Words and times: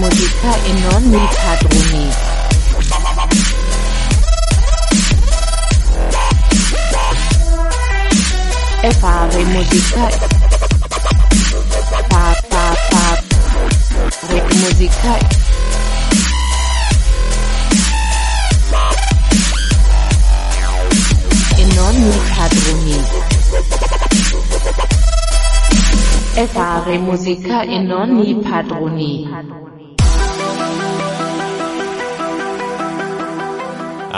musica 0.00 0.54
e 0.64 0.72
non 0.80 1.02
mi 1.10 1.28
padroni. 1.44 2.08
E 8.80 8.90
fare 8.92 9.44
musica. 9.44 10.08
Fa 12.08 12.34
fa 12.48 12.74
fa. 12.88 13.22
Re 14.28 14.42
musica. 14.54 15.18
E 21.56 21.64
non 21.74 21.94
mi 22.02 22.20
padroni. 22.34 23.04
E 26.32 26.46
fare 26.46 26.98
musica 26.98 27.62
e 27.64 27.78
non 27.80 28.08
mi 28.10 28.34
padroni. 28.36 29.69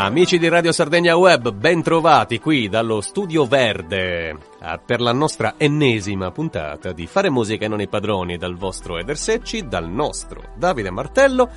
Amici 0.05 0.37
di 0.41 0.49
Radio 0.49 0.73
Sardegna 0.73 1.15
Web, 1.17 1.53
ben 1.53 1.81
trovati 1.81 2.41
qui 2.41 2.69
dallo 2.69 3.01
Studio 3.01 3.47
Verde 3.47 4.37
per 4.85 5.01
la 5.01 5.13
nostra 5.13 5.55
ennesima 5.57 6.33
puntata 6.33 6.91
di 6.91 7.07
Fare 7.07 7.31
musica 7.31 7.67
e 7.67 7.69
non 7.69 7.81
i 7.81 7.87
padroni 7.87 8.37
dal 8.37 8.57
vostro 8.57 8.99
Eder 8.99 9.17
Secci, 9.17 9.69
dal 9.69 9.89
nostro 9.89 10.43
Davide 10.57 10.91
Martello. 10.91 11.49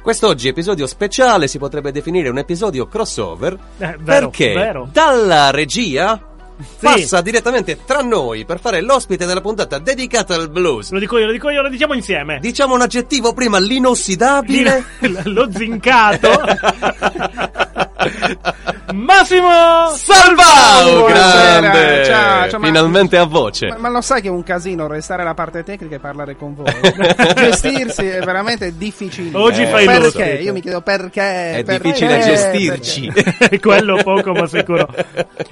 Quest'oggi 0.00 0.48
episodio 0.48 0.86
speciale, 0.86 1.46
si 1.46 1.58
potrebbe 1.58 1.92
definire 1.92 2.30
un 2.30 2.38
episodio 2.38 2.86
crossover, 2.86 3.52
Eh, 3.52 3.96
vero, 3.98 4.30
perché 4.30 4.54
vero. 4.54 4.88
dalla 4.90 5.50
regia 5.50 6.24
passa 6.78 7.20
direttamente 7.20 7.84
tra 7.84 8.00
noi 8.00 8.46
per 8.46 8.60
fare 8.60 8.80
l'ospite 8.80 9.26
della 9.26 9.42
puntata 9.42 9.78
dedicata 9.78 10.34
al 10.34 10.48
blues. 10.50 10.90
Lo 10.90 10.98
dico 10.98 11.18
io, 11.18 11.26
lo 11.26 11.32
dico 11.32 11.50
io, 11.50 11.60
lo 11.60 11.68
diciamo 11.68 11.92
insieme. 11.92 12.38
Diciamo 12.40 12.72
un 12.74 12.80
aggettivo 12.80 13.34
prima, 13.34 13.58
l'inossidabile. 13.58 14.84
Lo 15.24 15.50
zincato. 15.52 16.28
Massimo 18.94 19.48
Salvao! 19.94 21.04
Grande! 21.06 22.04
ciao, 22.04 22.48
ciao, 22.48 22.58
ma- 22.60 22.66
Finalmente 22.66 23.16
a 23.16 23.24
voce. 23.24 23.68
Ma, 23.68 23.76
ma 23.78 23.88
lo 23.90 24.00
sai 24.00 24.20
che 24.22 24.28
è 24.28 24.30
un 24.30 24.42
casino 24.42 24.86
restare 24.86 25.22
alla 25.22 25.34
parte 25.34 25.62
tecnica 25.62 25.96
e 25.96 25.98
parlare 25.98 26.36
con 26.36 26.54
voi? 26.54 26.72
Gestirsi 27.36 28.06
è 28.06 28.20
veramente 28.20 28.76
difficile. 28.76 29.36
Oggi 29.36 29.64
fai 29.66 29.84
perché? 29.86 30.00
l'ospite. 30.02 30.28
Io 30.42 30.52
mi 30.52 30.60
chiedo 30.60 30.80
perché. 30.80 31.58
È 31.58 31.62
perché, 31.64 31.82
difficile 31.82 32.16
perché? 32.18 32.30
gestirci. 32.30 33.12
Quello 33.60 34.00
poco 34.02 34.32
ma 34.32 34.46
sicuro. 34.46 34.88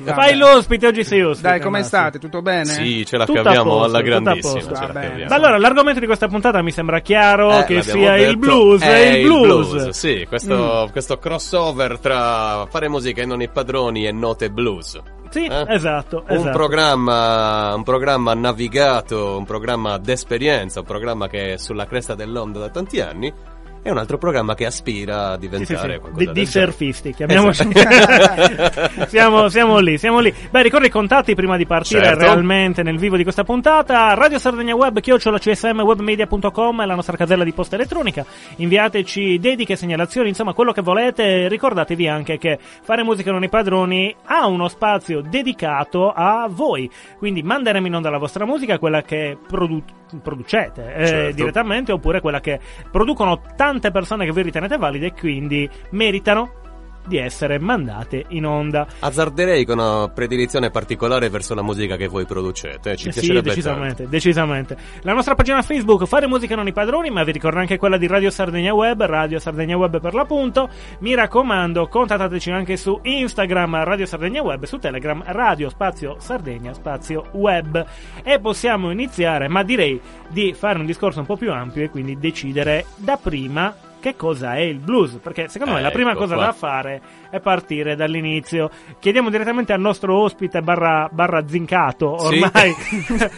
Fai 0.05 0.37
l'ospite, 0.37 0.87
oggi 0.87 1.05
sei 1.05 1.23
ospite. 1.23 1.49
Dai, 1.49 1.61
come 1.61 1.79
Massimo. 1.81 2.01
state? 2.03 2.19
Tutto 2.19 2.43
bene? 2.43 2.65
Sì, 2.65 3.05
ce 3.07 3.17
la 3.17 3.25
Tutto 3.25 3.43
caviamo 3.43 3.71
posto, 3.71 3.85
alla 3.85 4.01
grandissima. 4.03 4.53
posto. 4.55 4.75
ce 4.75 4.81
la 4.81 4.87
Va 4.87 4.93
bene. 4.93 5.09
caviamo. 5.09 5.31
Ma 5.31 5.37
allora, 5.37 5.59
l'argomento 5.59 6.01
di 6.01 6.07
questa 6.07 6.29
puntata 6.29 6.63
mi 6.63 6.71
sembra 6.73 7.01
chiaro 7.01 7.61
Eh, 7.61 7.65
che 7.65 7.83
sia 7.83 8.17
il 8.17 8.27
detto, 8.27 8.39
blues. 8.39 8.83
è 8.83 8.87
È 8.87 9.07
il 9.17 9.23
blues. 9.27 9.89
Sì, 9.91 10.25
questo, 10.29 10.89
questo 10.93 11.19
crossover 11.19 11.99
tra 11.99 12.37
fare 12.69 12.89
musica 12.89 13.23
e 13.23 13.27
non 13.27 13.41
i 13.43 13.49
padroni 13.49 14.07
e 14.07 14.13
note 14.13 14.51
blues. 14.51 15.01
Sì, 15.31 15.45
Eh? 15.45 15.65
esatto, 15.69 16.25
Un 16.27 16.37
esatto. 16.37 16.57
programma, 16.57 17.75
un 17.75 17.83
programma 17.83 18.33
navigato, 18.35 19.37
un 19.37 19.45
programma 19.45 19.99
d'esperienza, 19.99 20.81
un 20.81 20.87
programma 20.87 21.29
che 21.29 21.53
è 21.53 21.57
sulla 21.59 21.87
cresta 21.87 22.15
dell'onda 22.15 22.59
da 22.59 22.71
tanti 22.71 23.01
anni. 23.01 23.33
E 23.83 23.91
un 23.91 23.99
altro 23.99 24.19
programma 24.19 24.55
che 24.55 24.67
aspira 24.67 25.31
a 25.31 25.35
Sì, 25.35 25.41
sì, 25.45 25.49
diventare 25.49 25.93
sì. 25.95 25.99
qualcosa 26.01 26.33
Di, 26.33 26.41
di 26.41 26.47
surfisti, 26.47 27.15
chiamiamoci. 27.15 27.69
Esatto. 27.73 29.07
siamo, 29.09 29.49
siamo 29.49 29.79
lì, 29.79 29.99
siamo 29.99 30.19
lì. 30.21 30.35
Beh, 30.51 30.63
ricordo 30.63 30.87
i 30.87 30.91
contatti 30.91 31.35
prima 31.35 31.57
di 31.57 31.65
partire 31.67 32.03
Certo. 32.05 32.19
realmente 32.21 32.83
nel 32.83 32.99
vivo 32.99 33.17
di 33.17 33.23
questa 33.23 33.45
puntata. 33.45 34.13
Radio 34.15 34.39
Sardegna 34.39 34.75
Web, 34.75 35.01
chiocciola 35.01 35.39
csmwebmedia.com 35.39 36.83
è 36.83 36.87
la 36.87 36.95
nostra 36.95 37.17
casella 37.17 37.45
di 37.45 37.53
posta 37.53 37.77
elettronica. 37.77 38.25
Inviateci 38.57 39.39
dediche, 39.39 39.77
segnalazioni, 39.77 40.29
insomma, 40.29 40.53
quello 40.53 40.73
che 40.73 40.83
volete. 40.83 41.49
Ricordatevi 41.49 42.09
anche 42.09 42.37
che 42.39 42.59
Fare 42.83 43.03
Musica 43.03 43.31
Non 43.31 43.45
i 43.45 43.49
Padroni 43.49 44.15
ha 44.27 44.47
uno 44.47 44.69
spazio 44.69 45.21
dedicato 45.23 46.11
a 46.11 46.47
voi. 46.51 46.91
Quindi 47.17 47.43
manderemo 47.43 47.87
in 47.87 47.95
onda 47.95 48.11
la 48.11 48.19
vostra 48.19 48.45
musica, 48.45 48.79
quella 48.79 49.03
che 49.03 49.37
produ- 49.47 49.83
producete 50.23 50.95
eh, 50.95 51.07
Certo. 51.07 51.35
direttamente, 51.37 51.93
oppure 51.93 52.21
quella 52.21 52.41
che 52.41 52.59
producono 52.91 53.41
tante 53.69 53.91
persone 53.91 54.25
che 54.25 54.33
voi 54.33 54.45
ritenete 54.45 54.79
valide 54.79 55.09
e 55.09 55.13
quindi 55.13 55.69
meritano 55.91 56.68
di 57.09 57.17
essere 57.17 57.59
mandate 57.59 58.27
in 58.29 58.47
onda. 58.47 58.87
Azzarderei 59.01 59.65
con 59.65 59.79
una 59.79 60.09
predilizione 60.09 60.71
particolare 60.71 61.29
verso 61.29 61.55
la 61.55 61.63
musica 61.63 61.97
che 61.97 62.07
voi 62.07 62.27
producete. 62.27 62.97
Ci 62.97 63.09
Eh 63.09 63.13
sì, 63.13 63.21
piacerebbe 63.21 63.49
decisamente, 63.49 64.09
decisamente. 64.09 64.77
La 65.03 65.15
nostra 65.15 65.35
pagina 65.35 65.63
Facebook, 65.63 66.05
Fare 66.05 66.27
Musica 66.27 66.55
Non 66.55 66.69
i 66.69 66.73
Padroni, 66.73 67.11
ma 67.11 67.25
vi 67.25 67.33
ricordo 67.33 67.59
anche 67.59 67.79
quella 67.79 67.97
di 67.97 68.07
Radio 68.07 68.31
Sardegna 68.31 68.75
Web, 68.75 69.03
Radio 69.03 69.39
Sardegna 69.39 69.77
Web 69.77 70.01
per 70.01 70.15
l'appunto. 70.15 70.69
Mi 71.01 71.15
raccomando, 71.15 71.89
contattateci 71.89 72.51
anche 72.51 72.77
su 72.77 72.99
Instagram, 73.03 73.83
Radio 73.85 74.07
Sardegna 74.07 74.43
Web, 74.43 74.65
su 74.65 74.79
Telegram, 74.79 75.23
Radio 75.27 75.71
Spazio 75.71 76.17
Sardegna 76.19 76.75
Spazio 76.75 77.29
Web. 77.33 77.85
E 78.23 78.39
possiamo 78.39 78.91
iniziare, 78.91 79.49
ma 79.49 79.63
direi 79.63 80.01
di 80.29 80.53
fare 80.53 80.79
un 80.79 80.87
discorso 80.87 81.21
un 81.21 81.27
po' 81.27 81.37
più 81.37 81.51
ampio 81.51 81.83
e 81.83 81.91
quindi 81.91 82.19
decidere 82.19 82.85
da 82.97 83.17
prima 83.17 83.75
che 84.01 84.17
cosa 84.17 84.55
è 84.55 84.61
il 84.61 84.79
blues, 84.79 85.19
perché 85.23 85.49
secondo 85.49 85.75
me 85.75 85.81
la 85.81 85.91
prima 85.91 86.11
Ecco 86.11 86.21
cosa 86.21 86.35
qua. 86.35 86.45
da 86.47 86.53
fare 86.53 87.01
è 87.31 87.41
partire 87.41 87.95
dall'inizio. 87.97 88.71
Chiediamo 88.99 89.31
direttamente 89.31 89.73
al 89.73 89.81
nostro 89.81 90.21
ospite 90.23 90.63
barra, 90.63 91.09
barra 91.11 91.47
zincato, 91.47 92.19
Sì. 92.19 92.25
ormai 92.43 92.75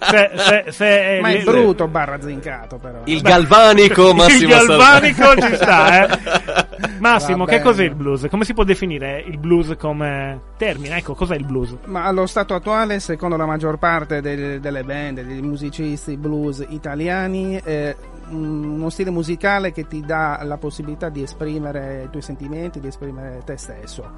se, 0.00 0.30
se, 0.34 0.64
se 0.68 1.18
Ma 1.20 1.30
è 1.30 1.42
brutto 1.42 1.86
barra 1.88 2.20
zincato 2.20 2.76
però. 2.78 3.00
Il 3.04 3.20
galvanico 3.22 4.14
Massimo 4.14 4.52
il 4.54 4.66
galvanico 4.66 5.22
Salvani. 5.22 5.50
ci 5.50 5.56
sta, 5.56 6.04
eh. 6.04 6.66
Massimo, 7.00 7.44
che 7.44 7.60
cos'è 7.60 7.84
il 7.84 7.94
blues? 7.94 8.26
Come 8.28 8.44
si 8.44 8.54
può 8.54 8.64
definire 8.64 9.22
il 9.26 9.38
blues 9.38 9.74
come 9.78 10.40
termine? 10.56 10.96
Ecco, 10.98 11.14
cos'è 11.14 11.36
il 11.36 11.44
blues? 11.44 11.76
Ma 11.86 12.04
allo 12.04 12.26
stato 12.26 12.54
attuale, 12.54 13.00
secondo 13.00 13.36
la 13.36 13.46
maggior 13.46 13.78
parte 13.78 14.20
del- 14.20 14.60
delle 14.60 14.84
band, 14.84 15.22
dei 15.22 15.42
musicisti 15.42 16.16
blues 16.16 16.64
italiani, 16.68 17.60
è 17.62 17.94
uno 18.30 18.90
stile 18.90 19.10
musicale 19.10 19.72
che 19.72 19.86
ti 19.86 20.02
dà 20.04 20.40
la 20.42 20.58
possibilità 20.58 21.08
di 21.08 21.22
esprimere 21.22 22.04
i 22.06 22.10
tuoi 22.10 22.22
sentimenti, 22.22 22.80
di 22.80 22.88
esprimere 22.88 23.42
te 23.44 23.56
stesso. 23.56 24.10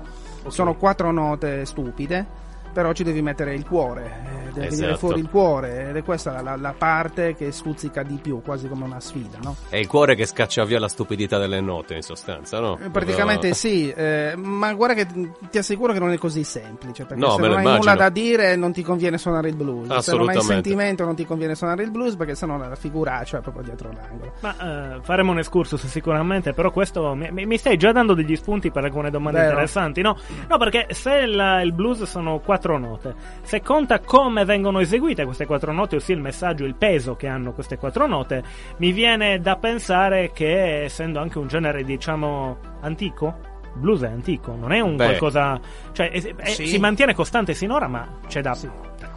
Sono 0.49 0.75
quattro 0.75 1.11
note 1.13 1.65
stupide, 1.65 2.27
però 2.73 2.93
ci 2.93 3.03
devi 3.05 3.23
mettere 3.23 3.55
il 3.55 3.65
cuore, 3.67 4.05
eh, 4.05 4.53
deve 4.53 4.69
venire 4.69 4.87
Esatto. 4.89 4.99
fuori 4.99 5.21
il 5.21 5.29
cuore 5.29 5.89
ed 5.91 5.97
è 5.97 6.03
questa 6.03 6.41
la, 6.43 6.57
la 6.57 6.75
parte 6.77 7.35
che 7.35 7.53
stuzzica 7.53 8.03
di 8.03 8.19
più, 8.21 8.43
quasi 8.43 8.69
come 8.69 8.85
una 8.85 9.01
sfida, 9.01 9.39
no? 9.43 9.57
È 9.69 9.77
il 9.77 9.87
cuore 9.87 10.15
che 10.15 10.27
scaccia 10.27 10.65
via 10.65 10.79
la 10.81 10.89
stupidità 10.89 11.39
delle 11.39 11.61
note, 11.61 11.95
in 11.95 12.03
sostanza, 12.03 12.59
no? 12.61 12.79
Eh, 12.83 12.91
Praticamente 12.91 13.49
Proprio- 13.51 13.55
sì, 13.55 13.91
eh, 13.91 14.35
ma 14.37 14.73
guarda 14.75 14.95
che 14.95 15.07
ti 15.51 15.59
assicuro 15.59 15.93
che 15.93 15.99
non 16.01 16.11
è 16.13 16.19
così 16.19 16.43
semplice, 16.45 17.05
perché 17.05 17.23
No, 17.25 17.31
se 17.33 17.41
non 17.41 17.53
hai 17.53 17.61
immagino. 17.63 17.77
nulla 17.77 17.95
da 17.95 18.09
dire 18.11 18.57
non 18.57 18.73
ti 18.73 18.83
conviene 18.83 19.19
suonare 19.19 19.49
il 19.49 19.57
blues, 19.57 19.97
se 19.99 20.17
non 20.17 20.29
hai 20.29 20.41
sentimento 20.43 21.05
non 21.05 21.15
ti 21.15 21.25
conviene 21.25 21.55
suonare 21.55 21.83
il 21.85 21.91
blues 21.91 22.17
perché 22.17 22.35
sennò 22.35 22.57
la 22.59 22.75
figuraccia 22.75 23.39
è 23.39 23.41
proprio 23.41 23.63
dietro 23.63 23.91
l'angolo. 23.93 24.33
Ma 24.41 24.97
eh, 24.97 25.01
faremo 25.03 25.31
un 25.33 25.39
excursus 25.39 25.87
sicuramente, 25.87 26.53
però 26.53 26.71
questo 26.71 27.15
mi, 27.15 27.29
mi- 27.31 27.47
mi 27.47 27.57
stai 27.57 27.77
già 27.77 27.93
dando 27.93 28.15
degli 28.15 28.37
spunti 28.37 28.71
per 28.71 28.85
alcune 28.85 29.11
domande 29.11 29.39
Vero. 29.39 29.51
interessanti, 29.53 30.03
no? 30.03 30.17
No, 30.49 30.59
perché 30.59 30.89
se 30.91 31.25
la- 31.27 31.63
il 31.63 31.73
blues 31.73 32.03
sono 32.03 32.41
quattro 32.41 32.60
note, 32.79 33.15
se 33.43 33.61
conta 33.63 34.01
come 34.01 34.45
vengono 34.45 34.81
eseguite 34.81 35.25
queste 35.25 35.47
quattro 35.47 35.73
note, 35.73 35.97
ossia 35.97 36.15
il 36.15 36.21
messaggio, 36.21 36.65
il 36.65 36.75
peso 36.75 37.17
che 37.17 37.27
hanno 37.27 37.53
queste 37.53 37.77
quattro 37.77 38.07
note, 38.07 38.43
mi 38.79 38.93
viene 38.93 39.41
da 39.41 39.57
pensare 39.57 40.31
che 40.33 40.85
essendo 40.85 41.21
anche 41.21 41.39
un 41.39 41.47
genere, 41.47 41.83
diciamo, 41.85 42.57
antico, 42.81 43.37
blues 43.75 44.03
è 44.03 44.09
antico, 44.09 44.55
non 44.55 44.73
è 44.73 44.81
un 44.81 44.97
Beh. 44.97 45.05
qualcosa... 45.05 45.61
cioè 45.93 46.11
è- 46.11 46.35
è- 46.37 46.49
Sì. 46.49 46.67
si 46.67 46.79
mantiene 46.79 47.15
costante 47.15 47.55
sinora, 47.55 47.87
ma 47.89 48.07
c'è 48.27 48.41
da 48.43 48.55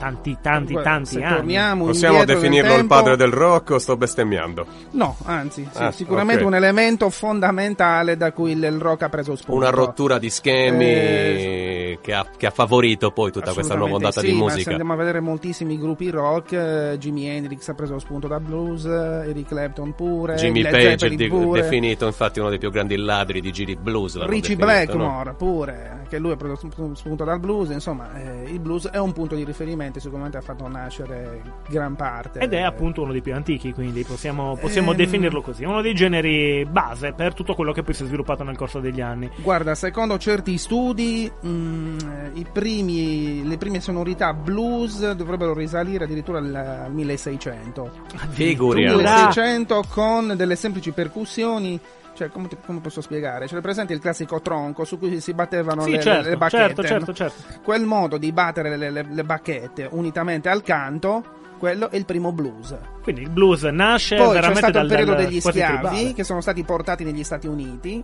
tanti, 0.04 0.38
tanti, 0.42 0.74
tanti 0.74 1.10
se 1.14 1.24
anni. 1.24 1.36
torniamo 1.36 1.86
Possiamo 1.86 2.26
definirlo 2.26 2.72
il 2.72 2.78
tempo- 2.80 2.96
padre 2.96 3.16
del 3.16 3.32
rock 3.32 3.70
o 3.72 3.78
sto 3.80 3.96
bestemmiando? 3.96 4.66
No, 4.92 5.16
anzi, 5.24 5.68
sì, 5.72 5.82
Ah, 5.82 5.92
sicuramente 5.92 6.42
ok. 6.42 6.48
un 6.50 6.56
elemento 6.56 7.10
fondamentale 7.10 8.18
da 8.18 8.32
cui 8.32 8.52
il, 8.52 8.64
il 8.64 8.80
rock 8.80 9.04
ha 9.04 9.10
preso 9.10 9.36
spunto. 9.36 9.60
Una 9.60 9.70
rottura 9.70 10.18
di 10.20 10.30
schemi 10.30 10.86
Eh, 10.86 12.00
che, 12.02 12.14
ha, 12.14 12.26
che 12.36 12.48
ha 12.48 12.52
favorito 12.52 13.12
poi 13.12 13.32
tutta 13.32 13.54
questa 13.54 13.76
nuova 13.76 13.94
ondata 13.96 14.20
Assolutamente 14.20 14.32
di 14.32 14.38
sì, 14.38 14.44
ma 14.44 14.50
se 14.50 14.56
musica. 14.56 14.70
andiamo 14.72 14.94
a 14.94 14.96
vedere 14.98 15.20
moltissimi 15.20 15.78
gruppi 15.80 16.10
rock, 16.10 16.52
eh, 16.54 16.96
Jimi 17.00 17.28
Hendrix 17.28 17.68
ha 17.70 17.74
preso 17.74 17.98
spunto 18.00 18.28
da 18.28 18.40
blues, 18.40 18.86
eh, 18.86 19.30
Eric 19.30 19.48
Clapton 19.48 19.94
pure, 19.96 20.36
Jimmy 20.36 20.62
Led 20.64 20.98
Page, 20.98 21.28
pure. 21.30 21.62
definito 21.62 22.06
infatti 22.06 22.40
uno 22.40 22.50
dei 22.50 22.58
più 22.60 22.72
grandi 22.72 22.98
ladri 22.98 23.40
di 23.42 23.52
giri 23.52 23.76
blues. 23.76 24.18
Richie 24.26 24.56
definito, 24.56 24.98
no? 24.98 25.04
Blackmore 25.04 25.34
pure, 25.38 26.06
che 26.10 26.18
lui 26.20 26.32
ha 26.32 26.36
preso 26.36 26.56
sp- 26.56 26.94
spunto 26.94 27.24
dal 27.24 27.40
blues, 27.40 27.70
insomma, 27.70 28.10
eh, 28.22 28.50
il 28.52 28.60
blues 28.60 28.90
è 28.90 28.98
un 28.98 29.12
punto 29.14 29.36
di 29.36 29.44
riferimento, 29.44 29.93
sicuramente 30.00 30.38
ha 30.38 30.42
fatto 30.42 30.68
nascere 30.68 31.42
gran 31.70 31.96
parte. 31.96 32.40
Ed 32.40 32.54
è 32.54 32.62
appunto 32.62 33.02
uno 33.02 33.12
dei 33.12 33.22
più 33.22 33.34
antichi, 33.34 33.74
quindi 33.74 34.04
possiamo, 34.04 34.56
possiamo 34.58 34.92
Ehm. 34.92 34.98
definirlo 34.98 35.42
così. 35.42 35.64
Uno 35.64 35.82
dei 35.82 35.94
generi 35.94 36.66
base 36.66 37.14
per 37.14 37.34
tutto 37.34 37.54
quello 37.56 37.72
che 37.72 37.84
poi 37.84 37.94
si 37.94 38.04
è 38.04 38.06
sviluppato 38.06 38.44
nel 38.44 38.58
corso 38.58 38.80
degli 38.80 39.02
anni. 39.02 39.30
Guarda, 39.38 39.76
secondo 39.76 40.18
certi 40.18 40.58
studi, 40.58 41.32
mm, 41.46 41.50
mm, 41.50 41.98
i 42.36 42.46
primi, 42.52 43.48
le 43.48 43.58
prime 43.58 43.80
sonorità 43.80 44.34
blues 44.34 45.12
dovrebbero 45.14 45.54
risalire 45.54 46.04
addirittura 46.06 46.40
al, 46.40 46.54
al 46.56 46.94
1600. 46.94 47.92
Figuriamo. 48.30 48.98
1600 48.98 49.84
con 49.90 50.34
delle 50.36 50.56
semplici 50.56 50.92
percussioni. 50.92 51.80
Cioè, 52.14 52.30
come, 52.30 52.48
ti- 52.48 52.58
come 52.66 52.80
posso 52.80 53.02
spiegare? 53.02 53.48
C'è 53.48 53.60
presente 53.62 53.94
il 53.94 54.00
classico 54.00 54.40
tronco 54.42 54.86
su 54.86 55.00
cui 55.00 55.20
si 55.20 55.34
battevano 55.34 55.82
Sì, 55.84 55.92
le, 55.92 56.00
certo, 56.02 56.30
le 56.30 56.38
bacchette. 56.38 56.64
certo, 56.64 56.82
no? 56.82 56.88
certo, 56.88 57.14
certo. 57.14 57.62
Quel 57.64 57.86
modo 57.86 58.18
di 58.18 58.32
battere 58.32 58.78
le, 58.78 58.90
le- 58.92 59.08
le 59.10 59.24
bacchette 59.24 59.88
unitamente 59.92 60.48
al 60.50 60.62
canto, 60.62 61.24
quello 61.58 61.90
è 61.90 61.96
il 61.96 62.06
primo 62.06 62.32
blues. 62.32 62.76
Quindi 63.02 63.22
il 63.22 63.30
blues 63.30 63.64
nasce 63.64 64.16
Poi 64.18 64.28
c'è 64.28 64.34
veramente 64.34 64.60
stato 64.60 64.74
dal 64.74 64.84
il 64.86 64.90
periodo 64.92 65.14
dal- 65.14 65.26
degli 65.26 65.40
schiavi 65.40 66.14
che 66.14 66.24
sono 66.24 66.42
stati 66.42 66.64
portati 66.64 67.04
negli 67.04 67.24
Stati 67.24 67.48
Uniti. 67.48 68.04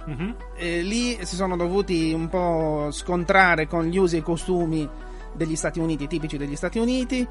E 0.56 0.82
lì 0.82 1.18
si 1.26 1.36
sono 1.36 1.56
dovuti 1.56 2.12
un 2.14 2.30
po' 2.30 2.88
scontrare 2.92 3.68
con 3.68 3.84
gli 3.86 3.98
usi 3.98 4.18
e 4.18 4.22
costumi 4.24 4.90
degli 5.34 5.56
Stati 5.56 5.80
Uniti, 5.80 6.08
tipici 6.08 6.38
degli 6.38 6.56
Stati 6.56 6.80
Uniti. 6.80 7.28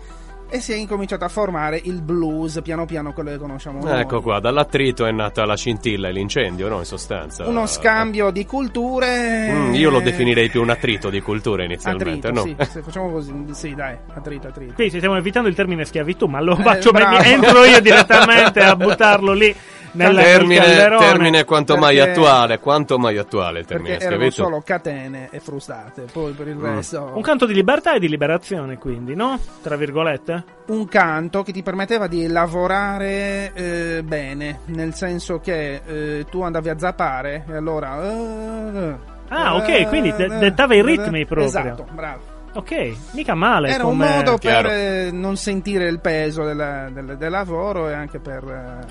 E 0.51 0.61
si 0.61 0.73
è 0.73 0.77
incominciato 0.77 1.27
a 1.27 1.29
formare 1.29 1.79
il 1.85 2.01
blues, 2.01 2.61
piano 2.63 2.87
piano 2.87 3.13
quello 3.13 3.29
che 3.31 3.37
conosciamo 3.37 3.83
noi. 3.83 4.01
Ecco 4.01 4.23
qua, 4.23 4.41
dall'attrito 4.41 5.05
è 5.05 5.13
nata 5.13 5.45
la 5.45 5.55
scintilla 5.57 6.09
e 6.09 6.13
l'incendio, 6.13 6.69
no? 6.71 6.79
In 6.79 6.85
sostanza. 6.87 7.47
Uno 7.47 7.67
scambio 7.67 8.31
di 8.31 8.47
culture. 8.47 9.51
Mm, 9.53 9.75
io 9.75 9.91
lo 9.91 10.01
definirei 10.01 10.49
più 10.49 10.63
un 10.63 10.71
attrito 10.71 11.11
di 11.11 11.21
cultura 11.21 11.65
inizialmente, 11.65 12.29
Attrito, 12.29 12.49
no? 12.49 12.65
sì, 12.65 12.71
sì, 12.71 12.81
facciamo 12.81 13.11
così, 13.11 13.33
sì, 13.51 13.75
dai, 13.75 13.95
attrito, 14.15 14.49
attrito. 14.49 14.73
Qui 14.73 14.89
stiamo 14.89 15.17
evitando 15.17 15.49
il 15.51 15.55
termine 15.55 15.85
schiavitù, 15.85 16.25
ma 16.27 16.41
lo 16.41 16.57
Eh, 16.57 16.63
faccio 16.63 16.93
bravo. 16.93 17.19
entro 17.19 17.65
io 17.65 17.81
direttamente 17.83 18.61
a 18.61 18.75
buttarlo 18.75 19.35
lì 19.35 19.55
nel, 19.93 20.15
nel 20.15 20.25
termine, 20.25 20.61
calderone. 20.65 21.07
termine 21.07 21.45
quanto 21.45 21.77
mai 21.77 21.97
Perché- 21.97 22.11
attuale, 22.11 22.59
quanto 22.59 22.99
mai 22.99 23.17
attuale 23.19 23.61
il 23.61 23.67
termine 23.67 23.91
Perché 23.97 24.05
erano 24.05 24.21
schiavitù. 24.31 24.43
solo 24.45 24.63
catene 24.65 25.29
e 25.31 25.41
frustate, 25.41 26.03
poi 26.13 26.33
per 26.33 26.49
il 26.49 26.57
Mm. 26.57 26.65
resto 26.77 27.13
Un 27.15 27.23
canto 27.23 27.47
di 27.47 27.55
libertà 27.55 27.95
e 27.95 27.99
di 27.99 28.09
liberazione, 28.09 28.79
quindi, 28.79 29.15
no? 29.15 29.39
Tra 29.63 29.77
virgolette. 29.77 30.45
un 30.69 30.87
canto 30.87 31.43
che 31.43 31.53
ti 31.53 31.63
permetteva 31.63 32.07
di 32.07 32.27
lavorare 32.27 33.53
eh, 33.55 34.03
bene, 34.05 34.61
nel 34.67 34.93
senso 34.95 35.39
che 35.41 35.81
eh, 35.87 36.27
tu 36.31 36.43
andavi 36.43 36.69
a 36.69 36.79
zappare 36.79 37.45
e 37.49 37.57
allora... 37.57 38.03
eh, 38.03 39.17
Ah, 39.31 39.57
ok, 39.57 39.69
eh, 39.69 39.87
quindi 39.89 40.13
de- 40.17 40.25
eh, 40.25 40.39
dettava 40.39 40.75
i 40.75 40.79
eh, 40.79 40.83
ritmi 40.83 41.27
proprio. 41.27 41.47
Esatto, 41.49 41.87
bravo. 41.93 42.21
Ok, 42.55 42.93
mica 43.13 43.35
male. 43.35 43.69
Era 43.69 43.85
un 43.85 43.99
modo 43.99 44.33
per 44.33 44.39
Chiaro. 44.39 44.69
eh, 44.71 45.11
non 45.13 45.37
sentire 45.37 45.87
il 45.87 46.01
peso 46.01 46.45
del, 46.45 46.89
del- 46.93 47.17
del 47.19 47.31
lavoro 47.31 47.89
e 47.91 47.93
anche 47.93 48.19
per... 48.21 48.87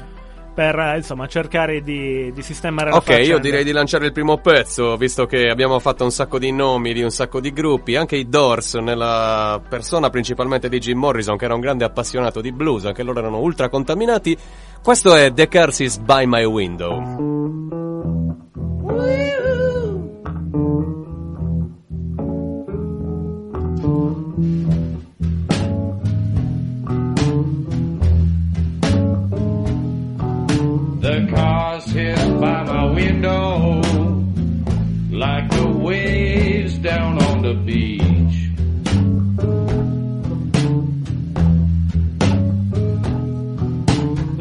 per 0.58 0.94
insomma 0.96 1.28
cercare 1.28 1.84
di, 1.84 2.32
di 2.34 2.42
sistemare 2.42 2.90
la 2.90 2.96
Ok, 2.96 3.10
io 3.10 3.16
faccenda. 3.16 3.40
direi 3.42 3.64
di 3.64 3.72
lanciare 3.72 4.08
il 4.08 4.12
primo 4.12 4.40
pezzo, 4.40 4.98
visto 4.98 5.28
che 5.28 5.50
abbiamo 5.52 5.78
fatto 5.78 6.04
un 6.04 6.10
sacco 6.10 6.40
di 6.40 6.52
nomi 6.52 6.94
di 6.94 7.04
un 7.04 7.12
sacco 7.12 7.40
di 7.40 7.54
gruppi, 7.54 7.96
anche 7.96 8.16
i 8.16 8.28
Doors, 8.28 8.74
nella 8.74 9.62
persona 9.70 10.10
principalmente 10.10 10.68
di 10.68 10.80
Jim 10.80 10.98
Morrison, 10.98 11.38
che 11.38 11.46
era 11.46 11.54
un 11.54 11.60
grande 11.60 11.86
appassionato 11.86 12.42
di 12.42 12.52
blues, 12.52 12.86
anche 12.86 13.04
loro 13.04 13.20
erano 13.20 13.38
ultra 13.38 13.70
contaminati. 13.70 14.36
Questo 14.82 15.14
è 15.14 15.32
The 15.32 15.48
Curse 15.48 15.84
is 15.84 15.98
by 16.00 16.26
My 16.26 16.44
Window. 16.44 17.87
Window 32.98 33.80
like 35.12 35.48
the 35.52 35.68
waves 35.88 36.80
down 36.80 37.22
on 37.22 37.44
the 37.44 37.54
beach. 37.54 38.38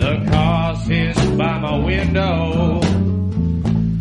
The 0.03 0.13
cars 0.31 0.87
hit 0.87 1.17
by 1.37 1.59
my 1.59 1.77
window 1.85 2.81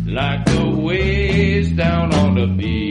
like 0.06 0.42
the 0.46 0.64
waves 0.88 1.70
down 1.72 2.14
on 2.14 2.34
the 2.36 2.46
beach. 2.46 2.85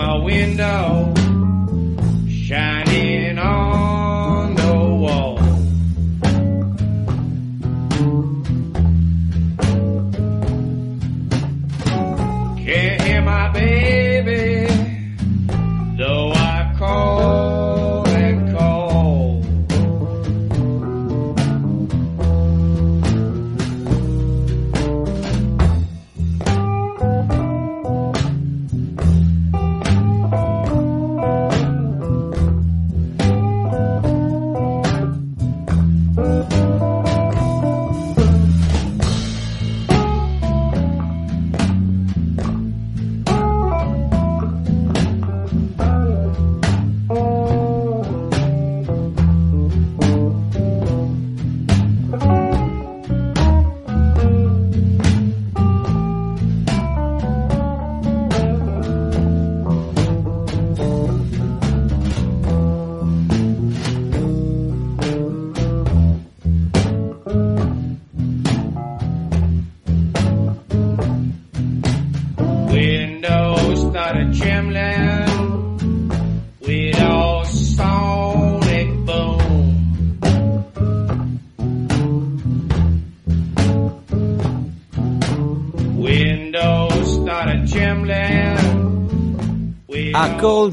My 0.00 0.14
window, 0.16 0.99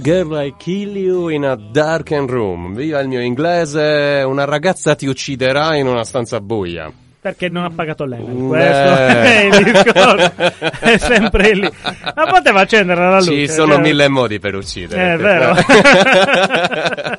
girl 0.08 0.42
I 0.42 0.54
kill 0.58 0.96
you 0.96 1.28
in 1.28 1.44
a 1.44 1.58
darkened 1.58 2.30
room. 2.30 2.74
Viva 2.74 3.02
il 3.02 3.10
mio 3.10 3.20
inglese, 3.20 4.24
una 4.26 4.46
ragazza 4.46 4.96
ti 4.96 5.06
ucciderà 5.06 5.76
in 5.76 5.86
una 5.86 6.06
stanza 6.06 6.40
buia. 6.40 6.90
Perché 7.20 7.50
non 7.50 7.66
ha 7.66 7.72
pagato 7.76 8.06
lei. 8.06 8.22
Mm, 8.26 8.48
Questo 8.48 8.72
eh. 8.72 9.12
è 9.28 9.50
il 9.52 9.64
discorso. 9.66 10.32
È 10.80 10.96
sempre 10.98 11.54
lì. 11.56 11.70
Ma 12.16 12.26
poteva 12.26 12.62
accendere 12.62 13.02
la 13.02 13.18
luce. 13.18 13.32
Ci 13.32 13.48
sono 13.50 13.74
cioè- 13.74 13.82
mille 13.82 14.08
modi 14.08 14.40
per 14.40 14.56
uccidere. 14.56 15.14
È 15.14 15.18
vero. 15.18 15.56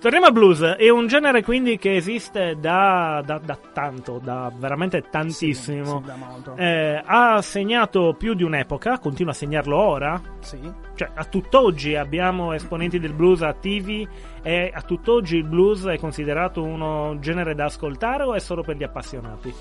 Torniamo 0.00 0.26
al 0.26 0.32
blues. 0.32 0.60
È 0.60 0.88
un 0.90 1.06
genere 1.08 1.42
quindi 1.42 1.76
che 1.76 1.96
esiste 1.96 2.56
da, 2.60 3.20
da- 3.24 3.40
da 3.44 3.58
tanto, 3.72 4.20
da 4.22 4.50
veramente 4.56 5.02
tantissimo. 5.10 6.00
Sì, 6.00 6.06
da 6.06 6.14
molto. 6.16 6.54
Eh, 6.56 7.02
ha 7.04 7.42
segnato 7.42 8.14
più 8.16 8.34
di 8.34 8.44
un'epoca, 8.44 8.98
continua 8.98 9.32
a 9.32 9.34
segnarlo 9.34 9.76
ora. 9.76 10.20
Sì. 10.40 10.58
Cioè, 10.94 11.10
a 11.14 11.24
tutt'oggi 11.24 11.96
abbiamo 11.96 12.52
esponenti 12.52 12.98
del 13.00 13.12
blues 13.12 13.42
attivi 13.42 14.06
e 14.42 14.70
a 14.72 14.82
tutt'oggi 14.82 15.36
il 15.36 15.44
blues 15.44 15.84
è 15.86 15.98
considerato 15.98 16.62
uno 16.62 17.18
genere 17.18 17.54
da 17.54 17.64
ascoltare 17.64 18.22
o 18.22 18.34
è 18.34 18.40
solo 18.40 18.62
per 18.62 18.76
gli 18.76 18.84
appassionati? 18.84 19.52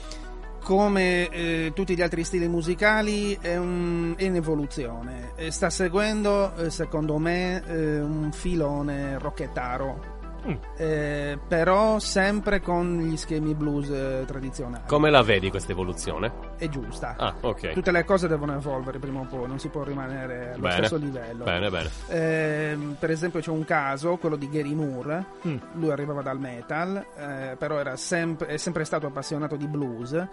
come 0.63 1.29
eh, 1.29 1.72
tutti 1.74 1.96
gli 1.96 2.01
altri 2.01 2.25
stili 2.25 2.50
musicali, 2.50 3.38
è, 3.39 3.56
un- 3.56 4.15
è 4.17 4.25
in 4.25 4.36
evoluzione. 4.36 5.32
Sta 5.48 5.70
seguendo, 5.70 6.53
eh, 6.58 6.70
secondo 6.70 7.17
me, 7.17 7.63
eh, 7.65 8.01
un 8.01 8.32
filone 8.34 9.17
rocchettaro. 9.17 10.15
Mm. 10.50 10.56
Eh, 10.77 11.39
però 11.48 12.00
sempre 12.00 12.62
con 12.62 13.00
gli 13.00 13.18
schemi 13.18 13.54
blues 13.54 13.89
eh, 13.89 14.24
tradizionali. 14.25 14.84
Come 14.88 15.10
la 15.10 15.22
vedi 15.22 15.50
questa 15.50 15.72
evoluzione? 15.72 16.46
è 16.58 16.68
giusta. 16.70 17.16
Ah, 17.18 17.36
ok. 17.42 17.74
Tutte 17.74 17.92
le 17.92 18.04
cose 18.04 18.27
devono 18.27 18.54
evolvere 18.56 18.98
prima 19.00 19.20
o 19.20 19.25
poi, 19.25 19.48
non 19.48 19.60
si 19.60 19.68
può 19.70 19.84
rimanere 19.84 20.54
allo 20.54 20.62
Bene. 20.62 20.74
stesso 20.77 20.96
livello. 20.98 21.44
Bene, 21.44 21.70
bene. 21.70 21.89
Ehm, 22.08 22.96
per 23.00 23.12
esempio 23.12 23.39
c'è 23.42 23.51
un 23.51 23.63
caso, 23.66 24.16
quello 24.18 24.36
di 24.36 24.50
Gary 24.50 24.74
Moore, 24.74 25.25
Mm. 25.48 25.58
lui 25.74 25.92
arrivava 25.92 26.22
dal 26.22 26.39
metal, 26.39 27.06
eh, 27.16 27.56
però 27.58 27.77
era 27.80 27.96
sempre, 27.96 28.48
è 28.48 28.58
sempre 28.58 28.86
stato 28.86 29.06
appassionato 29.08 29.56
di 29.56 29.68
blues. 29.68 30.27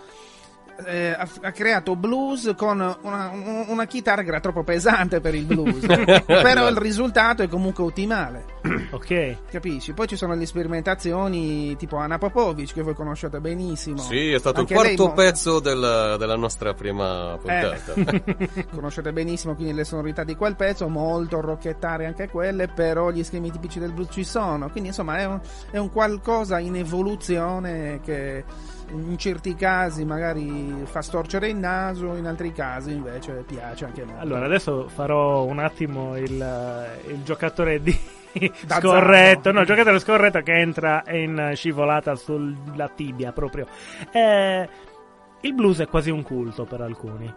Eh, 0.87 1.11
ha, 1.17 1.29
ha 1.43 1.53
creato 1.53 1.95
blues 1.95 2.53
con 2.57 2.79
una, 3.03 3.31
un- 3.33 3.65
una 3.69 3.85
chitarra 3.87 4.23
che 4.23 4.29
era 4.29 4.41
troppo 4.41 4.65
pesante 4.65 5.21
per 5.21 5.35
il 5.35 5.45
blues, 5.45 5.85
però 6.27 6.69
il 6.69 6.77
risultato 6.77 7.43
è 7.43 7.49
comunque 7.49 7.85
ottimale, 7.85 8.45
Ok. 8.91 9.37
capisci? 9.51 9.93
Poi 9.93 10.09
ci 10.09 10.17
sono 10.17 10.35
le 10.35 10.45
sperimentazioni 10.47 11.77
tipo 11.77 11.97
Anna 11.97 12.19
Popovic 12.19 12.73
che 12.73 12.83
voi 12.83 12.95
conoscete 12.95 13.39
benissimo. 13.41 13.99
Sì, 13.99 14.33
è 14.33 14.39
stato 14.39 14.61
Anche 14.61 14.75
il 14.75 14.81
lei 14.81 14.97
quarto 14.97 15.07
mo- 15.15 15.23
pezzo 15.23 15.61
del- 15.61 16.17
della 16.19 16.37
nostra 16.37 16.75
prima 16.75 17.37
puntata. 17.41 17.93
Eh. 17.95 18.67
conoscete 18.75 19.13
benissimo 19.13 19.55
quindi 19.55 19.75
le 19.75 19.85
sonorità 19.85 20.25
di 20.25 20.35
quel 20.35 20.57
pezzo, 20.57 20.89
molto 20.89 21.41
rocchettare 21.41 22.07
anche 22.07 22.29
quelle, 22.29 22.67
però 22.69 23.11
gli 23.11 23.23
schemi 23.23 23.51
tipici 23.53 23.79
del 23.79 23.93
blues 23.93 24.09
ci 24.11 24.25
sono, 24.25 24.69
quindi 24.71 24.89
insomma 24.89 25.19
è 25.19 25.25
un, 25.25 25.41
è 25.71 25.79
un 25.79 25.91
qualcosa 25.91 26.59
in 26.59 26.75
evoluzione 26.77 28.01
che 28.03 28.45
in 28.91 29.17
certi 29.19 29.55
casi 29.55 30.05
magari 30.05 30.83
fa 30.85 31.03
storcere 31.03 31.49
il 31.49 31.57
naso, 31.57 32.15
in 32.15 32.27
altri 32.27 32.53
casi 32.53 32.93
invece 32.93 33.45
piace 33.47 33.85
anche 33.85 34.05
molto. 34.05 34.21
Allora, 34.21 34.45
adesso 34.45 34.89
farò 34.89 35.45
un 35.45 35.59
attimo 35.59 36.17
il, 36.17 36.31
il 37.09 37.23
giocatore 37.25 37.81
di 37.83 37.97
D'azzardo. 38.33 38.89
scorretto, 38.89 39.53
no, 39.53 39.61
il 39.61 39.67
giocatore 39.67 39.99
scorretto 40.01 40.41
che 40.41 40.53
entra 40.53 41.03
in 41.09 41.53
scivolata 41.55 42.15
sulla 42.17 42.89
tibia 42.95 43.33
proprio. 43.33 43.67
Eh, 44.13 44.69
il 45.41 45.55
blues 45.55 45.81
è 45.81 45.87
quasi 45.89 46.11
un 46.11 46.23
culto 46.23 46.65
per 46.65 46.81
alcuni. 46.81 47.33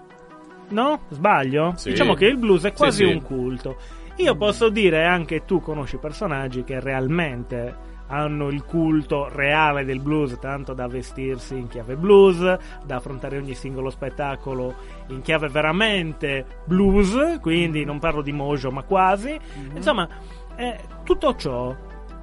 No? 0.70 1.02
Sbaglio? 1.10 1.74
Sì. 1.78 1.90
Diciamo 1.92 2.14
che 2.14 2.26
il 2.26 2.38
blues 2.38 2.64
è 2.64 2.70
Sì, 2.70 2.76
quasi 2.76 3.06
sì. 3.06 3.12
un 3.12 3.22
culto. 3.22 3.78
Io 4.18 4.36
posso 4.36 4.70
dire, 4.70 5.06
anche 5.06 5.46
tu 5.46 5.62
conosci 5.62 5.98
personaggi 5.98 6.64
che 6.64 6.80
realmente 6.80 7.96
hanno 8.08 8.50
il 8.50 8.64
culto 8.64 9.30
reale 9.30 9.86
del 9.86 10.00
blues, 10.00 10.38
tanto 10.40 10.74
da 10.74 10.88
vestirsi 10.88 11.56
in 11.56 11.68
chiave 11.68 11.96
blues, 11.96 12.40
da 12.86 12.96
affrontare 12.96 13.38
ogni 13.38 13.54
singolo 13.54 13.90
spettacolo 13.90 14.76
in 15.08 15.22
chiave 15.22 15.50
veramente 15.50 16.46
blues, 16.66 17.40
quindi 17.42 17.84
non 17.86 18.00
parlo 18.00 18.22
di 18.22 18.32
mojo 18.32 18.72
ma 18.72 18.84
quasi. 18.84 19.38
Insomma, 19.74 20.08
eh, 20.56 20.80
tutto 21.04 21.36
ciò 21.36 21.76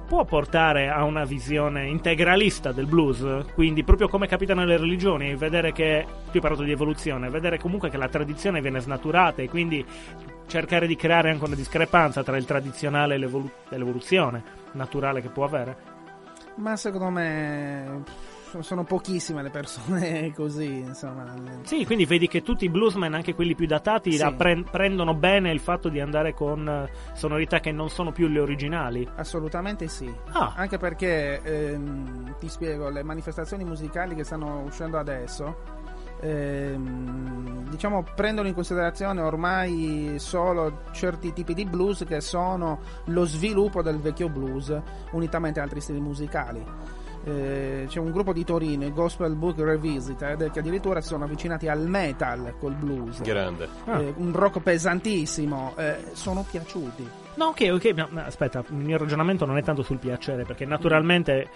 può 0.07 0.23
portare 0.23 0.89
a 0.89 1.03
una 1.03 1.25
visione 1.25 1.87
integralista 1.87 2.71
del 2.71 2.85
blues, 2.85 3.45
quindi 3.53 3.83
proprio 3.83 4.07
come 4.07 4.27
capita 4.27 4.53
nelle 4.53 4.77
religioni, 4.77 5.35
vedere 5.35 5.71
che, 5.71 6.05
tu 6.25 6.35
hai 6.35 6.41
parlato 6.41 6.63
di 6.63 6.71
evoluzione, 6.71 7.29
vedere 7.29 7.57
comunque 7.57 7.89
che 7.89 7.97
la 7.97 8.07
tradizione 8.07 8.61
viene 8.61 8.79
snaturata 8.79 9.41
e 9.41 9.49
quindi 9.49 9.83
cercare 10.47 10.85
di 10.85 10.95
creare 10.95 11.31
anche 11.31 11.45
una 11.45 11.55
discrepanza 11.55 12.23
tra 12.23 12.37
il 12.37 12.45
tradizionale 12.45 13.15
e, 13.15 13.17
l'evolu- 13.17 13.51
e 13.69 13.77
l'evoluzione 13.77 14.63
naturale 14.75 15.21
che 15.21 15.29
può 15.29 15.43
avere. 15.45 15.93
Ma 16.55 16.75
secondo 16.77 17.09
me 17.09 18.03
sono 18.59 18.85
pochissime 18.85 19.41
le 19.43 19.49
persone 19.49 20.31
così, 20.35 20.77
insomma. 20.79 21.33
Sì, 21.63 21.85
quindi 21.85 22.05
vedi 22.05 22.27
che 22.27 22.41
tutti 22.41 22.63
i 22.65 22.69
bluesmen, 22.69 23.13
anche 23.13 23.33
quelli 23.35 23.55
più 23.55 23.65
datati, 23.65 24.13
Sì. 24.13 24.33
pre- 24.37 24.63
prendono 24.63 25.13
bene 25.13 25.51
il 25.51 25.59
fatto 25.59 25.89
di 25.89 25.99
andare 25.99 26.33
con 26.33 26.65
eh, 26.67 26.89
sonorità 27.13 27.59
che 27.59 27.73
non 27.73 27.89
sono 27.89 28.13
più 28.13 28.27
le 28.27 28.39
originali. 28.39 29.05
Assolutamente 29.15 29.87
sì. 29.89 30.09
Ah. 30.31 30.53
Anche 30.55 30.77
perché 30.77 31.41
ehm, 31.41 32.37
ti 32.39 32.47
spiego, 32.47 32.89
le 32.89 33.03
manifestazioni 33.03 33.65
musicali 33.65 34.15
che 34.15 34.23
stanno 34.23 34.61
uscendo 34.61 34.97
adesso 34.97 35.83
ehm, 36.21 37.69
diciamo 37.69 38.05
prendono 38.15 38.47
in 38.47 38.53
considerazione 38.53 39.21
ormai 39.21 40.15
solo 40.17 40.83
certi 40.91 41.33
tipi 41.33 41.53
di 41.53 41.65
blues 41.65 42.03
che 42.07 42.21
sono 42.21 42.79
lo 43.05 43.25
sviluppo 43.25 43.81
del 43.81 43.99
vecchio 43.99 44.29
blues 44.29 44.73
unitamente 45.11 45.59
ad 45.59 45.65
altri 45.65 45.81
stili 45.81 45.99
musicali. 45.99 46.63
Eh, 47.27 47.85
c'è 47.87 47.99
un 47.99 48.11
gruppo 48.11 48.33
di 48.33 48.43
Torino, 48.43 48.85
il 48.85 48.93
Gospel 48.93 49.33
Book 49.35 49.59
Revisited, 49.59 50.51
che 50.51 50.59
addirittura 50.59 51.01
si 51.01 51.07
sono 51.07 51.23
avvicinati 51.23 51.67
al 51.67 51.87
metal 51.87 52.53
col 52.59 52.75
blues. 52.75 53.21
Grande. 53.21 53.67
Ah. 53.85 53.99
Eh, 53.99 54.13
un 54.17 54.31
rock 54.31 54.61
pesantissimo, 54.61 55.73
eh, 55.75 56.11
sono 56.13 56.45
piaciuti. 56.47 57.09
No, 57.35 57.45
ok, 57.45 57.69
ok, 57.71 57.85
no, 57.95 58.07
no, 58.11 58.21
aspetta, 58.21 58.63
il 58.69 58.75
mio 58.75 58.99
ragionamento 58.99 59.45
non 59.45 59.57
è 59.57 59.63
tanto 59.63 59.81
sul 59.81 59.97
piacere, 59.97 60.43
perché 60.43 60.65
naturalmente 60.65 61.49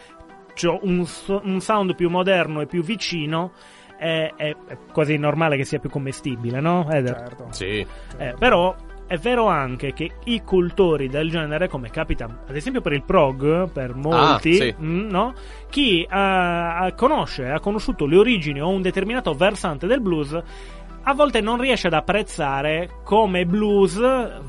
c'ho 0.56 0.80
un, 0.82 1.06
un 1.44 1.62
sound 1.62 1.94
più 1.94 2.10
moderno 2.10 2.62
e 2.62 2.66
più 2.66 2.82
vicino, 2.82 3.52
è, 4.00 4.34
è- 4.36 4.56
quasi 4.92 5.18
normale 5.18 5.58
che 5.58 5.66
sia 5.66 5.80
più 5.80 5.90
commestibile, 5.90 6.60
no? 6.62 6.88
Eder? 6.90 7.18
Certo. 7.18 7.48
Sì. 7.52 7.86
Eh, 8.18 8.34
però 8.40 8.76
è 9.06 9.18
vero 9.18 9.48
anche 9.48 9.92
che 9.92 10.12
i 10.26 10.44
cultori 10.44 11.10
del 11.10 11.30
genere, 11.32 11.68
come 11.68 11.90
capita 11.90 12.26
ad 12.48 12.56
esempio 12.56 12.80
per 12.80 12.94
il 12.94 13.04
prog, 13.04 13.70
per 13.72 13.96
molti, 13.96 14.54
sì. 14.54 14.76
mm, 14.80 15.10
no? 15.10 15.34
chi 15.70 16.06
ha- 16.08 16.94
conosce, 16.96 17.50
ha 17.50 17.60
conosciuto 17.60 18.06
le 18.06 18.18
origini 18.18 18.62
o 18.62 18.70
un 18.70 18.84
determinato 18.84 19.34
versante 19.34 19.88
del 19.88 20.00
blues, 20.00 20.40
a 21.04 21.14
volte 21.14 21.42
non 21.42 21.60
riesce 21.60 21.88
ad 21.88 21.94
apprezzare 21.94 23.00
come 23.04 23.46
blues 23.46 23.98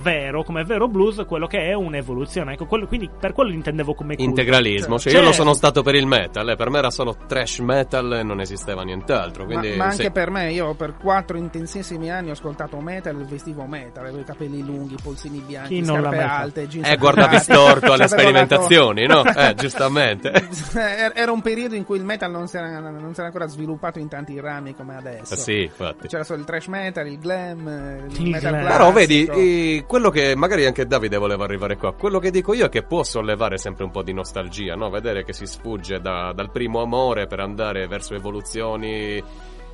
vero, 0.03 0.43
come 0.43 0.65
vero 0.65 0.89
blues, 0.89 1.25
quello 1.27 1.47
che 1.47 1.59
è 1.69 1.75
un'evoluzione. 1.75 2.53
Ecco, 2.55 2.67
quello- 2.67 2.87
quindi 2.87 3.09
per 3.19 3.33
quello 3.33 3.51
l'intendevo 3.51 3.95
come 3.95 4.15
culto. 4.17 4.29
Integralismo. 4.31 4.99
Cioè, 4.99 5.13
Certo. 5.13 5.19
io 5.19 5.25
lo 5.27 5.33
sono 5.33 5.55
stato 5.55 5.83
per 5.83 5.95
il 5.95 6.07
metal, 6.07 6.49
eh, 6.51 6.57
per 6.57 6.71
me 6.71 6.79
era 6.79 6.91
solo 6.91 7.17
trash 7.27 7.59
metal 7.61 8.13
e 8.13 8.23
non 8.23 8.41
esisteva 8.41 8.83
nient'altro. 8.83 9.45
Ma, 9.47 9.59
Quindi, 9.59 9.77
ma 9.77 9.85
anche 9.85 10.05
sì. 10.05 10.11
per 10.11 10.31
me, 10.31 10.53
io 10.53 10.75
per 10.75 10.95
quatro 10.97 11.37
intensissimi 11.37 12.11
anni 12.11 12.29
ho 12.31 12.33
ascoltato 12.33 12.79
metal 12.81 13.19
e 13.21 13.25
vestivo 13.25 13.65
metal, 13.67 14.05
avevo 14.05 14.21
i 14.21 14.25
capelli 14.25 14.63
lunghi, 14.65 14.95
i 14.95 14.99
polsini 15.03 15.39
bianchi, 15.41 15.81
Chi 15.81 15.87
non 15.87 16.01
scarpe 16.01 16.19
alte, 16.23 16.69
jeans 16.69 16.89
Eh, 16.89 16.97
guardavi 16.97 17.39
storto 17.39 17.93
alle 17.93 18.05
Avevo 18.05 18.21
sperimentazioni, 18.21 19.07
no? 19.07 19.25
Eh, 19.25 19.55
giustamente. 19.55 20.31
dato- 20.31 20.49
Er- 20.79 21.13
Era 21.15 21.33
un 21.33 21.41
periodo 21.43 21.75
in 21.75 21.85
cui 21.85 21.97
il 21.99 22.05
metal 22.05 22.31
non 22.31 22.47
si 22.49 22.57
era, 22.57 22.79
non 22.81 23.13
si 23.13 23.19
era 23.21 23.27
ancora 23.27 23.47
sviluppato 23.47 23.99
in 23.99 24.09
tanti 24.09 24.39
rami 24.41 24.75
come 24.75 24.97
adesso. 24.97 25.35
Eh, 25.35 25.37
sì, 25.37 25.63
infatti. 25.63 26.09
C'era 26.09 26.25
solo 26.25 26.40
il 26.41 26.47
trash 26.47 26.67
metal, 26.67 27.07
il 27.07 27.19
glam, 27.19 28.07
il, 28.09 28.21
Il 28.21 28.31
metal 28.31 28.53
glam. 28.53 28.67
Però 28.67 28.93
vedi, 28.93 29.25
eh, 29.25 29.85
quello 29.87 30.11
che 30.11 30.35
magari 30.35 30.67
anche 30.67 30.87
Davide 30.87 31.17
voleva 31.17 31.45
arrivare 31.45 31.77
qua, 31.77 31.93
quello 31.93 32.19
che 32.19 32.31
dico 32.31 32.53
io 32.55 32.67
è 32.67 32.69
che 32.69 32.83
può 32.83 33.03
sollevare 33.05 33.59
sempre 33.59 33.85
un 33.85 33.91
po' 33.91 34.03
di 34.03 34.13
nostalgia, 34.13 34.75
no? 34.75 34.91
Vedere 34.91 35.25
che 35.25 35.33
si 35.33 35.47
sfugge 35.47 36.01
da- 36.01 36.33
dal 36.35 36.51
primo 36.51 36.81
amore 36.83 37.27
per 37.27 37.41
andare 37.41 37.87
verso 37.87 38.15
evoluzioni 38.15 39.23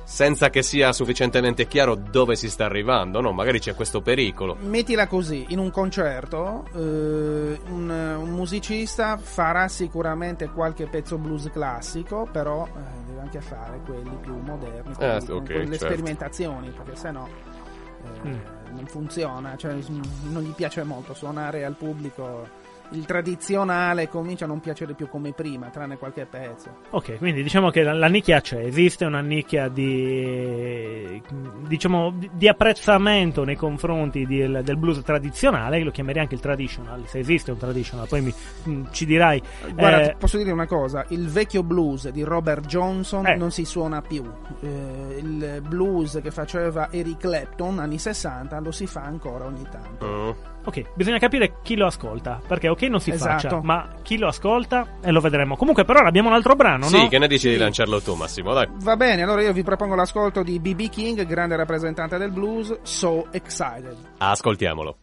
senza 0.09 0.49
che 0.49 0.63
sia 0.63 0.93
sufficientemente 0.93 1.67
chiaro 1.67 1.95
dove 1.95 2.37
si 2.37 2.49
sta 2.49 2.63
arrivando, 2.63 3.19
no? 3.19 3.33
Magari 3.33 3.59
c'è 3.59 3.75
questo 3.75 3.99
pericolo. 4.01 4.55
Mettila 4.61 5.05
così, 5.05 5.47
in 5.49 5.59
un 5.59 5.69
concerto 5.69 6.65
eh, 6.73 6.79
un, 7.67 7.89
un 7.89 8.29
musicista 8.29 9.17
farà 9.17 9.67
sicuramente 9.67 10.47
qualche 10.47 10.85
pezzo 10.87 11.17
blues 11.17 11.49
classico, 11.51 12.25
però 12.31 12.65
eh, 12.65 13.05
deve 13.05 13.19
anche 13.19 13.41
fare 13.41 13.81
quelli 13.85 14.15
più 14.21 14.37
moderni, 14.39 14.93
con, 14.93 15.03
Eh, 15.09 15.19
con- 15.25 15.35
ok, 15.39 15.45
con 15.51 15.55
le 15.63 15.67
certo. 15.71 15.85
sperimentazioni, 15.87 16.69
perché 16.69 16.95
sennò 16.95 17.27
eh, 17.27 18.27
Mm. 18.29 18.35
non 18.75 18.85
funziona, 18.85 19.57
cioè, 19.57 19.73
non 20.29 20.41
gli 20.41 20.53
piace 20.53 20.83
molto 20.83 21.13
suonare 21.13 21.65
al 21.65 21.75
pubblico 21.75 22.47
il 22.91 23.05
tradizionale, 23.05 24.07
comincia 24.09 24.45
a 24.45 24.47
non 24.47 24.59
piacere 24.59 24.93
più 24.93 25.07
come 25.09 25.33
prima, 25.33 25.67
tranne 25.67 25.97
qualche 25.97 26.25
pezzo. 26.25 26.77
Ok, 26.91 27.17
quindi 27.17 27.43
diciamo 27.43 27.69
che 27.69 27.83
la, 27.83 27.93
la 27.93 28.07
nicchia 28.07 28.39
c'è, 28.41 28.59
esiste 28.59 29.05
una 29.05 29.21
nicchia 29.21 29.67
di, 29.67 31.21
diciamo, 31.67 32.13
di, 32.31 32.47
apprezzamento 32.47 33.43
nei 33.43 33.55
confronti 33.55 34.25
del, 34.25 34.61
del 34.63 34.77
blues 34.77 35.01
tradizionale, 35.03 35.83
lo 35.83 35.91
chiamerei 35.91 36.21
anche 36.21 36.35
il 36.35 36.41
traditional, 36.41 37.05
se 37.07 37.19
esiste 37.19 37.51
un 37.51 37.57
traditional, 37.57 38.07
poi 38.07 38.21
mi- 38.21 38.33
mm, 38.69 38.85
ci 38.91 39.05
dirai. 39.05 39.41
Guarda, 39.73 40.11
Eh, 40.11 40.15
posso 40.17 40.37
dire 40.37 40.51
una 40.51 40.67
cosa: 40.67 41.05
il 41.09 41.27
vecchio 41.27 41.63
blues 41.63 42.09
di 42.09 42.23
Robert 42.23 42.65
Johnson 42.65 43.25
Eh. 43.25 43.35
non 43.35 43.51
si 43.51 43.65
suona 43.65 44.01
più. 44.01 44.23
Eh, 44.61 45.17
il 45.19 45.61
blues 45.67 46.19
che 46.21 46.31
faceva 46.31 46.89
Eric 46.91 47.17
Clapton 47.17 47.79
anni 47.79 47.97
60 47.97 48.59
lo 48.59 48.71
si 48.71 48.87
fa 48.87 49.01
ancora 49.03 49.45
ogni 49.45 49.65
tanto. 49.69 50.05
Mm. 50.05 50.55
Ok, 50.67 50.83
bisogna 50.95 51.17
capire 51.17 51.55
chi 51.63 51.75
lo 51.75 51.85
ascolta, 51.85 52.41
perché 52.45 52.67
ok 52.67 52.81
non 52.83 52.99
si 52.99 53.09
Esatto. 53.11 53.47
faccia, 53.47 53.61
ma 53.63 53.89
chi 54.03 54.17
lo 54.17 54.27
ascolta 54.27 54.97
e 55.01 55.11
lo 55.11 55.21
vedremo. 55.21 55.55
Comunque 55.55 55.85
per 55.85 55.95
ora 55.95 56.07
abbiamo 56.07 56.27
un 56.27 56.35
altro 56.35 56.55
brano, 56.55 56.85
Sì, 56.85 56.97
no? 57.03 57.07
che 57.07 57.17
ne 57.19 57.27
dici 57.27 57.49
di 57.49 57.57
lanciarlo 57.57 58.01
tu, 58.01 58.13
Massimo? 58.15 58.53
Dai. 58.53 58.67
Va 58.83 58.95
bene, 58.97 59.23
allora 59.23 59.41
io 59.41 59.53
vi 59.53 59.63
propongo 59.63 59.95
l'ascolto 59.95 60.43
di 60.43 60.59
B.B. 60.59 60.89
King, 60.89 61.25
grande 61.25 61.55
rappresentante 61.55 62.17
del 62.17 62.31
blues, 62.31 62.79
So 62.83 63.27
Excited. 63.31 63.95
Ascoltiamolo. 64.17 64.97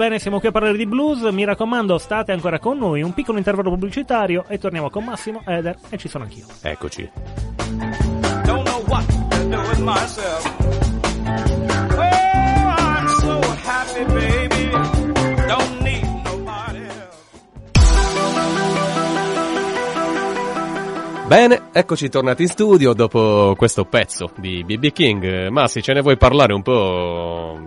Bene, 0.00 0.18
siamo 0.18 0.38
qui 0.38 0.48
a 0.48 0.50
parlare 0.50 0.78
di 0.78 0.86
blues. 0.86 1.20
Mi 1.24 1.44
raccomando, 1.44 1.98
state 1.98 2.32
ancora 2.32 2.58
con 2.58 2.78
noi. 2.78 3.02
Un 3.02 3.12
piccolo 3.12 3.36
intervallo 3.36 3.68
pubblicitario 3.68 4.46
e 4.48 4.56
torniamo 4.56 4.88
con 4.88 5.04
Massimo, 5.04 5.42
Eder 5.44 5.76
e 5.90 5.98
ci 5.98 6.08
sono 6.08 6.24
anch'io. 6.24 6.46
Eccoci. 6.62 7.10
don't 8.44 8.64
know 8.64 8.82
what 8.86 9.06
to 9.06 9.44
do 9.48 9.60
with 9.68 9.80
myself. 9.80 10.42
I'm 11.98 13.08
so 13.20 13.40
happy, 13.62 14.04
baby. 14.06 14.70
Don't 15.46 15.80
need 15.82 16.04
nobody 16.24 16.78
else. 16.78 17.18
Bene, 21.28 21.62
eccoci 21.72 22.08
tornati 22.08 22.40
in 22.42 22.48
studio 22.48 22.94
dopo 22.94 23.54
questo 23.54 23.84
pezzo 23.84 24.30
di 24.36 24.64
BB 24.64 24.92
King. 24.92 25.48
Massi, 25.48 25.82
ce 25.82 25.92
ne 25.92 26.00
vuoi 26.00 26.16
parlare 26.16 26.54
un 26.54 26.62
po' 26.62 27.58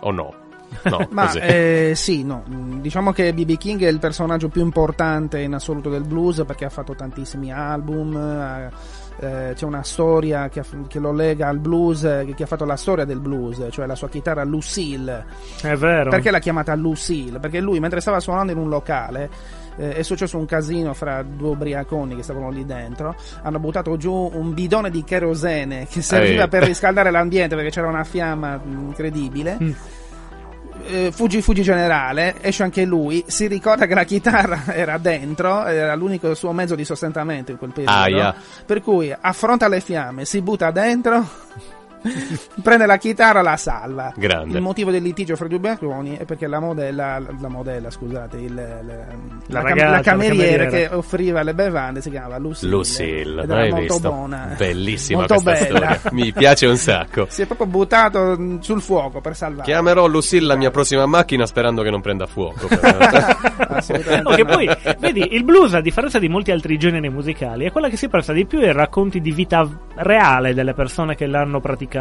o 0.00 0.10
no? 0.10 0.44
No, 0.88 1.06
Ma 1.10 1.32
eh, 1.32 1.92
sì, 1.94 2.24
no. 2.24 2.44
Diciamo 2.80 3.12
che 3.12 3.32
BB 3.32 3.56
King 3.56 3.82
è 3.82 3.88
il 3.88 3.98
personaggio 3.98 4.48
più 4.48 4.62
importante 4.62 5.40
in 5.40 5.54
assoluto 5.54 5.90
del 5.90 6.04
blues 6.04 6.44
perché 6.46 6.64
ha 6.64 6.70
fatto 6.70 6.94
tantissimi 6.94 7.52
album. 7.52 8.16
ha- 8.16 9.04
eh, 9.18 9.52
c'è 9.54 9.64
una 9.64 9.82
storia 9.82 10.48
che, 10.50 10.62
che 10.88 10.98
lo 10.98 11.12
lega 11.12 11.48
al 11.48 11.58
blues, 11.58 12.04
eh, 12.04 12.32
che 12.36 12.42
ha 12.42 12.46
fatto 12.46 12.66
la 12.66 12.76
storia 12.76 13.04
del 13.06 13.20
blues, 13.20 13.66
cioè 13.70 13.86
la 13.86 13.94
sua 13.94 14.08
chitarra 14.08 14.44
Lucille. 14.44 15.24
È 15.62 15.74
vero. 15.74 16.10
Perché 16.10 16.30
l'ha 16.30 16.38
chiamata 16.38 16.74
Lucille? 16.74 17.38
Perché 17.38 17.60
lui, 17.60 17.80
mentre 17.80 18.00
stava 18.00 18.20
suonando 18.20 18.52
in 18.52 18.58
un 18.58 18.68
locale, 18.68 19.30
eh, 19.76 19.94
è 19.94 20.02
successo 20.02 20.36
un 20.36 20.46
casino 20.46 20.92
fra 20.92 21.22
due 21.22 21.50
ubriaconi 21.50 22.16
che 22.16 22.22
stavano 22.22 22.50
lì 22.50 22.64
dentro. 22.66 23.14
Hanno 23.42 23.58
buttato 23.58 23.96
giù 23.96 24.30
un 24.32 24.52
bidone 24.52 24.90
di 24.90 25.02
kerosene 25.02 25.86
che 25.86 26.02
serviva 26.02 26.42
Ehi. 26.42 26.48
per 26.48 26.64
riscaldare 26.64 27.10
l'ambiente 27.10 27.54
perché 27.54 27.70
c'era 27.70 27.88
una 27.88 28.04
fiamma 28.04 28.60
mm, 28.62 28.86
incredibile. 28.86 29.58
Mm. 29.62 29.72
Eh, 30.88 31.12
fuggi, 31.12 31.42
fuggi 31.42 31.62
generale, 31.62 32.36
esce 32.40 32.62
anche 32.62 32.84
lui. 32.84 33.24
Si 33.26 33.46
ricorda 33.46 33.86
che 33.86 33.94
la 33.94 34.04
chitarra 34.04 34.64
era 34.74 34.98
dentro, 34.98 35.64
era 35.66 35.94
l'unico 35.94 36.34
suo 36.34 36.52
mezzo 36.52 36.74
di 36.74 36.84
sostentamento 36.84 37.50
in 37.50 37.58
quel 37.58 37.72
periodo. 37.72 37.96
Aia. 37.96 38.34
Per 38.64 38.80
cui 38.80 39.14
affronta 39.18 39.68
le 39.68 39.80
fiamme, 39.80 40.24
si 40.24 40.40
butta 40.40 40.70
dentro, 40.70 41.28
prende 42.62 42.86
la 42.86 42.96
chitarra, 42.96 43.42
la 43.42 43.56
salva. 43.56 44.12
Grande. 44.16 44.56
Il 44.56 44.62
motivo 44.62 44.90
del 44.90 45.02
litigio 45.02 45.36
fra 45.36 45.46
i 45.46 45.48
due 45.48 45.58
bianconi 45.58 46.16
è 46.16 46.24
perché 46.24 46.46
la 46.46 46.60
modella, 46.60 47.18
la, 47.18 47.28
la 47.40 47.48
modella, 47.48 47.90
scusate, 47.90 48.36
il, 48.38 48.54
le- 48.54 48.82
la, 49.46 49.62
cam- 49.62 49.68
ragazza, 49.68 49.84
la 49.84 49.90
la 49.96 50.00
cameriera 50.02 50.64
cameriera. 50.64 50.88
che 50.88 50.94
offriva 50.94 51.42
le 51.42 51.54
bevande 51.54 52.00
si 52.00 52.10
chiamava 52.10 52.38
Lucille. 52.38 52.70
Lucille, 52.70 53.42
ed 53.42 53.50
era 53.50 53.60
molto 53.68 53.94
visto? 53.94 54.10
buona. 54.10 54.54
Bellissima 54.56 55.18
molto 55.20 55.34
questa 55.40 55.64
bella. 55.74 55.94
storia. 55.94 56.10
Mi 56.12 56.32
piace 56.32 56.66
un 56.66 56.76
sacco. 56.76 57.26
Si 57.28 57.42
è 57.42 57.46
proprio 57.46 57.66
buttato 57.66 58.38
mh, 58.38 58.60
sul 58.60 58.80
fuoco 58.80 59.20
per 59.20 59.34
salvare. 59.36 59.64
Chiamerò 59.64 60.06
Lucille 60.06 60.46
la 60.46 60.56
mia 60.56 60.70
prossima 60.70 61.06
macchina 61.06 61.46
sperando 61.46 61.82
che 61.82 61.90
non 61.90 62.00
prenda 62.00 62.26
fuoco. 62.26 62.66
Assolutamente. 63.68 64.22
No, 64.30 64.34
che 64.36 64.44
poi, 64.44 64.68
vedi, 64.98 65.34
il 65.34 65.44
blues, 65.44 65.74
a 65.74 65.80
differenza 65.80 66.18
di 66.18 66.28
molti 66.28 66.50
altri 66.50 66.78
generi 66.78 67.08
musicali, 67.08 67.64
è 67.66 67.72
quella 67.72 67.88
che 67.88 67.96
si 67.96 68.08
presta 68.08 68.32
di 68.32 68.46
più 68.46 68.58
ai 68.60 68.72
racconti 68.72 69.20
di 69.20 69.30
vita 69.32 69.68
reale 69.96 70.54
delle 70.54 70.74
persone 70.74 71.14
che 71.14 71.26
l'hanno 71.26 71.60
praticato. 71.60 71.95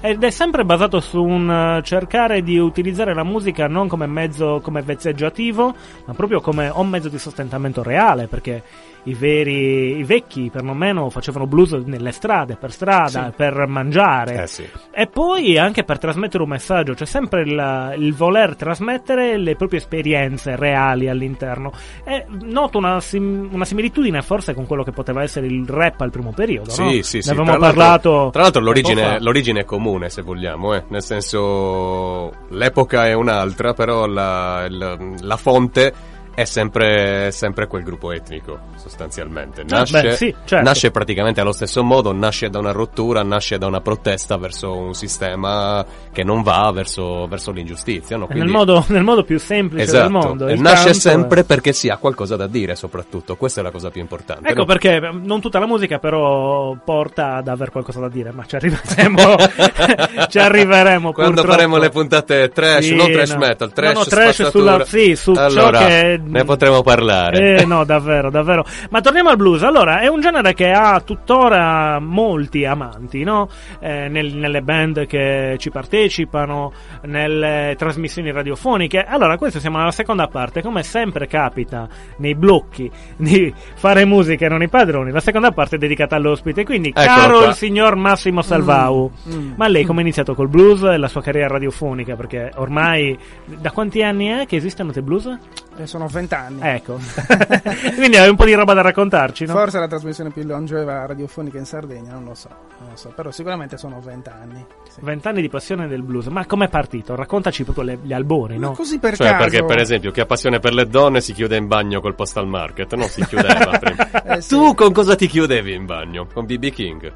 Ed 0.00 0.22
è 0.22 0.30
sempre 0.30 0.64
basato 0.64 1.00
su 1.00 1.22
un 1.22 1.50
eh, 1.50 1.82
cercare 1.82 2.42
di 2.42 2.58
utilizzare 2.58 3.14
la 3.14 3.24
musica 3.24 3.66
non 3.66 3.88
come 3.88 4.06
mezzo, 4.06 4.60
come 4.62 4.82
vezzeggiativo, 4.82 5.74
ma 6.06 6.14
proprio 6.14 6.40
come 6.40 6.70
un 6.74 6.88
mezzo 6.88 7.08
di 7.08 7.18
sostentamento 7.18 7.82
reale, 7.82 8.26
perché 8.26 8.62
i 9.04 9.14
veri, 9.14 9.98
i 9.98 10.04
vecchi 10.04 10.50
perlomeno 10.52 11.08
facevano 11.10 11.46
blues 11.46 11.72
nelle 11.72 12.12
strade, 12.12 12.56
per 12.56 12.70
strada, 12.72 13.26
Sì. 13.26 13.32
per 13.36 13.66
mangiare. 13.66 14.42
eh 14.42 14.46
sì. 14.46 14.68
E 14.92 15.06
poi 15.06 15.56
anche 15.58 15.84
per 15.84 15.98
trasmettere 15.98 16.42
un 16.42 16.48
messaggio, 16.50 16.94
c'è 16.94 17.06
sempre 17.06 17.42
il, 17.42 17.94
il 17.98 18.14
voler 18.14 18.56
trasmettere 18.56 19.36
le 19.38 19.56
proprie 19.56 19.78
esperienze 19.80 20.56
reali 20.56 21.08
all'interno. 21.08 21.72
E 22.04 22.26
noto 22.42 22.78
una, 22.78 23.00
sim- 23.00 23.48
una 23.52 23.64
similitudine 23.64 24.22
forse 24.22 24.54
con 24.54 24.66
quello 24.66 24.82
che 24.84 24.92
poteva 24.92 25.22
essere 25.22 25.46
il 25.46 25.66
rap 25.66 26.00
al 26.02 26.10
primo 26.10 26.32
periodo. 26.32 26.70
Sì, 26.70 26.82
no? 26.82 26.90
sì, 27.02 27.16
Ne 27.16 27.22
sì. 27.22 27.28
avevamo 27.30 27.50
Tra 27.52 27.58
l'altro- 27.58 27.78
parlato. 27.80 28.30
Tra 28.32 28.42
l'altro 28.42 28.60
l'origine, 28.62 29.20
l'origine 29.20 29.60
è 29.60 29.64
comune, 29.64 30.08
se 30.10 30.22
vogliamo, 30.22 30.74
eh. 30.74 30.84
nel 30.88 31.02
senso 31.02 32.32
l'epoca 32.50 33.06
è 33.06 33.12
un'altra, 33.12 33.72
però 33.72 34.06
la, 34.06 34.64
il- 34.68 35.14
la 35.20 35.36
fonte 35.36 35.92
è 36.40 36.44
sempre, 36.44 37.26
è 37.26 37.30
sempre 37.30 37.66
quel 37.66 37.82
gruppo 37.82 38.12
etnico, 38.12 38.58
sostanzialmente. 38.76 39.64
Nasce, 39.66 39.98
Ah, 39.98 40.02
beh, 40.02 40.16
sì, 40.16 40.34
certo. 40.44 40.64
nasce 40.64 40.90
praticamente 40.90 41.40
allo 41.40 41.52
stesso 41.52 41.82
modo, 41.82 42.12
nasce 42.12 42.48
da 42.50 42.58
una 42.58 42.72
rottura, 42.72 43.22
nasce 43.22 43.58
da 43.58 43.66
una 43.66 43.80
protesta 43.80 44.36
verso 44.36 44.74
un 44.76 44.94
sistema 44.94 45.84
che 46.12 46.22
non 46.24 46.42
va 46.42 46.70
verso, 46.72 47.26
verso 47.26 47.50
l'ingiustizia. 47.52 48.16
No? 48.16 48.26
Nel 48.28 48.36
Quindi- 48.38 48.52
modo, 48.52 48.84
nel 48.88 49.02
modo 49.02 49.22
più 49.24 49.38
semplice 49.38 49.84
Esatto, 49.84 50.02
del 50.02 50.10
mondo. 50.12 50.54
nasce 50.56 50.94
sempre 50.94 51.40
è- 51.40 51.44
perché 51.44 51.72
si 51.72 51.88
ha 51.88 51.96
qualcosa 51.96 52.36
da 52.36 52.46
dire, 52.46 52.74
soprattutto. 52.76 53.36
Questa 53.36 53.60
è 53.60 53.64
la 53.64 53.70
cosa 53.70 53.90
più 53.90 54.00
importante. 54.00 54.48
Ecco 54.48 54.60
no? 54.60 54.64
perché 54.66 54.98
non 55.00 55.40
tutta 55.40 55.58
la 55.58 55.66
musica 55.66 55.98
però 55.98 56.76
porta 56.84 57.36
ad 57.36 57.48
aver 57.48 57.70
qualcosa 57.70 58.00
da 58.00 58.08
dire, 58.08 58.32
ma 58.32 58.44
ci 58.46 58.56
arriveremo, 58.56 59.36
ci 60.28 60.38
arriveremo 60.38 61.12
Quando 61.12 61.32
purtroppo. 61.34 61.56
faremo 61.56 61.76
le 61.78 61.88
puntate 61.90 62.48
trash, 62.50 62.84
Sì, 62.86 62.94
non 62.94 63.10
trash 63.10 63.30
no. 63.32 63.38
metal, 63.38 63.72
trash, 63.72 63.92
No, 63.92 63.98
no, 64.00 64.04
trash 64.04 64.48
sulla- 64.50 64.84
sì, 64.84 65.16
su 65.16 65.34
ciò 65.34 65.44
allora, 65.44 65.78
che- 65.86 66.20
ne 66.30 66.44
potremo 66.44 66.82
parlare. 66.82 67.60
Eh, 67.60 67.64
no, 67.66 67.84
davvero, 67.84 68.30
davvero. 68.30 68.64
Ma 68.90 69.00
torniamo 69.00 69.30
al 69.30 69.36
blues. 69.36 69.62
Allora, 69.62 70.00
è 70.00 70.06
un 70.06 70.20
genere 70.20 70.54
che 70.54 70.70
ha 70.70 71.00
tuttora 71.00 71.98
molti 72.00 72.64
amanti, 72.64 73.22
no? 73.22 73.48
Eh, 73.80 74.08
nel- 74.08 74.34
nelle 74.34 74.62
band 74.62 75.06
che 75.06 75.56
ci 75.58 75.70
partecipano, 75.70 76.72
nelle 77.02 77.74
trasmissioni 77.76 78.30
radiofoniche. 78.32 79.02
Allora, 79.02 79.36
questo 79.36 79.60
siamo 79.60 79.78
nella 79.78 79.90
seconda 79.90 80.26
parte. 80.28 80.62
Come 80.62 80.82
sempre 80.82 81.26
capita 81.26 81.88
nei 82.18 82.34
blocchi 82.34 82.90
di 83.16 83.52
fare 83.74 84.04
musica 84.04 84.46
e 84.46 84.48
non 84.48 84.62
i 84.62 84.68
padroni, 84.68 85.10
la 85.10 85.20
seconda 85.20 85.50
parte 85.52 85.76
è 85.76 85.78
dedicata 85.78 86.16
all'ospite. 86.16 86.64
Quindi, 86.64 86.88
Eccolo 86.88 87.06
caro 87.06 87.38
qua. 87.38 87.48
il 87.48 87.54
signor 87.54 87.96
Massimo 87.96 88.42
Salvau, 88.42 89.10
mm. 89.28 89.52
ma 89.56 89.68
lei 89.68 89.84
come 89.84 90.00
ha 90.00 90.02
iniziato 90.02 90.34
col 90.34 90.48
blues 90.48 90.82
e 90.82 90.96
la 90.96 91.08
sua 91.08 91.22
carriera 91.22 91.48
radiofonica? 91.48 92.16
Perché 92.16 92.52
ormai 92.56 93.18
da 93.44 93.70
quanti 93.70 94.02
anni 94.02 94.26
è 94.26 94.46
che 94.46 94.56
esiste 94.56 94.82
Note 94.82 95.02
Blues? 95.02 95.38
Eh, 95.76 95.86
sono 95.86 96.08
vent'anni. 96.10 96.60
Ecco. 96.62 96.98
Quindi 97.96 98.16
hai 98.16 98.28
un 98.28 98.36
po' 98.36 98.44
di 98.44 98.54
roba 98.54 98.74
da 98.74 98.80
raccontarci, 98.82 99.46
no? 99.46 99.52
Forse 99.52 99.76
è 99.78 99.80
la 99.80 99.88
trasmissione 99.88 100.30
più 100.30 100.44
longeva 100.44 101.06
radiofonica 101.06 101.58
in 101.58 101.64
Sardegna, 101.66 102.12
non 102.12 102.24
lo 102.24 102.34
so, 102.34 102.48
non 102.78 102.90
lo 102.90 102.96
so, 102.96 103.12
però 103.14 103.30
sicuramente 103.30 103.76
sono 103.76 104.00
vent'anni. 104.00 104.64
sì. 104.88 105.00
Vent'anni 105.02 105.40
di 105.40 105.48
passione 105.48 105.86
del 105.88 106.02
blues. 106.02 106.26
Ma 106.26 106.44
com'è 106.46 106.68
partito? 106.68 107.14
Raccontaci 107.14 107.64
proprio 107.64 107.84
le- 107.84 107.98
gli 108.02 108.12
albori, 108.12 108.58
Ma 108.58 108.68
no? 108.68 108.72
così 108.72 108.98
per 108.98 109.16
Cioè, 109.16 109.28
caso. 109.30 109.42
perché 109.44 109.64
per 109.64 109.78
esempio 109.78 110.10
chi 110.10 110.20
ha 110.20 110.26
passione 110.26 110.58
per 110.58 110.72
le 110.74 110.86
donne 110.86 111.20
si 111.20 111.32
chiude 111.32 111.56
in 111.56 111.66
bagno 111.66 112.00
col 112.00 112.14
postal 112.14 112.46
market, 112.46 112.94
non 112.94 113.08
si 113.08 113.24
chiudeva 113.24 113.76
prima. 113.78 114.10
Eh, 114.24 114.40
sì. 114.40 114.48
Tu 114.50 114.74
con 114.74 114.92
cosa 114.92 115.14
ti 115.16 115.26
chiudevi 115.26 115.72
in 115.74 115.86
bagno? 115.86 116.26
Con 116.32 116.44
BB 116.46 116.70
King? 116.70 117.12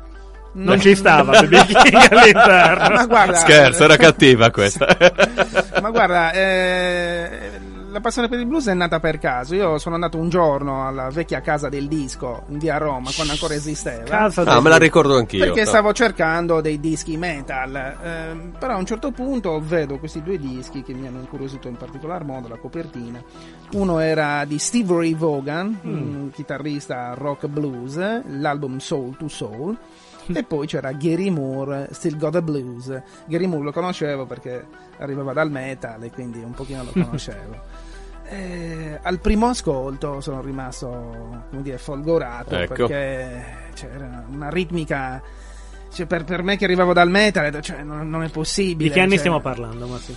Non 0.56 0.80
ci 0.80 0.94
stava 0.94 1.42
BB 1.42 1.64
King 1.66 2.12
all'interno. 2.12 2.94
Ma 2.94 3.06
guarda, 3.06 3.34
Scherzo, 3.34 3.82
era 3.84 3.96
cattiva 3.96 4.50
questa. 4.52 4.86
Ma 5.82 5.90
guarda, 5.90 6.30
eh, 6.30 7.50
la 7.94 8.00
passione 8.00 8.26
per 8.28 8.40
il 8.40 8.46
blues 8.46 8.66
è 8.66 8.74
nata 8.74 8.98
per 8.98 9.18
caso. 9.18 9.54
Io 9.54 9.78
sono 9.78 9.94
andato 9.94 10.18
un 10.18 10.28
giorno 10.28 10.84
alla 10.84 11.10
vecchia 11.10 11.40
casa 11.40 11.68
del 11.68 11.86
disco 11.86 12.42
in 12.48 12.58
via 12.58 12.76
Roma, 12.76 13.10
quando 13.14 13.32
ancora 13.32 13.54
esisteva. 13.54 14.02
Casa 14.02 14.42
Ah, 14.42 14.60
me 14.60 14.68
la 14.68 14.78
ricordo 14.78 15.16
anch'io. 15.16 15.44
Perché 15.44 15.60
no. 15.60 15.66
stavo 15.66 15.92
cercando 15.92 16.60
dei 16.60 16.80
dischi 16.80 17.16
metal, 17.16 17.74
ehm, 18.02 18.54
però 18.58 18.74
a 18.74 18.78
un 18.78 18.84
certo 18.86 19.12
punto 19.12 19.60
vedo 19.60 19.98
questi 19.98 20.22
due 20.24 20.38
dischi 20.38 20.82
che 20.82 20.92
mi 20.92 21.06
hanno 21.06 21.20
incuriosito 21.20 21.68
in 21.68 21.76
particolar 21.76 22.24
modo, 22.24 22.48
la 22.48 22.56
copertina. 22.56 23.22
Uno 23.74 24.00
era 24.00 24.44
di 24.44 24.58
Steve 24.58 24.92
Ray 24.96 25.14
Vaughan, 25.14 25.78
un 25.84 26.30
chitarrista 26.32 27.14
rock 27.16 27.46
blues, 27.46 27.96
l'album 28.26 28.78
Soul 28.78 29.16
to 29.16 29.28
Soul. 29.28 29.76
E 30.32 30.44
poi 30.44 30.66
c'era 30.66 30.92
Gary 30.92 31.30
Moore, 31.30 31.88
Still 31.92 32.16
Got 32.16 32.32
the 32.32 32.42
Blues. 32.42 33.02
Gary 33.26 33.46
Moore 33.46 33.64
lo 33.64 33.72
conoscevo 33.72 34.26
perché 34.26 34.66
arrivava 34.98 35.32
dal 35.32 35.50
metal 35.50 36.02
e 36.02 36.10
quindi 36.10 36.38
un 36.38 36.52
pochino 36.52 36.82
lo 36.82 36.90
conoscevo. 37.02 37.92
Eh, 38.26 38.98
al 39.02 39.20
primo 39.20 39.48
ascolto 39.48 40.20
sono 40.22 40.40
rimasto 40.40 41.44
come 41.50 41.60
dire 41.60 41.76
folgorato 41.76 42.56
Ecco. 42.56 42.72
perché 42.74 43.70
c'era 43.74 44.24
una 44.30 44.48
ritmica 44.48 45.20
cioè, 45.92 46.06
per, 46.06 46.24
per 46.24 46.42
me 46.42 46.56
che 46.56 46.64
arrivavo 46.64 46.94
dal 46.94 47.10
metal 47.10 47.60
cioè, 47.60 47.82
non, 47.82 48.08
non 48.08 48.22
è 48.22 48.30
possibile 48.30 48.88
Di 48.88 48.94
che 48.94 49.00
anni 49.00 49.10
cioè, 49.10 49.18
stiamo 49.18 49.40
parlando, 49.40 49.86
Massi? 49.86 50.16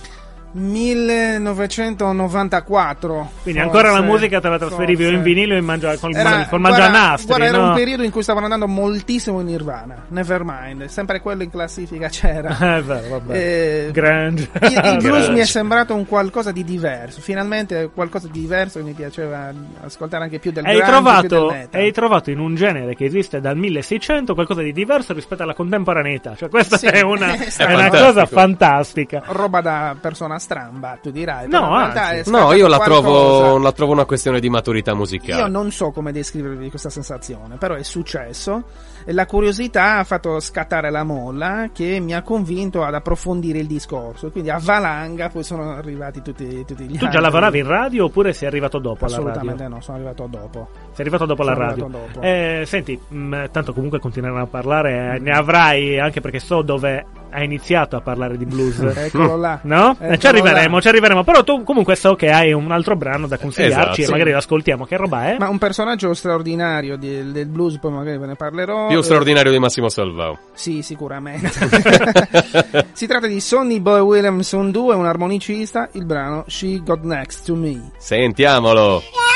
1994 0.52 3.30
Quindi 3.42 3.60
forse, 3.60 3.60
ancora 3.60 3.92
la 3.92 4.00
musica 4.04 4.40
te 4.40 4.48
la 4.48 4.58
trasferivi 4.58 5.04
o 5.04 5.08
in 5.08 5.14
forse. 5.16 5.28
vinile 5.34 5.54
o 5.54 5.58
in 5.58 5.64
mangia, 5.64 5.96
col, 5.98 6.14
Era- 6.14 6.46
col 6.48 6.60
guarda- 6.60 6.68
mangianastri, 6.78 7.26
guarda, 7.26 7.44
era 7.46 7.58
no? 7.58 7.68
un 7.68 7.74
periodo 7.74 8.02
in 8.02 8.10
cui 8.10 8.22
stavano 8.22 8.44
andando 8.44 8.66
moltissimo 8.66 9.40
in 9.40 9.46
Nirvana 9.46 10.04
Nevermind 10.08 10.84
sempre 10.86 11.20
quello 11.20 11.42
in 11.42 11.50
classifica 11.50 12.08
c'era 12.08 12.56
Eh, 12.78 12.82
vabbè. 12.82 13.36
Eh, 13.36 13.90
Grunge. 13.92 14.48
il, 14.62 14.80
il 14.84 14.96
blues 15.02 15.28
mi 15.28 15.40
è 15.40 15.44
sembrato 15.44 15.94
un 15.94 16.06
qualcosa 16.06 16.52
di 16.52 16.64
diverso. 16.64 17.20
Finalmente 17.20 17.90
qualcosa 17.92 18.28
di 18.30 18.40
diverso 18.40 18.78
e 18.78 18.82
mi 18.82 18.92
piaceva 18.92 19.52
ascoltare 19.84 20.24
anche 20.24 20.38
più 20.38 20.52
del 20.52 20.64
Hai 20.64 20.76
grunge, 20.76 20.92
più 20.92 21.02
del 21.02 21.28
trovato, 21.28 21.50
metal. 21.52 21.80
hai 21.80 21.92
trovato 21.92 22.30
in 22.30 22.38
un 22.38 22.54
genere 22.54 22.94
che 22.94 23.04
esiste 23.04 23.40
dal 23.40 23.56
1600 23.56 24.34
qualcosa 24.34 24.62
di 24.62 24.72
diverso 24.72 25.12
rispetto 25.12 25.42
alla 25.42 25.54
contemporaneità. 25.54 26.34
Cioè, 26.36 26.48
questa 26.48 26.76
Sì, 26.76 26.86
è 26.86 27.00
una, 27.02 27.34
è 27.34 27.48
è 27.56 27.74
una 27.74 27.88
cosa 27.90 28.26
fantastica. 28.26 29.22
roba 29.26 29.60
da 29.60 29.96
persona 30.00 30.37
stramba, 30.38 30.98
tu 31.02 31.10
dirai. 31.10 31.48
No, 31.48 31.72
anzi. 31.74 32.30
No, 32.30 32.52
io 32.52 32.66
la 32.68 32.78
trovo, 32.78 33.58
la 33.58 33.72
trovo 33.72 33.92
una 33.92 34.04
questione 34.04 34.40
di 34.40 34.48
maturità 34.48 34.94
musicale. 34.94 35.40
Io 35.42 35.48
non 35.48 35.70
so 35.70 35.90
come 35.90 36.12
descrivervi 36.12 36.70
questa 36.70 36.90
sensazione, 36.90 37.56
però 37.56 37.74
è 37.74 37.82
successo 37.82 38.64
e 39.04 39.12
la 39.12 39.26
curiosità 39.26 39.98
ha 39.98 40.04
fatto 40.04 40.38
scattare 40.40 40.90
la 40.90 41.02
molla 41.04 41.70
che 41.72 41.98
mi 42.00 42.14
ha 42.14 42.22
convinto 42.22 42.84
ad 42.84 42.94
approfondire 42.94 43.58
il 43.58 43.66
discorso. 43.66 44.30
Quindi 44.30 44.50
a 44.50 44.58
valanga 44.60 45.28
poi 45.28 45.42
sono 45.42 45.72
arrivati 45.72 46.22
tutti, 46.22 46.64
tutti 46.66 46.84
gli 46.84 46.88
Tu 46.96 47.04
altri. 47.04 47.10
già 47.10 47.20
lavoravi 47.20 47.58
in 47.58 47.66
radio 47.66 48.04
oppure 48.06 48.32
sei 48.32 48.48
arrivato 48.48 48.78
dopo 48.78 49.04
alla 49.04 49.14
Assolutamente 49.14 49.62
radio? 49.62 49.74
no, 49.76 49.80
sono 49.82 49.96
arrivato 49.96 50.26
dopo. 50.28 50.68
Sei 50.92 51.00
arrivato 51.00 51.26
dopo 51.26 51.42
alla 51.42 51.54
Sono 51.54 51.66
radio. 51.66 51.84
arrivato 51.84 52.06
dopo. 52.14 52.26
Eh, 52.26 52.62
senti, 52.66 53.00
mh, 53.08 53.44
tanto 53.50 53.72
comunque 53.72 53.98
continueranno 53.98 54.42
a 54.42 54.46
parlare, 54.46 55.14
eh, 55.14 55.18
ne 55.18 55.30
avrai 55.30 55.98
anche 55.98 56.20
perché 56.20 56.38
so 56.38 56.62
dove 56.62 57.04
hai 57.30 57.44
iniziato 57.44 57.96
a 57.96 58.00
parlare 58.00 58.36
di 58.36 58.44
blues. 58.44 58.78
Eccolo 58.96 59.36
là. 59.36 59.60
No? 59.68 59.92
Eh, 60.00 60.04
Eccolo 60.04 60.16
ci 60.18 60.26
arriveremo, 60.26 60.74
là. 60.76 60.80
ci 60.80 60.88
arriveremo. 60.88 61.24
Però 61.24 61.42
tu 61.44 61.62
comunque 61.62 61.94
so 61.96 62.14
che 62.14 62.30
hai 62.30 62.52
un 62.52 62.70
altro 62.72 62.96
brano 62.96 63.26
da 63.26 63.38
consigliarci 63.38 64.00
Esatto. 64.02 64.08
e 64.08 64.10
magari 64.10 64.30
lo 64.32 64.38
ascoltiamo. 64.38 64.84
Che 64.86 64.96
roba 64.96 65.26
è? 65.32 65.36
Ma 65.38 65.48
un 65.48 65.58
personaggio 65.58 66.14
straordinario 66.14 66.96
di- 66.96 67.30
del 67.32 67.46
blues, 67.46 67.78
poi 67.78 67.90
magari 67.92 68.18
ve 68.18 68.26
ne 68.26 68.34
parlerò. 68.34 68.86
Più 68.88 68.98
Eh, 68.98 69.02
straordinario 69.02 69.50
di 69.52 69.58
Massimo 69.58 69.88
Salvao. 69.88 70.38
Sì, 70.54 70.82
sicuramente. 70.82 71.50
si 72.92 73.06
tratta 73.06 73.26
di 73.26 73.40
Sonny 73.40 73.80
Boy 73.80 74.00
Williamson 74.00 74.70
2, 74.70 74.94
un 74.94 75.06
armonicista, 75.06 75.88
il 75.92 76.04
brano 76.04 76.44
She 76.46 76.80
Got 76.82 77.02
Next 77.02 77.44
to 77.46 77.54
Me. 77.54 77.90
Sentiamolo. 77.98 78.98
I 78.98 79.27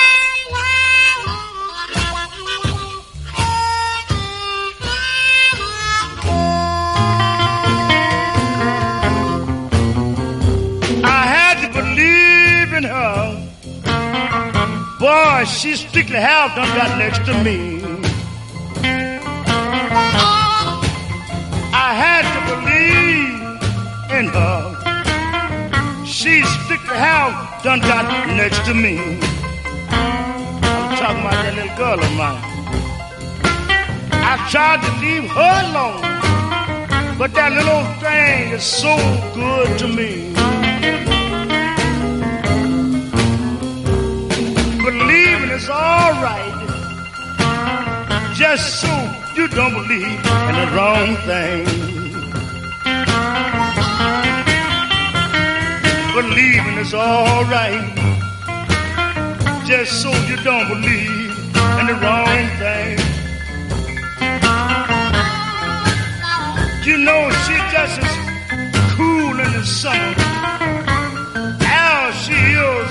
strictly 16.12 16.29
have 16.29 16.55
done 16.55 16.77
got 16.77 16.98
next 16.98 17.25
to 17.25 17.33
me. 17.42 17.81
I 21.72 21.94
had 22.05 22.25
to 22.35 22.40
believe 22.53 23.40
in 24.18 24.27
her. 24.29 24.61
She 26.05 26.42
strictly 26.44 26.98
have 26.98 27.62
done 27.62 27.81
got 27.81 28.05
next 28.37 28.62
to 28.66 28.75
me. 28.75 28.98
I'm 29.88 30.96
talking 30.98 31.20
about 31.20 31.38
that 31.44 31.55
little 31.57 31.77
girl 31.79 31.98
of 31.98 32.12
mine. 32.12 32.44
I 34.12 34.37
tried 34.51 34.83
to 34.85 34.90
leave 35.01 35.31
her 35.31 35.55
alone, 35.64 37.16
but 37.16 37.33
that 37.33 37.53
little 37.53 37.85
thing 38.03 38.53
is 38.53 38.62
so 38.62 38.94
good 39.35 39.79
to 39.79 39.88
me. 39.88 40.32
Believing 45.73 45.81
alright, 45.81 46.53
just 48.35 48.81
so 48.81 48.93
you 49.35 49.49
don't 49.49 49.73
believe 49.73 50.21
in 50.49 50.55
the 50.61 50.69
wrong 50.75 51.17
thing. 51.29 51.65
Believing 56.15 56.77
is 56.79 56.93
alright, 56.95 57.97
just 59.67 60.03
so 60.03 60.11
you 60.29 60.37
don't 60.45 60.69
believe 60.69 61.31
in 61.81 61.87
the 61.87 61.99
wrong 62.03 62.43
thing. 62.61 62.99
You 66.85 66.99
know 66.99 67.31
she 67.45 67.55
just 67.73 68.01
as 68.03 68.15
cool 68.97 69.41
in 69.41 69.53
the 69.53 69.65
summer 69.65 70.15
as 71.65 72.15
she 72.25 72.33
is 72.35 72.91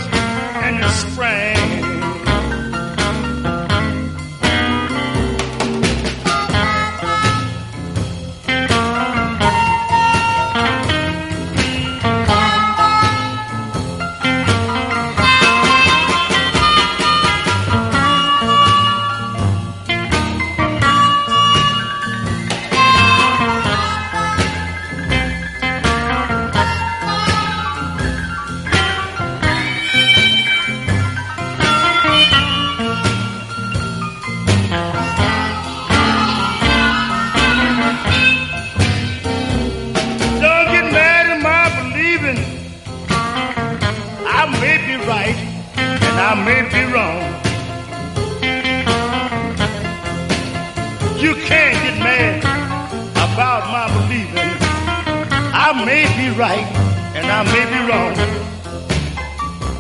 in 0.66 0.82
the 0.82 0.90
spring. 0.90 1.91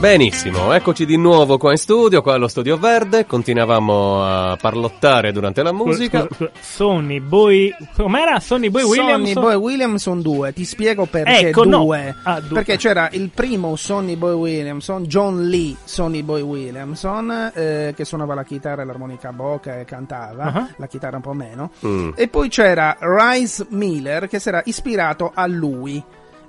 Benissimo, 0.02 0.74
eccoci 0.74 1.06
di 1.06 1.16
nuovo 1.16 1.60
qua 1.60 1.70
in 1.70 1.78
studio, 1.78 2.24
qua 2.24 2.34
allo 2.34 2.48
Studio 2.48 2.76
Verde. 2.76 3.28
Continuavamo 3.28 4.24
a 4.24 4.58
parlottare 4.60 5.32
durante 5.32 5.62
la 5.62 5.72
musica. 5.72 6.28
Sonny 6.60 7.20
Boy. 7.20 7.72
Com'era? 7.96 8.40
Sonny 8.40 8.70
Boy 8.72 8.82
Williams? 8.82 9.32
Sonny 9.32 9.34
Boy 9.34 9.54
Williamson 9.54 10.22
2, 10.24 10.54
ti 10.54 10.66
spiego 10.66 11.06
perché 11.06 11.50
Ecco, 11.50 11.66
no. 11.66 11.84
due. 11.84 12.16
Ah, 12.24 12.40
due. 12.40 12.56
Perché 12.56 12.78
c'era 12.78 13.10
il 13.12 13.30
primo 13.30 13.76
Sonny 13.76 14.16
Boy 14.16 14.34
Williamson, 14.34 15.04
John 15.04 15.44
Lee 15.48 15.76
Sonny 15.84 16.24
Boy 16.24 16.42
Williamson, 16.42 17.52
eh, 17.54 17.94
che 17.96 18.04
suonava 18.04 18.34
la 18.34 18.44
chitarra 18.44 18.82
e 18.82 18.86
l'armonica 18.86 19.30
a 19.30 19.34
bocca 19.34 19.80
e 19.80 19.86
cantava, 19.86 20.44
Ah. 20.46 20.68
la 20.78 20.88
chitarra 20.88 21.18
un 21.18 21.22
po' 21.22 21.34
meno. 21.34 21.70
Mm. 21.86 22.14
E 22.16 22.28
poi 22.28 22.50
c'era 22.50 22.98
Rice 23.00 23.68
Miller 23.70 24.28
che 24.28 24.40
si 24.40 24.48
era 24.48 24.64
ispirato 24.66 25.32
a 25.32 25.46
lui. 25.46 26.04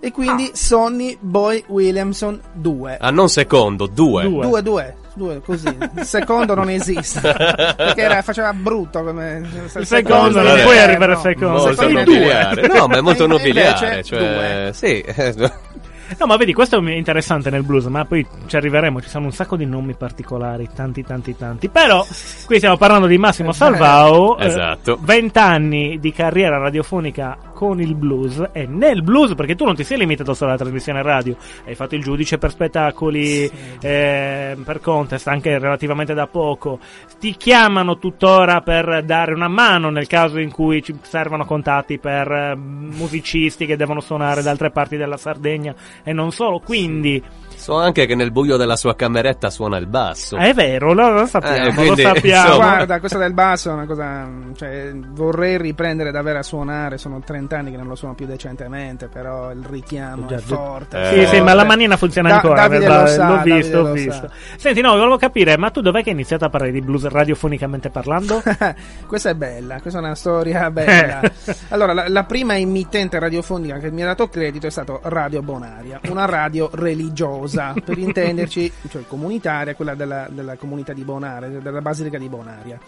E 0.04 0.10
quindi 0.10 0.46
Ah. 0.52 0.56
Sonny 0.56 1.16
Boy 1.20 1.62
Williamson 1.68 2.40
2. 2.54 2.96
Ah, 3.00 3.10
non 3.10 3.28
secondo, 3.28 3.86
due. 3.86 4.24
Due. 4.24 4.44
Due, 4.48 4.62
due, 4.62 4.96
due, 5.14 5.40
così. 5.40 5.68
Il 5.68 6.04
secondo 6.04 6.54
non 6.56 6.68
esiste. 6.70 7.20
Perché 7.32 8.00
era- 8.00 8.20
faceva 8.22 8.52
brutto 8.52 9.04
come... 9.04 9.48
Il 9.76 9.86
secondo, 9.86 10.42
non 10.42 10.58
Eh, 10.58 10.62
puoi 10.62 10.78
arrivare 10.78 11.12
al 11.12 11.20
secondo. 11.20 11.58
Molto 11.58 11.72
secondo 11.74 12.02
due. 12.02 12.14
nobiliare. 12.16 12.66
No, 12.66 12.86
ma 12.88 12.96
è 12.96 13.00
molto 13.02 13.26
nobiliare. 13.28 14.02
Cioè, 14.02 14.18
due. 14.18 14.70
sì. 14.74 15.04
No, 16.18 16.26
ma 16.26 16.36
vedi, 16.36 16.52
questo 16.52 16.78
è 16.78 16.90
interessante 16.90 17.48
nel 17.48 17.62
blues, 17.62 17.86
ma 17.86 18.04
poi 18.04 18.26
ci 18.44 18.54
arriveremo, 18.56 19.00
ci 19.00 19.08
sono 19.08 19.24
un 19.24 19.32
sacco 19.32 19.56
di 19.56 19.64
nomi 19.64 19.94
particolari, 19.94 20.68
tanti, 20.74 21.02
tanti, 21.02 21.34
tanti. 21.38 21.70
Però, 21.70 22.04
qui 22.44 22.58
stiamo 22.58 22.76
parlando 22.76 23.06
di 23.06 23.16
Massimo 23.16 23.52
Salvao, 23.52 24.36
eh, 24.36 24.44
Esatto. 24.44 24.98
20 25.00 25.38
anni 25.38 25.98
di 25.98 26.12
carriera 26.12 26.58
radiofonica 26.58 27.38
con 27.62 27.80
il 27.80 27.94
blues 27.94 28.48
e 28.50 28.66
nel 28.66 29.04
blues, 29.04 29.36
perché 29.36 29.54
tu 29.54 29.64
non 29.64 29.76
ti 29.76 29.84
sei 29.84 29.96
limitato 29.96 30.34
solo 30.34 30.50
alla 30.50 30.58
trasmissione 30.58 31.00
radio, 31.00 31.36
hai 31.64 31.76
fatto 31.76 31.94
il 31.94 32.02
giudice 32.02 32.36
per 32.36 32.50
spettacoli, 32.50 33.48
eh, 33.80 34.56
per 34.64 34.80
contest, 34.80 35.28
anche 35.28 35.60
relativamente 35.60 36.12
da 36.12 36.26
poco. 36.26 36.80
Ti 37.20 37.36
chiamano 37.36 37.98
tuttora 37.98 38.62
per 38.62 39.04
dare 39.04 39.32
una 39.32 39.46
mano 39.46 39.90
nel 39.90 40.08
caso 40.08 40.40
in 40.40 40.50
cui 40.50 40.82
ci 40.82 40.92
servano 41.02 41.44
contatti 41.44 42.00
per 42.00 42.32
eh, 42.32 42.56
musicisti 42.56 43.64
che 43.64 43.76
devono 43.76 44.00
suonare 44.00 44.42
da 44.42 44.50
altre 44.50 44.72
parti 44.72 44.96
della 44.96 45.16
Sardegna 45.16 45.72
e 46.02 46.12
non 46.12 46.32
solo. 46.32 46.58
Quindi 46.58 47.22
So 47.62 47.76
anche 47.78 48.06
che 48.06 48.16
nel 48.16 48.32
buio 48.32 48.56
della 48.56 48.74
sua 48.74 48.96
cameretta 48.96 49.48
suona 49.48 49.76
il 49.76 49.86
basso. 49.86 50.36
è 50.36 50.52
vero, 50.52 50.92
lo, 50.94 51.10
lo 51.10 51.26
sappiamo, 51.26 51.66
Eh, 51.68 51.72
quindi, 51.74 52.02
lo 52.02 52.08
sappiamo. 52.08 52.46
insomma, 52.48 52.66
Guarda, 52.74 52.98
questa 52.98 53.18
del 53.18 53.32
basso 53.32 53.70
è 53.70 53.72
una 53.72 53.86
cosa. 53.86 54.28
Cioè, 54.56 54.92
vorrei 55.10 55.58
riprendere 55.58 56.10
davvero 56.10 56.40
a 56.40 56.42
suonare. 56.42 56.98
Sono 56.98 57.20
30 57.24 57.56
anni 57.58 57.70
che 57.70 57.76
non 57.76 57.86
lo 57.86 57.94
suono 57.94 58.14
più 58.14 58.26
decentemente. 58.26 59.06
Però 59.06 59.52
il 59.52 59.64
richiamo 59.64 60.26
Già, 60.26 60.36
è 60.36 60.38
già. 60.42 60.56
forte. 60.56 61.00
Eh, 61.00 61.04
Sì, 61.06 61.14
forte. 61.20 61.36
sì, 61.36 61.40
ma 61.40 61.54
la 61.54 61.64
manina 61.64 61.96
funziona 61.96 62.28
Da- 62.30 62.34
ancora. 62.34 62.54
Davide 62.66 62.86
va- 62.86 63.00
lo 63.02 63.06
sa, 63.06 63.28
l'ho 63.28 63.34
Davide 63.36 63.56
visto, 63.56 63.78
ho 63.78 63.82
lo 63.82 63.92
visto. 63.92 64.12
sa. 64.12 64.30
Senti, 64.56 64.80
no, 64.80 64.90
volevo 64.96 65.16
capire, 65.16 65.56
ma 65.56 65.70
tu 65.70 65.80
dov'è 65.80 66.02
che 66.02 66.08
hai 66.08 66.14
iniziato 66.16 66.44
a 66.44 66.48
parlare 66.48 66.72
di 66.72 66.80
blues 66.80 67.06
radiofonicamente 67.06 67.90
parlando? 67.90 68.42
questa 69.06 69.30
è 69.30 69.34
bella, 69.34 69.80
questa 69.80 70.00
è 70.00 70.02
una 70.02 70.14
storia 70.16 70.68
bella. 70.70 71.20
Eh. 71.20 71.32
allora, 71.70 71.92
la, 71.92 72.08
la 72.08 72.24
prima 72.24 72.56
emittente 72.56 73.18
radiofonica 73.20 73.78
che 73.78 73.90
mi 73.92 74.02
ha 74.02 74.06
dato 74.06 74.28
credito 74.28 74.66
è 74.66 74.70
stata 74.70 74.98
Radio 75.04 75.42
Bonaria, 75.42 76.00
una 76.08 76.24
radio 76.24 76.68
religiosa, 76.72 77.51
per 77.84 77.98
intenderci, 77.98 78.72
cioè 78.88 79.04
comunitaria, 79.06 79.74
quella 79.74 79.94
della, 79.94 80.28
della 80.30 80.56
comunità 80.56 80.92
di 80.92 81.02
Bonaria, 81.02 81.60
della 81.60 81.80
Basilica 81.80 82.18
di 82.18 82.28
Bonaria. 82.28 82.78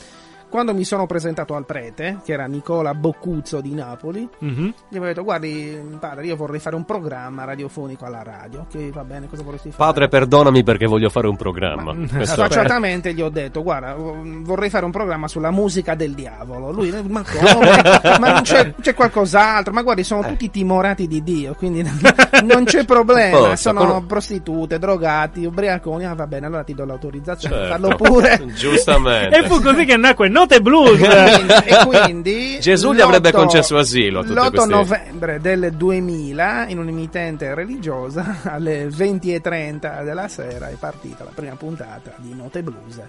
Quando 0.55 0.73
mi 0.73 0.85
sono 0.85 1.07
presentato 1.07 1.57
al 1.57 1.67
prete, 1.67 2.21
che 2.25 2.33
era 2.33 2.47
Nicola 2.47 2.95
Boccuzzo 2.95 3.61
di 3.61 3.75
Napoli, 3.75 4.29
Mhm. 4.39 4.73
gli 4.89 4.97
avevo 4.97 5.07
detto: 5.07 5.25
Guardi, 5.25 5.81
padre, 5.99 6.27
io 6.27 6.37
vorrei 6.37 6.61
fare 6.61 6.77
un 6.77 6.85
programma 6.85 7.43
radiofonico 7.43 8.05
alla 8.05 8.23
radio. 8.23 8.65
Che 8.71 8.89
va 8.93 9.03
bene, 9.03 9.27
cosa 9.29 9.43
vorresti 9.43 9.73
fare? 9.73 9.83
Padre, 9.91 10.07
perdonami 10.07 10.63
perché 10.63 10.87
voglio 10.87 11.09
fare 11.11 11.27
un 11.27 11.35
programma. 11.35 11.93
Ma- 11.93 12.25
Sfacciatamente 12.25 13.13
gli 13.15 13.21
ho 13.21 13.31
detto: 13.31 13.65
Guarda, 13.65 13.97
vorrei 13.97 14.71
fare 14.71 14.85
un 14.85 14.93
programma 14.93 15.27
sulla 15.27 15.51
musica 15.51 15.97
del 15.97 16.13
diavolo. 16.15 16.71
Lui, 16.71 16.93
ma 17.09 17.25
come? 17.25 17.83
ma 18.21 18.33
non 18.35 18.43
c'è, 18.43 18.75
c'è 18.81 18.95
qualcos'altro? 18.95 19.73
Ma 19.73 19.83
guardi, 19.83 20.05
sono 20.05 20.23
tutti 20.25 20.51
timorati 20.51 21.09
di 21.09 21.21
Dio, 21.25 21.55
quindi 21.55 21.83
non 22.45 22.63
c'è 22.63 22.85
problema. 22.85 23.39
Posso, 23.39 23.57
sono 23.57 23.85
con- 23.87 24.07
prostitute, 24.07 24.79
drogati, 24.79 25.45
ubriaconi. 25.47 26.05
Ah, 26.07 26.15
va 26.15 26.29
bene, 26.29 26.47
allora 26.47 26.63
ti 26.63 26.75
do 26.75 26.85
l'autorizzazione. 26.85 27.57
Certo. 27.57 27.73
Fallo 27.73 27.97
pure. 27.97 28.47
Giustamente. 28.55 29.37
E 29.39 29.49
fu 29.49 29.61
così 29.61 29.85
che 29.85 29.97
nacque 29.97 30.29
Note 30.45 30.61
Blues. 30.61 31.01
e 31.65 31.87
quindi 31.87 32.59
Gesù 32.63 32.93
gli 32.93 32.99
l'8 32.99 33.03
avrebbe 33.03 33.33
concesso 33.33 33.77
asilo 33.79 34.21
a 34.21 34.23
tutti 34.23 34.35
l'8 34.35 34.51
questi- 34.51 34.69
novembre 34.71 35.41
del 35.41 35.73
2000 35.75 36.67
in 36.69 36.79
un'emittente 36.79 37.55
religiosa 37.55 38.41
alle 38.45 38.87
20.30 38.89 40.05
della 40.05 40.29
sera 40.29 40.69
è 40.69 40.75
partita 40.79 41.25
la 41.25 41.31
prima 41.35 41.55
puntata 41.57 42.13
di 42.19 42.35
Note 42.35 42.63
Blues 42.63 43.01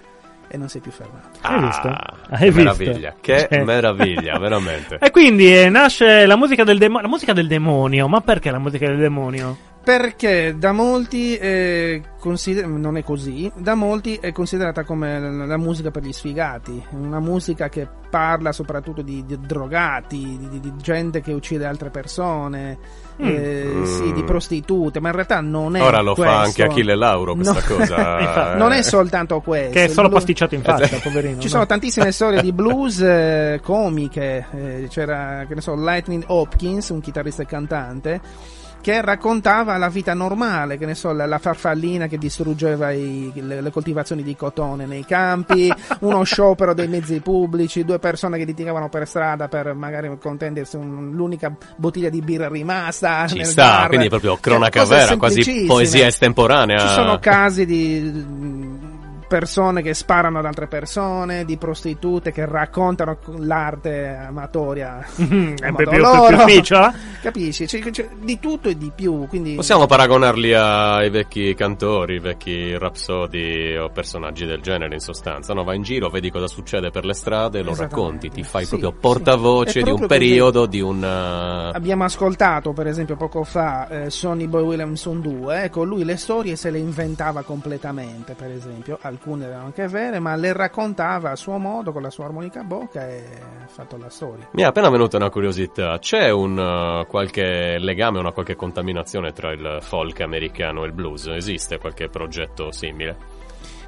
e 0.48 0.56
non 0.56 0.68
si 0.68 0.78
è 0.78 0.80
più 0.80 0.92
fermato 0.92 1.38
Hai 1.42 1.60
visto? 1.60 1.88
Ah, 1.88 2.14
Hai 2.30 2.38
che 2.38 2.44
visto? 2.52 2.58
meraviglia, 2.62 3.14
che 3.20 3.46
Cioè- 3.50 3.64
meraviglia, 3.64 4.38
veramente. 4.38 4.96
E 5.00 5.10
quindi 5.10 5.54
eh, 5.56 5.68
nasce 5.68 6.24
la 6.24 6.36
musica 6.36 6.62
del 6.62 6.78
demonio. 6.78 7.02
La 7.02 7.08
musica 7.08 7.32
del 7.32 7.48
demonio, 7.48 8.06
ma 8.08 8.20
perché 8.20 8.50
la 8.52 8.60
musica 8.60 8.86
del 8.86 8.98
demonio? 8.98 9.56
Perché 9.86 10.56
da 10.58 10.72
molti 10.72 11.36
è 11.36 12.00
consider- 12.18 12.66
non 12.66 12.96
è 12.96 13.04
così 13.04 13.48
da 13.56 13.76
molti 13.76 14.16
è 14.20 14.32
considerata 14.32 14.82
come 14.82 15.46
la, 15.46 15.56
musica 15.56 15.92
per 15.92 16.02
gli 16.02 16.12
sfigati 16.12 16.82
una 16.90 17.20
musica 17.20 17.68
che 17.68 17.86
parla 18.10 18.50
soprattutto 18.50 19.00
di, 19.02 19.24
di 19.24 19.38
drogati 19.38 20.36
di, 20.50 20.58
di- 20.58 20.72
gente 20.78 21.20
che 21.20 21.32
uccide 21.32 21.66
altre 21.66 21.90
persone 21.90 22.78
eh, 23.18 23.82
sì, 23.84 24.12
di 24.12 24.24
prostitute 24.24 24.98
ma 24.98 25.06
in 25.10 25.14
realtà 25.14 25.40
non 25.40 25.76
è 25.76 25.80
Ora 25.82 26.00
lo 26.00 26.14
questo. 26.14 26.32
fa 26.34 26.40
anche 26.40 26.62
Achille 26.64 26.96
Lauro 26.96 27.34
questa 27.36 27.52
No. 27.68 27.76
cosa. 27.76 28.18
Infatti. 28.20 28.58
non 28.58 28.72
è 28.72 28.82
soltanto 28.82 29.38
questo 29.40 29.70
Che 29.70 29.84
è 29.84 29.88
solo 29.88 30.08
pasticciato 30.08 30.56
in 30.56 30.62
faccia, 30.62 30.98
poverino. 30.98 31.36
ci 31.38 31.44
no? 31.44 31.48
sono 31.52 31.66
tantissime 31.66 32.10
storie 32.10 32.42
di 32.42 32.50
blues 32.52 33.00
eh, 33.02 33.60
comiche. 33.62 34.46
eh, 34.52 34.86
c'era, 34.90 35.44
che 35.46 35.54
ne 35.54 35.60
so, 35.60 35.76
Lightning 35.76 36.24
Hopkins, 36.26 36.88
un 36.88 37.00
chitarrista 37.00 37.42
e 37.42 37.46
cantante, 37.46 38.20
che 38.86 39.00
raccontava 39.00 39.76
la 39.78 39.88
vita 39.88 40.14
normale, 40.14 40.78
che 40.78 40.86
ne 40.86 40.94
so, 40.94 41.10
la, 41.10 41.26
la 41.26 41.38
farfallina 41.38 42.06
che 42.06 42.18
distruggeva 42.18 42.92
i- 42.92 43.32
le, 43.34 43.60
le 43.60 43.70
coltivazioni 43.72 44.22
di 44.22 44.36
cotone 44.36 44.86
nei 44.86 45.04
campi, 45.04 45.68
uno 46.02 46.22
sciopero 46.22 46.72
dei 46.72 46.86
mezzi 46.86 47.18
pubblici, 47.18 47.84
due 47.84 47.98
persone 47.98 48.38
che 48.38 48.44
litigavano 48.44 48.88
per 48.88 49.08
strada 49.08 49.48
per 49.48 49.74
magari 49.74 50.16
contendersi 50.20 50.76
un- 50.76 51.10
l'unica 51.16 51.52
bottiglia 51.74 52.10
di 52.10 52.20
birra 52.20 52.46
rimasta. 52.46 53.26
Ci 53.26 53.42
sta, 53.42 53.78
bar. 53.78 53.88
quindi 53.88 54.08
proprio 54.08 54.34
Cioè, 54.34 54.40
cronaca 54.40 54.80
cose 54.82 54.94
vera, 54.94 55.16
quasi 55.16 55.64
poesia 55.66 56.06
estemporanea. 56.06 56.78
Ci 56.78 56.88
sono 56.94 57.18
casi 57.18 57.66
di 57.66 58.94
persone 59.28 59.82
che 59.82 59.94
sparano 59.94 60.38
ad 60.38 60.44
altre 60.46 60.66
persone, 60.66 61.44
di 61.44 61.56
prostitute 61.56 62.32
che 62.32 62.44
raccontano 62.46 63.18
l'arte 63.38 64.06
amatoria. 64.28 65.04
Mhm, 65.26 65.56
è 65.58 65.72
più, 65.72 65.90
loro. 65.98 66.44
più. 66.44 66.62
Capisci? 67.22 67.66
C'è, 67.66 67.80
c'è 67.80 68.08
di 68.20 68.38
tutto 68.38 68.68
e 68.68 68.76
di 68.76 68.92
più. 68.94 69.26
Quindi 69.26 69.54
Possiamo 69.54 69.86
paragonarli 69.86 70.52
ai 70.54 71.10
vecchi 71.10 71.54
cantori, 71.54 72.14
i 72.16 72.18
vecchi 72.20 72.76
rapsodi 72.78 73.76
o 73.76 73.88
personaggi 73.90 74.46
del 74.46 74.60
genere 74.60 74.94
in 74.94 75.00
sostanza, 75.00 75.52
no? 75.54 75.64
Vai 75.64 75.76
in 75.76 75.82
giro, 75.82 76.08
vedi 76.10 76.30
cosa 76.30 76.46
succede 76.46 76.90
per 76.90 77.04
le 77.04 77.14
strade, 77.14 77.62
lo 77.62 77.74
racconti, 77.74 78.28
ti 78.28 78.42
fai 78.44 78.62
Sì, 78.64 78.68
proprio 78.78 78.90
sì. 78.90 78.96
portavoce 79.00 79.80
È 79.80 79.82
di 79.82 79.90
un 79.90 79.96
proprio 79.96 80.08
così. 80.08 80.20
periodo, 80.20 80.66
di 80.66 80.80
un... 80.80 81.02
uh, 81.02 81.74
Abbiamo 81.74 82.04
ascoltato 82.04 82.72
per 82.72 82.86
esempio 82.86 83.16
poco 83.16 83.42
fa 83.44 83.88
eh, 83.88 84.10
Sonny 84.10 84.46
Boy 84.46 84.62
Williamson 84.62 85.20
2, 85.20 85.62
ecco 85.64 85.82
lui 85.84 86.04
le 86.04 86.16
storie 86.16 86.54
se 86.56 86.70
le 86.70 86.78
inventava 86.78 87.42
completamente 87.42 88.34
per 88.34 88.50
esempio, 88.50 88.98
alcune 89.16 89.46
erano 89.46 89.64
anche 89.64 89.88
vere, 89.88 90.18
ma 90.20 90.36
le 90.36 90.52
raccontava 90.52 91.30
a 91.30 91.36
suo 91.36 91.58
modo 91.58 91.92
con 91.92 92.02
la 92.02 92.10
sua 92.10 92.26
armonica 92.26 92.60
a 92.60 92.64
bocca 92.64 93.08
e 93.08 93.24
ha 93.62 93.66
fatto 93.66 93.96
la 93.96 94.10
storia. 94.10 94.48
Mi 94.52 94.62
è 94.62 94.66
appena 94.66 94.90
venuta 94.90 95.16
una 95.16 95.30
curiosità, 95.30 95.98
c'è 95.98 96.30
un 96.30 96.56
uh, 96.56 97.06
qualche 97.06 97.78
legame, 97.78 98.18
una 98.18 98.32
qualche 98.32 98.54
contaminazione 98.54 99.32
tra 99.32 99.52
il 99.52 99.78
folk 99.80 100.20
americano 100.20 100.84
e 100.84 100.86
il 100.86 100.92
blues? 100.92 101.26
Esiste 101.26 101.78
qualche 101.78 102.08
progetto 102.08 102.70
simile? 102.70 103.16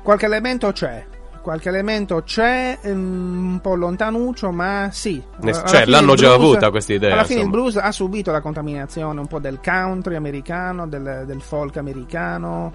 Qualche 0.03 0.27
elemento 0.27 0.73
c'è. 0.73 1.05
Qualche 1.41 1.69
elemento 1.69 2.23
c'è, 2.23 2.79
ehm, 2.83 3.53
un 3.53 3.61
po' 3.61 3.75
lontanuccio, 3.75 4.51
ma 4.51 4.89
sì. 4.91 5.23
Alla 5.41 5.65
cioè, 5.65 5.87
l'hanno 5.87 6.13
il 6.13 6.19
già 6.19 6.37
blues- 6.37 6.45
avuta 6.53 6.71
questa 6.71 6.93
idea, 6.93 7.13
Alla 7.13 7.25
fine 7.25 7.41
il 7.41 7.47
insomma. 7.47 7.63
blues 7.63 7.77
ha 7.77 7.93
subito 7.93 8.31
la 8.33 8.41
contaminazione 8.41 9.21
un 9.21 9.27
po' 9.27 9.39
del 9.39 9.61
country 9.63 10.17
americano, 10.17 10.87
del, 10.87 11.25
del 11.27 11.41
folk 11.41 11.77
americano, 11.77 12.73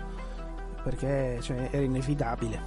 perché 0.84 1.38
cioè, 1.42 1.70
era 1.72 1.84
inevitabile. 1.84 2.62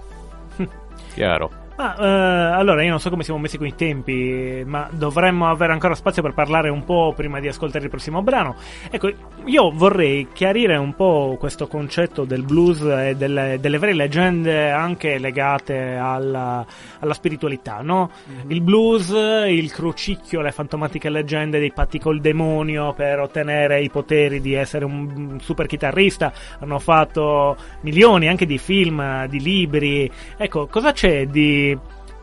Chiaro. 1.15 1.66
Ma 1.77 1.95
eh, 1.95 2.59
allora 2.59 2.83
io 2.83 2.89
non 2.89 3.01
so 3.01 3.11
come 3.11 3.23
siamo 3.23 3.39
messi 3.39 3.59
con 3.59 3.67
i 3.67 3.75
tempi, 3.75 4.63
ma 4.65 4.89
dovremmo 4.91 5.47
avere 5.49 5.73
ancora 5.73 5.95
spazio 5.95 6.23
per 6.23 6.33
parlare 6.33 6.71
un 6.71 6.85
po' 6.85 7.13
prima 7.15 7.39
di 7.39 7.49
ascoltare 7.49 7.85
il 7.85 7.91
prossimo 7.91 8.23
brano. 8.23 8.57
Ecco, 8.91 9.13
io 9.45 9.71
vorrei 9.75 10.29
chiarire 10.33 10.77
un 10.77 10.95
po' 10.95 11.37
questo 11.39 11.67
concetto 11.67 12.25
del 12.25 12.45
blues 12.45 12.81
e 12.81 13.15
delle, 13.15 13.59
delle 13.61 13.79
vere 13.79 13.93
leggende 13.93 14.71
anche 14.71 15.19
legate 15.19 15.97
alla, 15.97 16.65
alla 16.99 17.15
spiritualità, 17.15 17.83
no? 17.83 18.11
Il 18.47 18.63
blues, 18.63 19.11
il 19.11 19.71
crocicchio, 19.71 20.41
le 20.41 20.53
fantomatiche 20.53 21.11
leggende 21.11 21.59
dei 21.59 21.73
patti 21.73 21.99
col 21.99 22.23
demonio 22.23 22.95
per 22.95 23.21
ottenere 23.21 23.83
i 23.83 23.91
poteri 23.91 24.41
di 24.41 24.55
essere 24.55 24.87
un 24.87 25.39
super 25.41 25.67
chitarrista, 25.67 26.33
hanno 26.59 26.79
fatto 26.79 27.55
milioni 27.83 28.29
anche 28.29 28.47
di 28.47 28.57
film, 28.57 29.27
di 29.27 29.41
libri. 29.41 30.11
Ecco, 30.39 30.69
cosa 30.69 30.93
c'è 30.93 31.27
di 31.27 31.66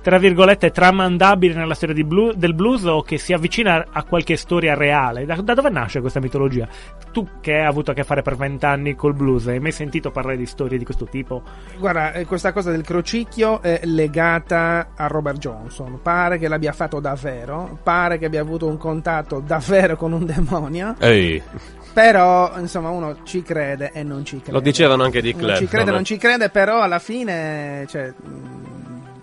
tra 0.03 0.17
virgolette 0.17 0.69
tramandabile 0.71 1.53
nella 1.53 1.73
storia 1.75 1.95
di 1.95 2.03
blu- 2.03 2.33
del 2.33 2.53
blues 2.53 2.83
o 2.83 3.03
che 3.03 3.17
si 3.17 3.31
avvicina 3.31 3.85
a 3.89 4.03
qualche 4.03 4.35
storia 4.35 4.73
reale? 4.73 5.23
Da, 5.25 5.35
da 5.35 5.53
dove 5.53 5.69
nasce 5.69 6.01
questa 6.01 6.19
mitologia? 6.19 6.67
Tu 7.13 7.25
che 7.39 7.53
hai 7.53 7.65
avuto 7.65 7.91
a 7.91 7.93
che 7.93 8.03
fare 8.03 8.21
per 8.21 8.35
vent'anni 8.35 8.95
col 8.95 9.13
blues, 9.13 9.47
hai 9.47 9.59
mai 9.61 9.71
sentito 9.71 10.11
parlare 10.11 10.35
di 10.35 10.45
storie 10.45 10.77
di 10.77 10.83
questo 10.83 11.05
tipo? 11.05 11.41
Guarda, 11.79 12.11
eh, 12.11 12.25
questa 12.25 12.51
cosa 12.51 12.69
del 12.71 12.83
crocicchio 12.83 13.61
è 13.61 13.79
legata 13.83 14.89
a 14.93 15.07
Robert 15.07 15.37
Johnson. 15.37 15.99
Pare 16.01 16.37
che 16.37 16.49
l'abbia 16.49 16.73
fatto 16.73 16.99
davvero, 16.99 17.79
pare 17.81 18.17
che 18.17 18.25
abbia 18.25 18.41
avuto 18.41 18.67
un 18.67 18.75
contatto 18.77 19.39
davvero 19.39 19.95
con 19.95 20.11
un 20.11 20.25
demonio. 20.25 20.95
Ehi, 20.99 21.41
Però, 21.93 22.51
insomma, 22.59 22.89
uno 22.89 23.17
ci 23.23 23.41
crede 23.43 23.91
e 23.93 24.03
non 24.03 24.25
ci 24.25 24.37
crede. 24.37 24.51
lo 24.51 24.59
dicevano 24.59 25.03
anche 25.03 25.21
di 25.21 25.33
Clapton. 25.33 25.55
ci 25.57 25.67
crede, 25.67 25.91
non 25.91 26.03
ci 26.03 26.17
crede, 26.17 26.49
però 26.49 26.81
alla 26.81 26.99
fine, 26.99 27.85
cioè, 27.87 28.07
mh, 28.07 28.72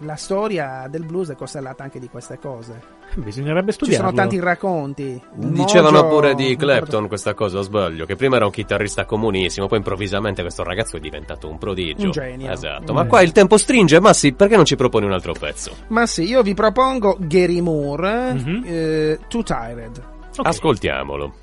la 0.00 0.16
storia 0.16 0.86
del 0.88 1.04
blues 1.04 1.30
è 1.30 1.36
costellata 1.36 1.82
anche 1.82 1.98
di 1.98 2.08
queste 2.08 2.38
cose. 2.38 2.98
Bisognerebbe 3.16 3.72
Ci 3.72 3.78
studiarlo. 3.78 4.06
sono 4.08 4.16
tanti 4.16 4.38
racconti. 4.40 5.20
Dicevano 5.34 6.02
Mojo- 6.02 6.08
pure 6.14 6.34
di 6.34 6.54
Clapton 6.56 7.08
questa 7.08 7.34
cosa, 7.34 7.58
o 7.58 7.62
sbaglio? 7.62 8.06
Che 8.06 8.14
prima 8.16 8.36
era 8.36 8.44
un 8.44 8.50
chitarrista 8.52 9.04
comunissimo, 9.04 9.66
poi 9.66 9.78
improvvisamente 9.78 10.42
questo 10.42 10.62
ragazzo 10.62 10.96
è 10.96 11.00
diventato 11.00 11.48
un 11.48 11.58
prodigio. 11.58 12.04
Un 12.04 12.10
genio. 12.12 12.50
Esatto. 12.52 12.92
Ma 12.92 13.04
qua 13.06 13.20
il 13.22 13.32
tempo 13.32 13.56
stringe, 13.56 14.00
ma 14.00 14.12
sì, 14.12 14.32
perché 14.32 14.56
non 14.56 14.64
ci 14.64 14.76
proponi 14.76 15.06
un 15.06 15.12
altro 15.12 15.32
pezzo? 15.32 15.72
Ma 15.88 16.06
sì, 16.06 16.22
io 16.22 16.42
vi 16.42 16.54
propongo 16.54 17.16
Gary 17.18 17.60
Moore, 17.60 18.32
Mhm. 18.32 18.62
eh, 18.64 19.18
Too 19.28 19.42
Tired. 19.42 20.02
Ok. 20.38 20.46
Ascoltiamolo. 20.46 21.34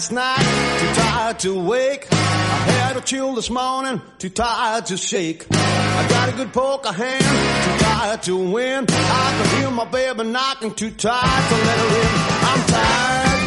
Last 0.00 0.12
night, 0.12 0.78
too 0.80 0.94
tired 1.02 1.38
to 1.38 1.62
wake. 1.62 2.08
I 2.10 2.14
had 2.14 2.96
a 2.96 3.02
chill 3.02 3.34
this 3.34 3.50
morning, 3.50 4.00
too 4.18 4.30
tired 4.30 4.86
to 4.86 4.96
shake. 4.96 5.46
I 5.50 6.06
got 6.08 6.30
a 6.30 6.32
good 6.32 6.54
poker 6.54 6.90
hand, 6.90 7.22
too 7.22 7.84
tired 7.84 8.22
to 8.22 8.36
win. 8.50 8.86
I 8.88 9.42
can 9.42 9.60
hear 9.60 9.70
my 9.70 9.84
baby 9.84 10.24
knocking, 10.24 10.72
too 10.72 10.90
tired 10.90 11.48
to 11.50 11.54
let 11.66 11.78
her 11.82 12.00
in. 12.00 12.08
I'm 12.48 12.62
tired. 12.72 13.40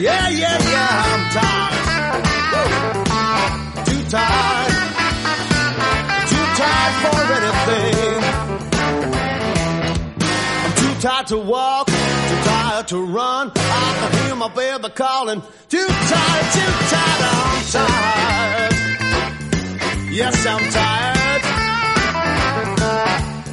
Yeah, 0.00 0.28
yeah, 0.30 0.58
yeah, 0.72 1.04
I'm 1.12 1.24
tired. 1.36 2.24
Whoa. 2.54 3.84
Too 3.84 4.02
tired. 4.08 4.72
Too 6.30 6.46
tired 6.56 6.94
for 7.02 7.20
anything. 7.36 8.27
Too 10.98 11.06
tired 11.06 11.28
to 11.28 11.38
walk, 11.38 11.86
too 11.86 11.94
tired 11.94 12.88
to 12.88 13.00
run. 13.00 13.52
I 13.54 14.10
can 14.10 14.24
hear 14.24 14.34
my 14.34 14.48
baby 14.48 14.88
calling. 14.88 15.40
Too 15.68 15.86
tired, 15.86 16.52
too 16.52 16.72
tired, 16.90 17.22
I'm 17.22 17.64
tired. 17.70 18.72
Yes, 20.10 20.44
I'm 20.44 20.70
tired. 20.72 21.42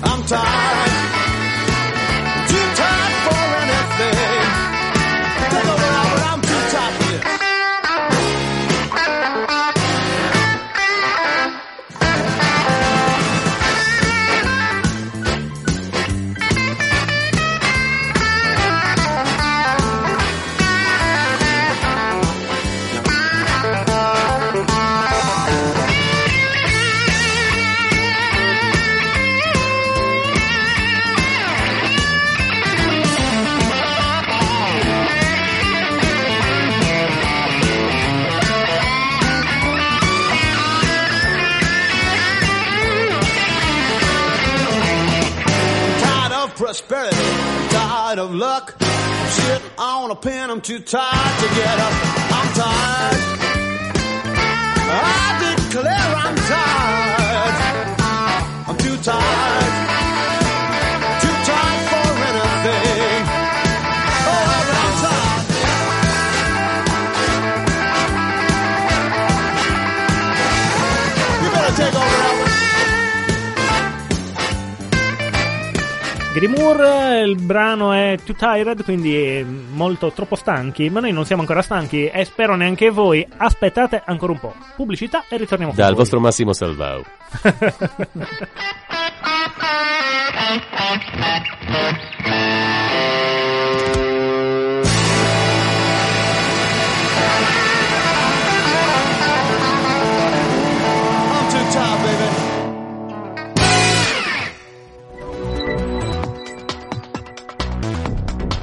I'm 0.04 0.24
tired. 0.24 1.05
On 50.06 50.12
a 50.12 50.16
pen. 50.16 50.52
I'm 50.52 50.62
too 50.62 50.80
tired 50.80 51.40
to 51.42 51.48
get 51.56 51.80
up. 51.80 51.94
I'm 52.38 52.54
tired. 52.54 53.22
I 54.88 55.34
declare 55.42 56.12
I'm 56.24 56.36
tired. 56.54 57.56
I'm 58.68 58.78
too 58.86 58.98
tired. 59.02 59.74
Too 61.24 61.36
tired 61.50 61.84
for 61.90 62.08
anything. 62.30 63.22
Oh, 64.30 64.46
I'm 64.78 64.94
tired. 65.02 65.46
You 71.42 71.50
better 71.50 71.74
take 71.82 71.96
over, 71.96 72.36
Moore, 76.48 77.22
il 77.22 77.42
brano 77.42 77.92
è 77.92 78.18
Too 78.24 78.36
Tired, 78.36 78.84
quindi 78.84 79.16
è 79.16 79.44
molto 79.76 80.12
troppo 80.12 80.36
stanchi, 80.36 80.90
ma 80.90 81.00
noi 81.00 81.12
non 81.12 81.26
siamo 81.26 81.42
ancora 81.42 81.62
stanchi 81.62 82.08
e 82.08 82.26
spero 82.26 82.56
neanche 82.56 82.90
voi. 82.90 83.26
Aspettate 83.38 84.02
ancora 84.04 84.32
un 84.32 84.40
po'. 84.40 84.56
Pubblicità 84.76 85.26
e 85.30 85.38
ritorniamo 85.38 85.74
Dal 85.76 85.90
voi. 85.90 85.98
vostro 85.98 86.20
Massimo 86.20 86.54
Salvao. 86.54 87.04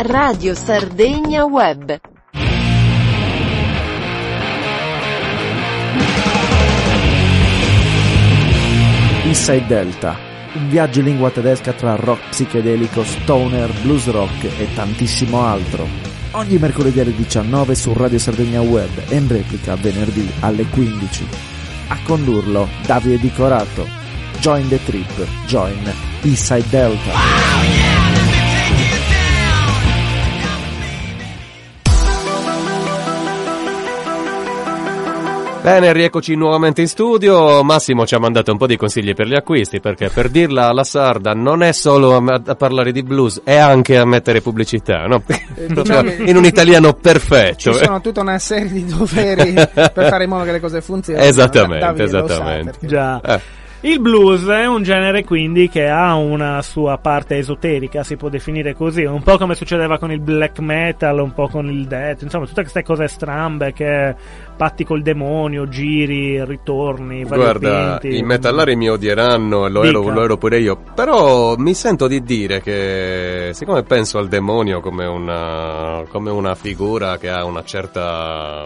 Radio 0.02 0.52
Sardegna 0.56 1.44
Web. 1.44 2.00
Inside 9.22 9.66
Delta, 9.68 10.16
un 10.54 10.68
viaggio 10.68 10.98
in 10.98 11.04
lingua 11.04 11.30
tedesca 11.30 11.72
tra 11.72 11.94
rock 11.94 12.30
psichedelico, 12.30 13.04
stoner, 13.04 13.70
blues 13.82 14.10
rock 14.10 14.42
e 14.58 14.74
tantissimo 14.74 15.46
altro. 15.46 15.86
Ogni 16.32 16.58
mercoledì 16.58 16.98
alle 16.98 17.14
19 17.14 17.76
su 17.76 17.92
Radio 17.92 18.18
Sardegna 18.18 18.60
Web 18.60 19.04
e 19.08 19.14
in 19.14 19.28
replica 19.28 19.76
venerdì 19.76 20.28
alle 20.40 20.66
15. 20.66 21.26
A 21.88 21.98
condurlo 22.02 22.68
Davide 22.84 23.18
Di 23.20 23.30
Corato. 23.30 23.86
Join 24.40 24.66
the 24.68 24.82
trip, 24.82 25.26
join 25.46 25.94
Inside 26.22 26.68
Delta. 26.68 27.81
Bene, 35.62 35.92
rieccoci 35.92 36.34
nuovamente 36.34 36.80
in 36.80 36.88
studio. 36.88 37.62
Massimo 37.62 38.04
ci 38.04 38.16
ha 38.16 38.18
mandato 38.18 38.50
un 38.50 38.58
po' 38.58 38.66
di 38.66 38.76
consigli 38.76 39.14
per 39.14 39.28
gli 39.28 39.34
acquisti, 39.36 39.78
perché 39.78 40.08
per 40.08 40.28
dirla 40.28 40.66
alla 40.66 40.82
sarda 40.82 41.34
non 41.34 41.62
è 41.62 41.70
solo 41.72 42.16
a, 42.16 42.40
a 42.44 42.54
parlare 42.56 42.90
di 42.90 43.04
blues, 43.04 43.42
è 43.44 43.54
anche 43.56 43.96
a 43.96 44.04
mettere 44.04 44.40
pubblicità, 44.40 45.06
no? 45.06 45.20
Proprio 45.20 45.68
diciamo 45.82 46.10
che- 46.10 46.22
in 46.26 46.36
un 46.36 46.44
italiano 46.44 46.94
perfetto. 46.94 47.72
Ci 47.72 47.84
sono 47.84 48.00
tutta 48.00 48.22
una 48.22 48.40
serie 48.40 48.72
di 48.72 48.84
doveri 48.86 49.52
per 49.52 49.92
fare 50.08 50.24
in 50.24 50.30
modo 50.30 50.44
che 50.44 50.52
le 50.52 50.60
cose 50.60 50.80
funzionino. 50.80 51.24
Esattamente, 51.24 51.84
Davide 51.86 52.08
sa, 52.08 52.24
esattamente. 52.24 52.70
perché- 52.72 52.86
Già. 52.88 53.20
Eh. 53.20 53.40
Il 53.84 53.98
blues 53.98 54.46
è 54.46 54.64
un 54.64 54.84
genere 54.84 55.24
quindi 55.24 55.68
che 55.68 55.88
ha 55.88 56.14
una 56.14 56.62
sua 56.62 56.98
parte 56.98 57.36
esoterica, 57.38 58.04
si 58.04 58.14
può 58.14 58.28
definire 58.28 58.74
così, 58.74 59.02
un 59.02 59.24
po' 59.24 59.36
come 59.38 59.56
succedeva 59.56 59.98
con 59.98 60.12
il 60.12 60.20
black 60.20 60.60
metal, 60.60 61.18
un 61.18 61.34
po' 61.34 61.48
con 61.48 61.66
il 61.68 61.86
death, 61.88 62.22
insomma 62.22 62.46
tutte 62.46 62.60
queste 62.60 62.84
cose 62.84 63.08
strambe 63.08 63.72
che 63.72 64.14
patti 64.56 64.84
col 64.84 65.02
demonio, 65.02 65.68
giri, 65.68 66.44
ritorni, 66.44 67.24
Guarda, 67.24 67.98
i 68.02 68.22
metallari 68.22 68.76
mi 68.76 68.88
odieranno, 68.88 69.68
lo 69.68 69.82
ero, 69.84 70.08
lo 70.08 70.22
ero 70.22 70.36
pure 70.36 70.58
io, 70.58 70.76
però 70.94 71.56
mi 71.56 71.74
sento 71.74 72.06
di 72.06 72.22
dire 72.22 72.60
che 72.62 73.50
siccome 73.52 73.82
penso 73.82 74.18
al 74.18 74.28
demonio 74.28 74.80
come 74.80 75.06
una, 75.06 76.04
come 76.08 76.30
una 76.30 76.54
figura 76.54 77.18
che 77.18 77.28
ha 77.30 77.44
una 77.44 77.64
certa, 77.64 78.64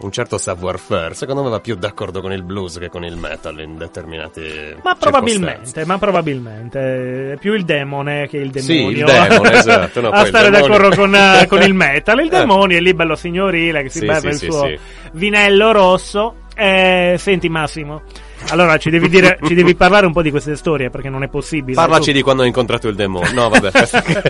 un 0.00 0.10
certo 0.12 0.38
savoir-faire, 0.38 1.14
secondo 1.14 1.42
me 1.42 1.50
va 1.50 1.60
più 1.60 1.74
d'accordo 1.76 2.20
con 2.20 2.32
il 2.32 2.42
blues 2.42 2.78
che 2.78 2.88
con 2.88 3.04
il 3.04 3.16
metal 3.16 3.58
in 3.60 3.76
determinati 3.76 4.42
Ma 4.82 4.94
probabilmente, 4.94 5.84
ma 5.84 5.98
probabilmente 5.98 7.32
è 7.32 7.36
più 7.38 7.54
il 7.54 7.64
demone 7.64 8.28
che 8.28 8.36
il 8.38 8.50
Sì, 8.60 8.74
demonio. 8.76 9.06
il 9.06 9.12
demone, 9.28 9.52
esatto, 9.58 10.00
no, 10.00 10.08
a 10.10 10.24
stare 10.24 10.50
d'accordo 10.50 10.94
con, 10.94 11.16
con 11.48 11.62
il 11.62 11.74
metal. 11.74 12.20
Il 12.20 12.26
Eh. 12.26 12.38
demonio 12.38 12.76
è 12.76 12.80
lì 12.80 12.94
bello 12.94 13.14
signorile 13.14 13.82
che 13.82 13.88
si 13.88 13.98
Sì, 14.00 14.06
beve 14.06 14.20
sì, 14.20 14.26
il 14.28 14.34
sì, 14.38 14.44
suo 14.46 14.66
sì. 14.66 14.78
Vinello 15.14 15.72
rosso. 15.72 16.36
Eh, 16.56 17.16
senti 17.18 17.48
Massimo, 17.48 18.02
allora 18.50 18.76
ci 18.76 18.88
devi, 18.88 19.08
dire, 19.08 19.38
ci 19.42 19.54
devi 19.54 19.74
parlare 19.74 20.06
un 20.06 20.12
po' 20.12 20.22
di 20.22 20.30
queste 20.30 20.54
storie 20.54 20.88
perché 20.88 21.08
non 21.08 21.24
è 21.24 21.28
possibile. 21.28 21.74
Parlaci 21.74 22.10
Tu- 22.10 22.16
di 22.18 22.22
quando 22.22 22.42
ho 22.42 22.46
incontrato 22.46 22.86
il 22.86 22.94
demonio. 22.94 23.32
No, 23.32 23.48
vabbè. 23.48 23.70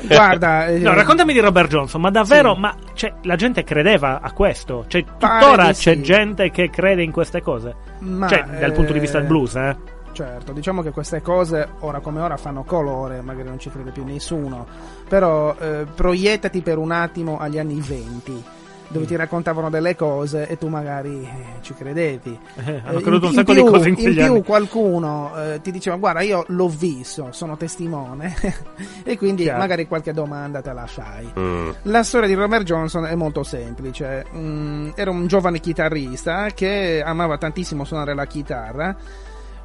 Guarda, 0.09 0.69
eh, 0.69 0.79
No, 0.79 0.95
raccontami 0.95 1.35
di 1.35 1.41
Robert 1.41 1.69
Johnson, 1.69 2.01
ma 2.01 2.11
davvero, 2.11 2.55
Sì. 2.55 2.61
ma 2.61 2.75
cioè, 2.95 3.13
la 3.25 3.37
gente 3.37 3.63
credeva 3.63 4.21
a 4.23 4.33
questo? 4.33 4.87
Cioè, 4.89 5.05
tuttora 5.05 5.67
c'è 5.73 5.95
sì. 5.97 6.03
gente 6.03 6.51
che 6.51 6.71
crede 6.71 7.03
in 7.03 7.11
queste 7.11 7.43
cose? 7.43 7.75
ma, 7.99 8.27
cioè, 8.29 8.45
dal 8.45 8.73
punto 8.73 8.93
di 8.95 9.01
vista 9.01 9.19
del 9.19 9.27
eh, 9.27 9.31
blues, 9.31 9.55
eh? 9.57 9.77
Certo, 10.13 10.53
diciamo 10.53 10.81
che 10.81 10.93
queste 10.93 11.21
cose 11.21 11.69
ora 11.81 11.99
come 11.99 12.21
ora 12.21 12.37
fanno 12.37 12.63
colore, 12.63 13.21
magari 13.21 13.49
non 13.49 13.59
ci 13.59 13.69
crede 13.69 13.91
più 13.91 14.05
nessuno, 14.05 14.65
però 15.09 15.57
eh, 15.59 15.87
proiettati 15.93 16.63
per 16.63 16.79
un 16.79 16.93
attimo 16.93 17.39
agli 17.39 17.59
anni 17.59 17.81
20 17.81 18.45
dove 18.89 19.07
ti 19.07 19.17
raccontavano 19.17 19.71
delle 19.71 19.97
cose 19.97 20.47
e 20.47 20.57
tu 20.59 20.69
magari 20.69 21.23
eh, 21.25 21.63
ci 21.63 21.75
credevi. 21.75 22.39
Eh, 22.65 22.81
hanno 22.85 22.99
Eh, 22.99 23.03
creduto 23.03 23.25
in- 23.27 23.31
un 23.31 23.35
sacco 23.35 23.51
in 23.53 23.57
di 23.57 23.63
più- 23.63 23.71
cose 23.73 23.89
in 23.89 23.95
in 23.97 24.03
quegli 24.03 24.15
più 24.17 24.25
anni. 24.33 24.43
qualcuno 24.45 25.33
eh, 25.37 25.61
ti 25.63 25.71
diceva 25.71 25.97
guarda 25.97 26.21
io 26.21 26.45
l'ho 26.49 26.69
visto, 26.69 27.29
sono 27.33 27.57
testimone 27.57 28.35
e 29.03 29.17
quindi 29.17 29.45
Chiaro. 29.45 29.59
magari 29.59 29.87
qualche 29.87 30.13
domanda 30.13 30.61
te 30.61 30.73
la 30.73 30.87
fai. 30.87 31.33
Mm. 31.39 31.71
La 31.83 32.03
storia 32.03 32.29
di 32.29 32.35
Robert 32.35 32.65
Johnson 32.65 33.07
è 33.07 33.15
molto 33.15 33.43
semplice. 33.43 34.27
Mm, 34.35 34.91
era 34.95 35.11
un 35.11 35.27
giovane 35.27 35.59
chitarrista 35.61 36.49
che 36.55 37.03
amava 37.05 37.39
tantissimo 37.39 37.85
suonare 37.85 38.15
la 38.15 38.27
chitarra. 38.27 38.95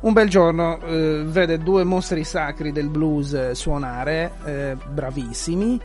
Un 0.01 0.13
bel 0.13 0.29
giorno 0.29 0.79
eh, 0.85 1.23
vede 1.25 1.57
due 1.57 1.83
mostri 1.83 2.23
sacri 2.23 2.71
del 2.71 2.87
blues 2.87 3.33
eh, 3.33 3.53
suonare, 3.53 4.31
eh, 4.45 4.77
bravissimi. 4.89 5.79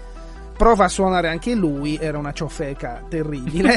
Prova 0.57 0.85
a 0.85 0.89
suonare 0.89 1.29
anche 1.29 1.55
lui, 1.55 1.99
era 2.01 2.17
una 2.17 2.33
ciofeca 2.33 3.03
terribile. 3.09 3.77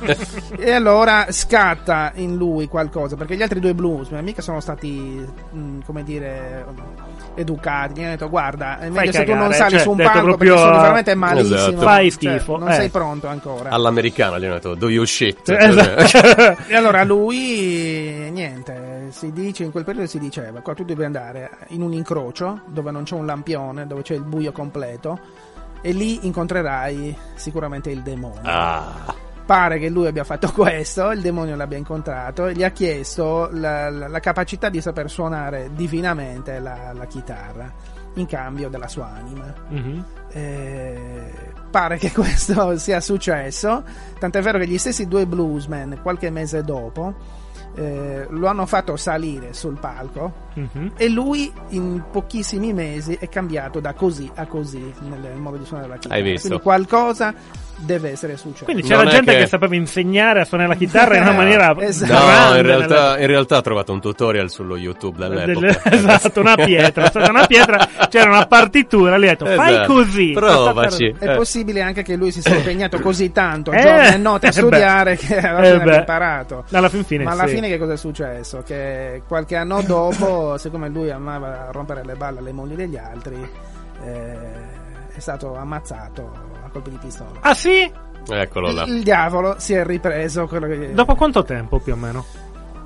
e 0.58 0.72
allora 0.72 1.26
scatta 1.30 2.12
in 2.14 2.36
lui 2.36 2.68
qualcosa, 2.68 3.16
perché 3.16 3.36
gli 3.36 3.42
altri 3.42 3.60
due 3.60 3.74
bluesman 3.74 4.24
mica 4.24 4.40
sono 4.40 4.60
stati, 4.60 5.24
mm, 5.54 5.80
come 5.84 6.02
dire, 6.02 6.64
educati. 7.34 7.92
Mi 7.94 8.06
hanno 8.06 8.10
detto, 8.12 8.28
guarda, 8.28 8.78
è 8.78 8.88
meglio 8.88 9.12
se 9.12 9.24
tu 9.24 9.34
non 9.34 9.52
sali 9.52 9.72
cioè, 9.72 9.80
su 9.80 9.90
un 9.90 9.96
palco 9.96 10.22
proprio, 10.22 10.54
perché 10.54 10.68
sono 10.68 10.80
veramente 10.80 11.14
malissimo. 11.14 11.56
Esatto. 11.56 11.80
Fai 11.80 12.10
Cioè, 12.10 12.10
schifo, 12.10 12.56
non 12.56 12.70
eh. 12.70 12.74
sei 12.74 12.88
pronto 12.88 13.26
ancora. 13.28 13.70
All'americana 13.70 14.38
gli 14.38 14.44
hanno 14.44 14.54
detto, 14.54 14.74
do 14.74 14.88
you 14.88 15.04
shit? 15.04 15.50
Esatto. 15.66 16.64
E 16.68 16.74
allora 16.74 17.04
lui, 17.04 18.30
niente, 18.30 19.08
si 19.10 19.32
dice, 19.32 19.64
in 19.64 19.70
quel 19.70 19.84
periodo 19.84 20.06
si 20.06 20.18
diceva, 20.18 20.60
qua 20.60 20.74
tu 20.74 20.84
devi 20.84 21.04
andare 21.04 21.50
in 21.68 21.82
un 21.82 21.92
incrocio 21.92 22.60
dove 22.66 22.90
non 22.90 23.04
c'è 23.04 23.14
un 23.14 23.26
lampione, 23.26 23.86
dove 23.86 24.02
c'è 24.02 24.14
il 24.14 24.22
buio 24.22 24.52
completo, 24.52 25.18
e 25.86 25.92
lì 25.92 26.26
incontrerai 26.26 27.16
sicuramente 27.36 27.90
il 27.90 28.02
demonio. 28.02 28.40
Ah, 28.42 29.14
Pare 29.46 29.78
che 29.78 29.88
lui 29.88 30.08
abbia 30.08 30.24
fatto 30.24 30.50
questo, 30.52 31.12
il 31.12 31.20
demonio 31.20 31.54
l'abbia 31.54 31.78
incontrato 31.78 32.46
e 32.48 32.54
gli 32.54 32.64
ha 32.64 32.70
chiesto 32.70 33.48
la, 33.52 33.88
la- 33.88 34.08
la 34.08 34.18
capacità 34.20 34.68
di 34.68 34.80
saper 34.80 35.08
suonare 35.08 35.70
divinamente 35.74 36.58
la, 36.58 36.92
la 36.92 37.06
chitarra 37.06 37.72
in 38.14 38.26
cambio 38.26 38.68
della 38.68 38.88
sua 38.88 39.12
anima. 39.14 39.54
Mhm. 39.68 40.04
Eh, 40.32 41.32
pare 41.70 41.98
che 41.98 42.10
questo 42.12 42.76
sia 42.78 43.00
successo, 43.00 43.84
tant'è 44.18 44.42
vero 44.42 44.58
che 44.58 44.66
gli 44.66 44.78
stessi 44.78 45.06
due 45.06 45.24
bluesmen 45.26 46.00
qualche 46.02 46.30
mese 46.30 46.62
dopo 46.64 47.14
eh, 47.76 48.26
lo 48.30 48.46
hanno 48.46 48.66
fatto 48.66 48.96
salire 48.96 49.52
sul 49.52 49.78
palco 49.78 50.44
Mhm. 50.56 50.92
e 50.96 51.08
lui 51.10 51.52
in 51.68 52.02
pochissimi 52.10 52.72
mesi 52.72 53.14
è 53.20 53.28
cambiato 53.28 53.78
da 53.78 53.92
così 53.92 54.30
a 54.34 54.46
così 54.46 54.80
nel, 55.02 55.20
nel 55.20 55.36
modo 55.36 55.58
di 55.58 55.64
suonare 55.66 55.88
la 55.90 55.96
chitarra. 55.98 56.14
Hai 56.20 56.22
visto? 56.30 56.46
Quindi 56.48 56.64
qualcosa 56.64 57.34
deve 57.78 58.10
essere 58.12 58.36
successo. 58.36 58.64
Quindi 58.64 58.82
c'era 58.82 59.02
Non 59.02 59.10
gente 59.12 59.32
che... 59.32 59.38
che- 59.40 59.46
sapeva 59.46 59.74
insegnare 59.74 60.40
a 60.40 60.44
suonare 60.44 60.70
la 60.70 60.74
chitarra 60.76 61.16
in 61.16 61.22
una 61.22 61.32
maniera 61.36 61.74
Esatto. 61.78 62.12
no, 62.12 62.56
in 62.56 62.62
realtà, 62.62 63.18
in 63.18 63.26
realtà 63.26 63.56
ho 63.58 63.60
trovato 63.60 63.92
un 63.92 64.00
tutorial 64.00 64.50
sullo 64.50 64.76
YouTube 64.76 65.18
dell'epoca. 65.28 65.66
del- 65.66 65.80
esatto, 65.84 66.40
una 66.40 66.54
pietra, 66.56 67.04
è 67.04 67.08
stata 67.08 67.30
una 67.30 67.46
pietra, 67.46 67.88
c'era 68.08 68.30
una 68.30 68.46
partitura, 68.46 69.16
lì 69.18 69.26
ha 69.26 69.30
detto 69.30 69.46
fai 69.46 69.72
Esatto. 69.74 69.92
così. 69.92 70.30
Provaci. 70.32 71.14
È 71.18 71.28
Eh. 71.32 71.36
possibile 71.36 71.80
anche 71.82 72.02
che 72.02 72.16
lui 72.16 72.30
si 72.32 72.40
sia 72.40 72.54
impegnato 72.56 72.98
così 73.00 73.30
tanto 73.32 73.72
Eh, 73.72 73.80
giorno 73.80 74.02
e 74.02 74.16
notte 74.16 74.46
a 74.46 74.48
eh 74.48 74.52
studiare 74.52 75.16
che 75.16 75.36
alla 75.38 75.60
Eh 75.60 75.70
fine 75.72 75.82
abbia 75.82 75.98
imparato. 75.98 76.64
Alla 76.72 76.88
fin 76.88 77.04
fine 77.04 77.24
Ma 77.24 77.32
alla 77.32 77.46
sì. 77.46 77.54
fine 77.56 77.68
che 77.68 77.78
cosa 77.78 77.92
è 77.92 77.96
successo? 77.96 78.62
Che 78.64 79.22
qualche 79.28 79.56
anno 79.56 79.82
dopo, 79.82 80.56
siccome 80.58 80.88
lui 80.88 81.10
amava 81.10 81.68
rompere 81.72 82.02
le 82.04 82.14
balle 82.14 82.38
alle 82.38 82.52
mogli 82.52 82.74
degli 82.74 82.96
altri, 82.96 83.36
eh, 84.04 84.34
è 85.14 85.18
stato 85.18 85.56
ammazzato 85.56 86.54
colpi 86.76 86.90
di 86.90 86.98
pistola. 86.98 87.40
Ah 87.40 87.54
sì? 87.54 87.90
Eccolo 88.28 88.72
là. 88.72 88.84
Il, 88.84 88.96
il 88.96 89.02
diavolo 89.02 89.54
si 89.58 89.72
è 89.74 89.84
ripreso 89.84 90.46
quello 90.46 90.66
che... 90.66 90.92
Dopo 90.92 91.14
quanto 91.14 91.42
tempo 91.42 91.78
più 91.78 91.92
o 91.92 91.96
meno? 91.96 92.24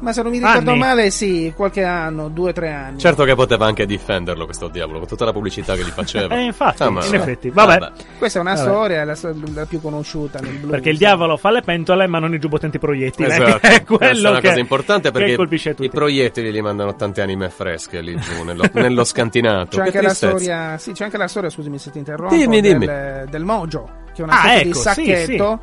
Ma 0.00 0.12
se 0.12 0.22
non 0.22 0.30
mi 0.32 0.38
ricordo 0.38 0.70
Anni. 0.70 0.78
male, 0.78 1.10
sì, 1.10 1.52
qualche 1.54 1.84
anno, 1.84 2.28
due 2.28 2.50
o 2.50 2.52
tre 2.52 2.70
anni. 2.72 2.98
Certo 2.98 3.24
che 3.24 3.34
poteva 3.34 3.66
anche 3.66 3.84
difenderlo 3.86 4.46
questo 4.46 4.68
diavolo 4.68 4.98
con 4.98 5.06
tutta 5.08 5.24
la 5.26 5.32
pubblicità 5.32 5.74
che 5.74 5.82
gli 5.84 5.90
faceva. 5.90 6.34
Eh, 6.40 6.44
infatti, 6.44 6.82
Ah, 6.82 6.90
ma- 6.90 7.04
in 7.04 7.14
effetti. 7.14 7.50
Vabbè. 7.50 7.92
Questa 8.18 8.38
è 8.38 8.40
una 8.42 8.54
Vabbè. 8.54 8.62
storia, 8.66 9.04
la, 9.04 9.16
la 9.54 9.66
più 9.66 9.80
conosciuta 9.80 10.38
nel 10.40 10.54
blues. 10.54 10.70
Perché 10.70 10.88
il 10.90 10.96
diavolo 10.98 11.36
fa 11.36 11.50
le 11.50 11.60
pentole 11.62 12.06
ma 12.06 12.18
non 12.18 12.32
i 12.34 12.38
giubbotenti 12.38 12.78
proiettili. 12.78 13.28
Esatto, 13.30 13.66
è 13.66 13.84
questa 13.84 13.84
quello 13.84 14.26
è 14.28 14.30
una 14.30 14.40
che, 14.40 14.48
cosa 14.48 14.60
importante 14.60 15.10
perché 15.10 15.36
colpisce 15.36 15.70
tutti. 15.74 15.84
i 15.86 15.90
proiettili 15.90 16.50
li 16.50 16.60
mandano 16.62 16.94
tante 16.96 17.20
anime 17.20 17.50
fresche 17.50 18.00
lì 18.00 18.16
giù 18.18 18.42
nello, 18.42 18.64
nello 18.72 19.04
scantinato. 19.04 19.76
C'è 19.82 19.90
Che 19.90 19.98
anche, 19.98 20.14
storia, 20.14 20.78
sì, 20.78 20.92
c'è 20.92 21.04
anche 21.04 21.16
la 21.18 21.28
storia, 21.28 21.50
scusami 21.50 21.78
se 21.78 21.90
ti 21.90 21.98
interrompo, 21.98 22.34
Dimmi, 22.34 22.60
dimmi. 22.62 22.86
Del, 22.86 23.26
del 23.28 23.44
mojo, 23.44 23.88
che 24.14 24.22
è 24.22 24.24
una 24.24 24.32
Ah, 24.32 24.38
specie 24.38 24.56
ecco, 24.60 24.66
di 24.68 24.74
sì, 24.74 24.80
sacchetto 24.80 25.60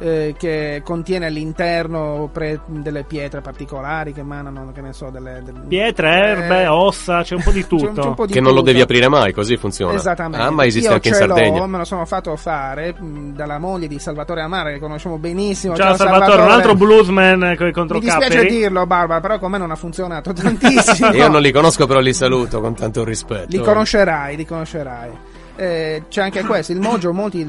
eh, 0.00 0.34
che 0.38 0.80
contiene 0.84 1.26
all'interno 1.26 2.28
pre- 2.32 2.60
delle 2.66 3.04
pietre 3.04 3.40
particolari 3.40 4.12
che 4.12 4.20
emanano, 4.20 4.70
che 4.72 4.80
ne 4.80 4.92
so, 4.92 5.10
delle... 5.10 5.42
delle- 5.44 5.60
Pietre, 5.68 6.08
erbe, 6.10 6.60
Eh, 6.62 6.66
ossa, 6.68 7.22
c'è 7.22 7.34
un 7.34 7.42
po' 7.42 7.50
di 7.50 7.60
c'è 7.66 7.66
un- 7.72 7.78
tutto. 7.80 8.00
c'è 8.00 8.06
un 8.08 8.14
po' 8.14 8.26
di 8.26 8.32
Che 8.32 8.40
non 8.40 8.50
lo 8.52 8.58
tutto. 8.60 8.70
devi 8.70 8.80
aprire 8.82 9.08
mai, 9.08 9.32
così 9.32 9.56
funziona. 9.56 9.94
Esattamente. 9.94 10.44
Ah, 10.46 10.50
ma 10.50 10.64
esiste 10.64 10.88
Io 10.88 10.94
anche 10.94 11.08
in 11.08 11.14
ce 11.14 11.26
l'ho, 11.26 11.34
Sardegna. 11.34 11.66
me 11.66 11.78
lo 11.78 11.84
sono 11.84 12.04
fatto 12.04 12.34
fare 12.36 12.94
mh, 12.98 13.32
dalla 13.34 13.58
moglie 13.58 13.88
di 13.88 13.98
Salvatore 13.98 14.42
Amara, 14.42 14.70
che 14.70 14.78
conosciamo 14.78 15.18
benissimo. 15.18 15.74
Ciao 15.74 15.96
Salvatore, 15.96 16.42
un 16.42 16.50
altro 16.50 16.74
bluesman 16.74 17.54
con 17.56 17.66
i 17.68 17.72
Mi 17.74 18.00
dispiace 18.00 18.44
dirlo, 18.46 18.86
Barbara, 18.86 19.20
però 19.20 19.38
con 19.38 19.50
me 19.50 19.58
non 19.58 19.70
ha 19.70 19.76
funzionato 19.76 20.32
tantissimo. 20.34 21.12
Io 21.12 21.28
non 21.28 21.40
li 21.42 21.50
conosco, 21.52 21.86
però 21.86 22.00
li 22.00 22.12
saluto 22.14 22.60
con 22.60 22.74
tanto 22.74 23.04
rispetto. 23.04 23.46
Li 23.48 23.58
conoscerai, 23.60 24.36
li 24.36 24.44
conoscerai. 24.46 25.10
Eh, 25.60 26.04
c'è 26.08 26.22
anche 26.22 26.44
questo, 26.44 26.70
il 26.70 26.78
mojo 26.78 27.12
molti 27.12 27.44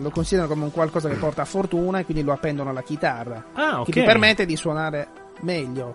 lo 0.00 0.08
considerano 0.08 0.48
come 0.50 0.64
un 0.64 0.70
qualcosa 0.72 1.10
che 1.10 1.16
porta 1.16 1.44
fortuna 1.44 1.98
e 1.98 2.04
quindi 2.06 2.22
lo 2.22 2.32
appendono 2.32 2.70
alla 2.70 2.82
chitarra, 2.82 3.44
Ah, 3.52 3.80
ok. 3.80 3.84
che 3.84 3.92
ti 3.92 4.02
permette 4.02 4.46
di 4.46 4.56
suonare 4.56 5.08
meglio. 5.40 5.94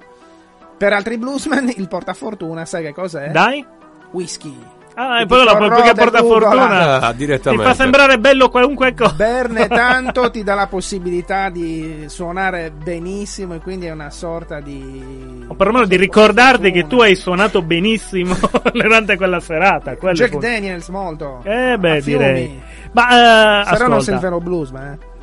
Per 0.78 0.94
altri 0.94 1.18
bluesman 1.18 1.72
il 1.76 1.88
portafortuna, 1.88 2.66
sai 2.66 2.84
che 2.84 2.94
cos'è? 2.94 3.32
Dai. 3.32 3.66
Whisky. 4.12 4.56
Ah, 4.96 5.18
e 5.18 5.22
Ti 5.22 5.28
poi 5.28 5.44
la 5.44 5.58
perché 5.58 5.94
porta 5.94 6.20
fortuna. 6.20 7.00
Ah, 7.02 7.12
Ti 7.12 7.18
direttamente. 7.18 7.66
fa 7.66 7.74
sembrare 7.74 8.18
bello 8.18 8.50
qualunque 8.50 8.94
cosa. 8.94 9.14
Berne 9.14 9.68
tanto 9.70 10.32
ti 10.32 10.42
dà 10.42 10.54
la 10.54 10.68
possibilità 10.68 11.50
di 11.50 12.06
suonare 12.08 12.72
benissimo 12.72 13.56
e 13.56 13.60
quindi 13.60 13.88
è 13.88 13.92
una 13.92 14.10
sorta 14.10 14.62
di... 14.62 15.44
O 15.48 15.54
perlomeno 15.54 15.86
di 15.86 15.98
ricordarti 15.98 16.72
che 16.72 16.88
tu 16.88 17.02
hai 17.02 17.16
suonato 17.16 17.62
benissimo 17.62 18.36
durante 18.72 19.18
quella 19.18 19.42
serata. 19.42 19.96
quello 19.98 20.16
Jack. 20.16 20.38
Daniels 20.38 20.88
molto. 20.88 21.42
Eh 21.44 21.78
beh, 21.78 22.02
direi. 22.02 22.62
Ma 22.94 23.64
eh, 23.64 23.70
Però 23.72 23.88
non 23.88 24.02
sei 24.02 24.14
il 24.16 24.20
vero 24.22 24.40
bluesman, 24.40 24.92
eh? 24.94 25.14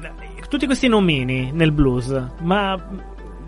tutti 0.52 0.66
questi 0.66 0.86
nomini 0.86 1.50
nel 1.50 1.72
blues, 1.72 2.14
ma 2.40 2.78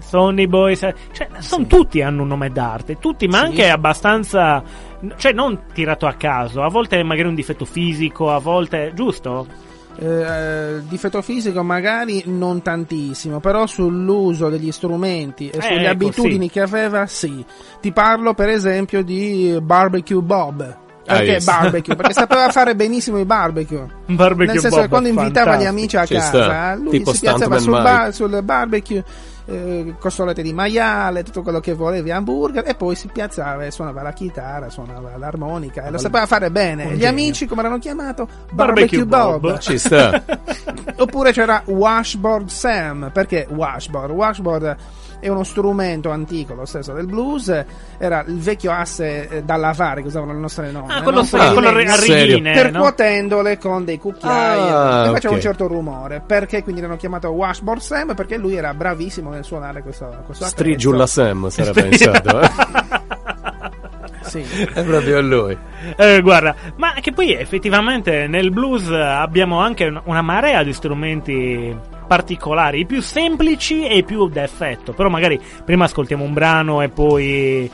Sonny 0.07 0.47
Boys, 0.47 0.83
eh, 0.83 0.95
cioè, 1.13 1.29
sono 1.39 1.67
tutti 1.67 2.01
hanno 2.03 2.23
un 2.23 2.29
nome 2.29 2.51
d'arte, 2.51 2.99
tutti, 2.99 3.27
ma 3.27 3.39
Sì. 3.39 3.45
anche 3.47 3.69
abbastanza, 3.71 4.63
cioè, 5.17 5.33
non 5.33 5.61
tirato 5.73 6.07
a 6.07 6.13
caso, 6.15 6.63
a 6.63 6.69
volte 6.69 7.03
magari 7.03 7.29
un 7.29 7.35
difetto 7.35 7.65
fisico, 7.65 8.31
a 8.31 8.39
volte, 8.39 8.93
giusto? 8.95 9.47
Eh, 9.97 10.81
difetto 10.89 11.23
fisico 11.23 11.63
magari 11.63 12.23
non 12.27 12.63
tantissimo, 12.63 13.39
però 13.39 13.65
sull'uso 13.67 14.49
degli 14.49 14.73
strumenti 14.73 15.49
e 15.51 15.59
Eh, 15.59 15.63
sulle 15.63 15.83
ecco, 15.83 15.91
abitudini 15.93 16.47
sì. 16.47 16.51
che 16.53 16.61
aveva, 16.63 17.07
sì. 17.07 17.45
Ti 17.81 17.93
parlo 17.93 18.35
per 18.35 18.49
esempio 18.49 19.05
di 19.05 19.57
Barbecue 19.63 20.21
Bob. 20.21 20.61
Ah, 21.07 21.17
Perché 21.17 21.33
yes. 21.33 21.45
barbecue? 21.45 21.95
Perché 21.97 22.13
sapeva 22.15 22.49
fare 22.49 22.75
benissimo 22.75 23.19
i 23.19 23.25
barbecue. 23.27 23.87
Barbecue 24.07 24.53
Nel 24.55 24.59
senso 24.61 24.77
Bob, 24.77 24.85
che 24.85 24.89
quando 24.91 25.09
invitava 25.11 25.57
gli 25.57 25.63
fantastico. 25.65 25.71
amici 25.71 25.97
a 25.97 26.07
casa, 26.07 26.75
lui 26.77 26.91
Tipo 26.91 27.13
si 27.13 27.21
piazzava 27.21 27.59
sul, 27.59 27.73
bar- 27.73 28.13
sul 28.15 28.43
barbecue, 28.43 29.05
eh, 29.47 29.95
costolette 29.99 30.43
di 30.43 30.53
maiale, 30.53 31.23
tutto 31.23 31.43
quello 31.43 31.61
che 31.61 31.75
volevi, 31.75 32.11
hamburger, 32.11 32.67
e 32.67 32.75
poi 32.75 32.95
si 32.95 33.09
piazzava 33.13 33.65
e 33.65 33.71
suonava 33.71 34.03
la 34.03 34.13
chitarra, 34.13 34.71
suonava 34.71 35.17
l'armonica, 35.17 35.85
e 35.85 35.91
lo 35.91 35.99
sapeva 35.99 36.27
fare 36.27 36.51
bene. 36.51 36.85
Gli 36.87 37.01
genio. 37.01 37.09
amici, 37.09 37.47
come 37.47 37.63
l'hanno 37.63 37.79
chiamato? 37.79 38.27
Barbecue 38.51 39.05
Barbecue, 39.05 39.07
Bob. 39.07 39.41
Bob. 39.41 39.59
Ci 39.59 39.79
sta. 39.79 40.23
Oppure 40.97 41.33
c'era 41.33 41.63
Washboard 41.67 42.49
Sam. 42.49 43.11
Perché 43.13 43.47
Washboard? 43.51 44.11
Washboard 44.13 44.77
è 45.25 45.29
uno 45.31 45.43
strumento 45.43 46.11
antico, 46.11 46.55
lo 46.55 46.67
stesso 46.67 46.93
del 46.93 47.07
blues. 47.07 47.65
Era 47.99 48.23
il 48.27 48.39
vecchio 48.39 48.71
asse 48.73 49.29
eh, 49.29 49.43
da 49.43 49.57
lavare 49.57 50.03
che 50.03 50.09
usavano 50.09 50.33
le 50.35 50.39
nostre 50.39 50.71
nonne. 50.71 50.93
Ah, 50.95 51.03
quello, 51.03 51.19
no? 51.21 51.25
sì, 51.25 51.37
Ah, 51.37 51.53
quello 51.53 51.69
a 51.69 51.73
rigine, 51.73 52.55
no? 52.55 52.63
Percuotendole 52.63 53.57
con 53.59 53.85
dei 53.85 53.99
cucchiai 53.99 54.59
Ah, 54.61 55.07
e 55.07 55.13
faceva 55.13 55.29
ok. 55.29 55.33
un 55.37 55.41
certo 55.41 55.67
rumore. 55.67 56.23
Perché 56.27 56.63
quindi 56.63 56.83
l'hanno 56.83 56.97
chiamato 56.97 57.29
Washboard 57.31 57.81
Sam? 57.81 58.15
Perché 58.15 58.37
lui 58.37 58.55
era 58.55 58.75
bravissimo 58.75 59.31
nel 59.31 59.45
suonare 59.45 59.83
questo, 59.83 60.15
questo 60.27 60.45
Strigiulla. 60.45 61.07
Sam, 61.07 61.49
sarà 61.49 61.71
pensato. 61.73 62.41
eh. 62.41 62.51
Sì. 64.23 64.41
È 64.43 64.83
proprio 64.83 65.21
lui. 65.21 65.57
Eh, 65.97 66.21
guarda, 66.23 66.55
ma 66.77 66.95
che 67.01 67.13
poi 67.13 67.35
effettivamente 67.35 68.27
nel 68.27 68.51
blues 68.51 68.89
abbiamo 68.91 69.61
anche 69.61 69.85
un- 69.85 70.01
una 70.05 70.23
marea 70.23 70.63
di 70.63 70.73
strumenti 70.73 71.77
particolari, 72.07 72.81
i 72.81 72.87
più 72.87 73.01
semplici 73.03 73.87
e 73.87 73.99
i 73.99 74.05
più 74.05 74.29
da 74.29 74.43
effetto. 74.43 74.93
Però 74.93 75.09
magari 75.09 75.41
prima 75.65 75.85
ascoltiamo 75.85 76.25
un 76.25 76.33
brano 76.33 76.83
e 76.83 76.89
poi. 76.89 77.71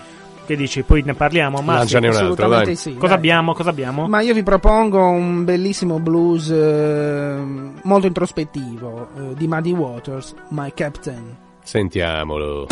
Che 0.46 0.56
dici? 0.56 0.82
Poi 0.82 1.02
ne 1.04 1.14
parliamo. 1.14 1.60
Ma 1.60 1.78
altro, 1.78 1.98
Assolutamente 2.08 2.64
dai. 2.64 2.76
sì. 2.76 2.94
cosa 2.94 3.06
dai. 3.08 3.16
abbiamo? 3.18 3.52
Cosa 3.52 3.70
abbiamo? 3.70 4.08
Ma 4.08 4.20
io 4.20 4.34
vi 4.34 4.42
propongo 4.42 5.06
un 5.08 5.44
bellissimo 5.44 6.00
blues 6.00 6.50
eh, 6.50 7.36
molto 7.82 8.06
introspettivo 8.08 9.08
eh, 9.16 9.34
di 9.36 9.46
Muddy 9.46 9.72
Waters, 9.72 10.34
My 10.48 10.72
Captain. 10.74 11.36
Sentiamolo. 11.62 12.66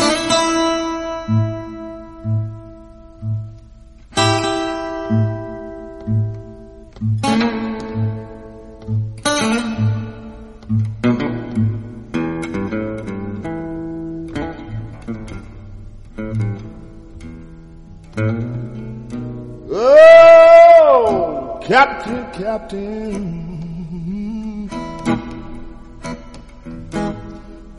Oh, 19.71 21.59
Captain, 21.63 22.25
Captain. 22.33 23.49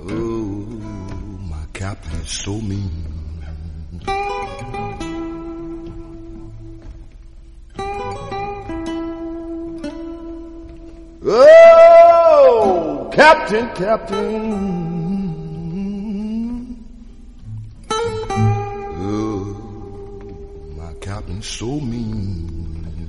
Oh, 0.01 0.65
my 1.51 1.65
captain 1.75 2.21
is 2.21 2.31
so 2.31 2.59
mean. 2.63 2.91
Oh, 11.23 13.11
Captain, 13.13 13.69
Captain. 13.75 15.00
So 21.43 21.81
mean. 21.81 23.09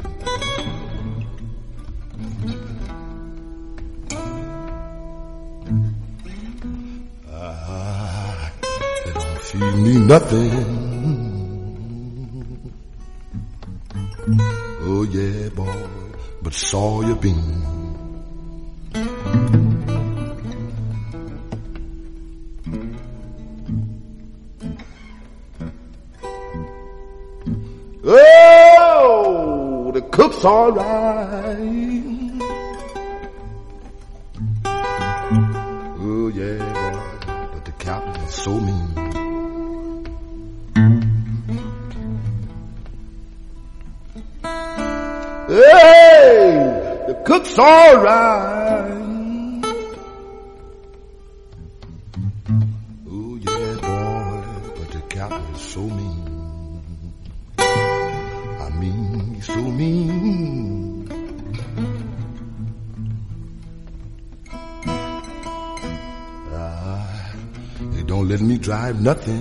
Ah, 7.30 8.52
feed 9.42 9.76
me 9.84 9.94
nothing. 10.00 10.52
Oh 14.84 15.04
yeah, 15.04 15.50
boy, 15.50 15.88
but 16.42 16.54
saw 16.54 17.02
you 17.02 17.16
bean. 17.16 17.72
Oh, 30.44 30.72
the 30.72 30.74
cook's 30.74 30.74
all 30.74 30.74
right. 30.74 32.40
Oh 36.00 36.28
yeah, 36.30 37.50
but 37.54 37.64
the 37.66 37.72
captain 37.78 38.24
is 38.24 38.34
so 38.34 38.60
mean. 38.60 38.96
Hey, 45.48 47.04
the 47.08 47.14
cook's 47.24 47.60
all 47.60 47.98
Have 68.92 69.02
nothing. 69.02 69.41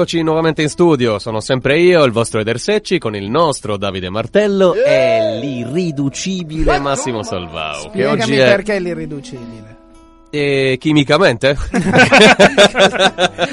Eccoci 0.00 0.22
nuovamente 0.22 0.62
in 0.62 0.70
studio, 0.70 1.18
sono 1.18 1.40
sempre 1.40 1.78
io, 1.78 2.02
il 2.04 2.10
vostro 2.10 2.40
Eder 2.40 2.58
Secci, 2.58 2.98
con 2.98 3.14
il 3.14 3.28
nostro 3.28 3.76
Davide 3.76 4.08
Martello. 4.08 4.72
E 4.72 5.38
l'irriducibile 5.38 6.78
Massimo 6.78 7.22
Salvao, 7.22 7.82
che 7.82 7.88
Spiegami 7.88 8.22
oggi 8.22 8.36
è 8.36 8.44
perché 8.46 8.76
è 8.76 8.80
l'irriducibile. 8.80 9.79
Eh, 10.30 10.76
chimicamente? 10.78 11.56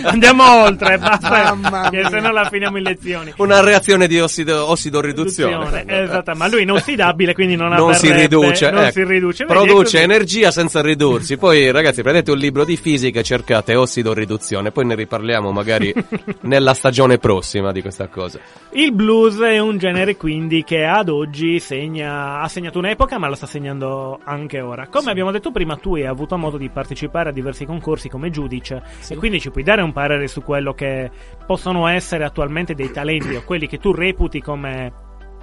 Andiamo 0.03 0.63
oltre, 0.63 0.97
basta. 0.99 1.89
Che 1.89 2.05
se 2.09 2.19
no 2.19 2.31
la 2.31 2.47
finiamo 2.49 2.77
in 2.77 2.83
lezioni. 2.83 3.33
Una 3.37 3.61
reazione 3.61 4.07
di 4.07 4.19
ossido, 4.19 4.69
ossidoriduzione. 4.69 5.83
Esatto, 5.87 6.33
ma 6.35 6.47
lui 6.47 6.59
è 6.59 6.61
inossidabile, 6.63 7.33
quindi 7.33 7.55
non, 7.55 7.69
Non 7.69 7.93
si 7.95 8.11
riduce, 8.11 8.69
non 8.69 8.83
ecco. 8.83 8.91
si 8.91 9.03
riduce. 9.03 9.45
Produce 9.45 10.01
energia 10.01 10.51
senza 10.51 10.81
ridursi. 10.81 11.37
Poi, 11.37 11.71
ragazzi, 11.71 12.01
prendete 12.01 12.31
un 12.31 12.37
libro 12.37 12.63
di 12.63 12.77
fisica 12.77 13.19
e 13.19 13.23
cercate 13.23 13.75
ossidoriduzione. 13.75 14.71
Poi 14.71 14.85
ne 14.85 14.95
riparliamo 14.95 15.51
magari 15.51 15.93
nella 16.41 16.73
stagione 16.73 17.17
prossima 17.17 17.71
di 17.71 17.81
questa 17.81 18.07
cosa. 18.07 18.39
Il 18.71 18.93
blues 18.93 19.39
è 19.39 19.57
un 19.59 19.77
genere 19.77 20.15
quindi 20.15 20.63
che 20.63 20.85
ad 20.85 21.09
oggi 21.09 21.59
segna, 21.59 22.39
ha 22.41 22.47
segnato 22.47 22.77
un'epoca, 22.77 23.17
ma 23.17 23.27
lo 23.27 23.35
sta 23.35 23.47
segnando 23.47 24.19
anche 24.23 24.61
ora. 24.61 24.87
Come 24.87 25.11
abbiamo 25.11 25.31
detto 25.31 25.51
prima, 25.51 25.75
tu 25.75 25.95
hai 25.95 26.05
avuto 26.05 26.37
modo 26.37 26.57
di 26.57 26.66
partecipare 26.69 27.29
a 27.29 27.31
diversi 27.31 27.65
concorsi 27.65 28.09
come 28.09 28.29
giudice 28.29 28.81
e 29.07 29.15
quindi 29.15 29.39
ci 29.39 29.51
puoi 29.51 29.63
dare 29.63 29.81
un 29.81 29.93
parere 29.93 30.27
su 30.27 30.41
quello 30.41 30.73
che 30.73 31.09
possono 31.45 31.87
essere 31.87 32.23
attualmente 32.23 32.73
dei 32.73 32.91
talenti 32.91 33.35
o 33.35 33.43
quelli 33.43 33.67
che 33.67 33.77
tu 33.77 33.91
reputi 33.91 34.41
come 34.41 34.91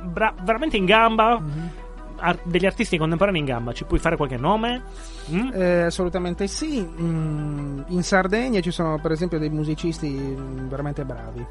bra- 0.02 0.34
veramente 0.42 0.76
in 0.76 0.84
gamba. 0.84 1.82
Ar- 2.24 2.38
degli 2.42 2.66
artisti 2.66 2.96
contemporanei 2.98 3.40
in 3.40 3.46
gamba. 3.46 3.72
Ci 3.72 3.84
puoi 3.84 3.98
fare 3.98 4.16
qualche 4.16 4.36
nome? 4.36 4.82
Mm? 5.30 5.50
Eh, 5.52 5.82
assolutamente 5.82 6.46
sì. 6.46 6.80
Mm, 6.80 7.80
in 7.88 8.02
Sardegna 8.02 8.60
ci 8.60 8.70
sono 8.70 8.98
per 9.00 9.12
esempio 9.12 9.38
dei 9.38 9.50
musicisti 9.50 10.08
mm, 10.08 10.68
veramente 10.68 11.04
bravi. 11.04 11.44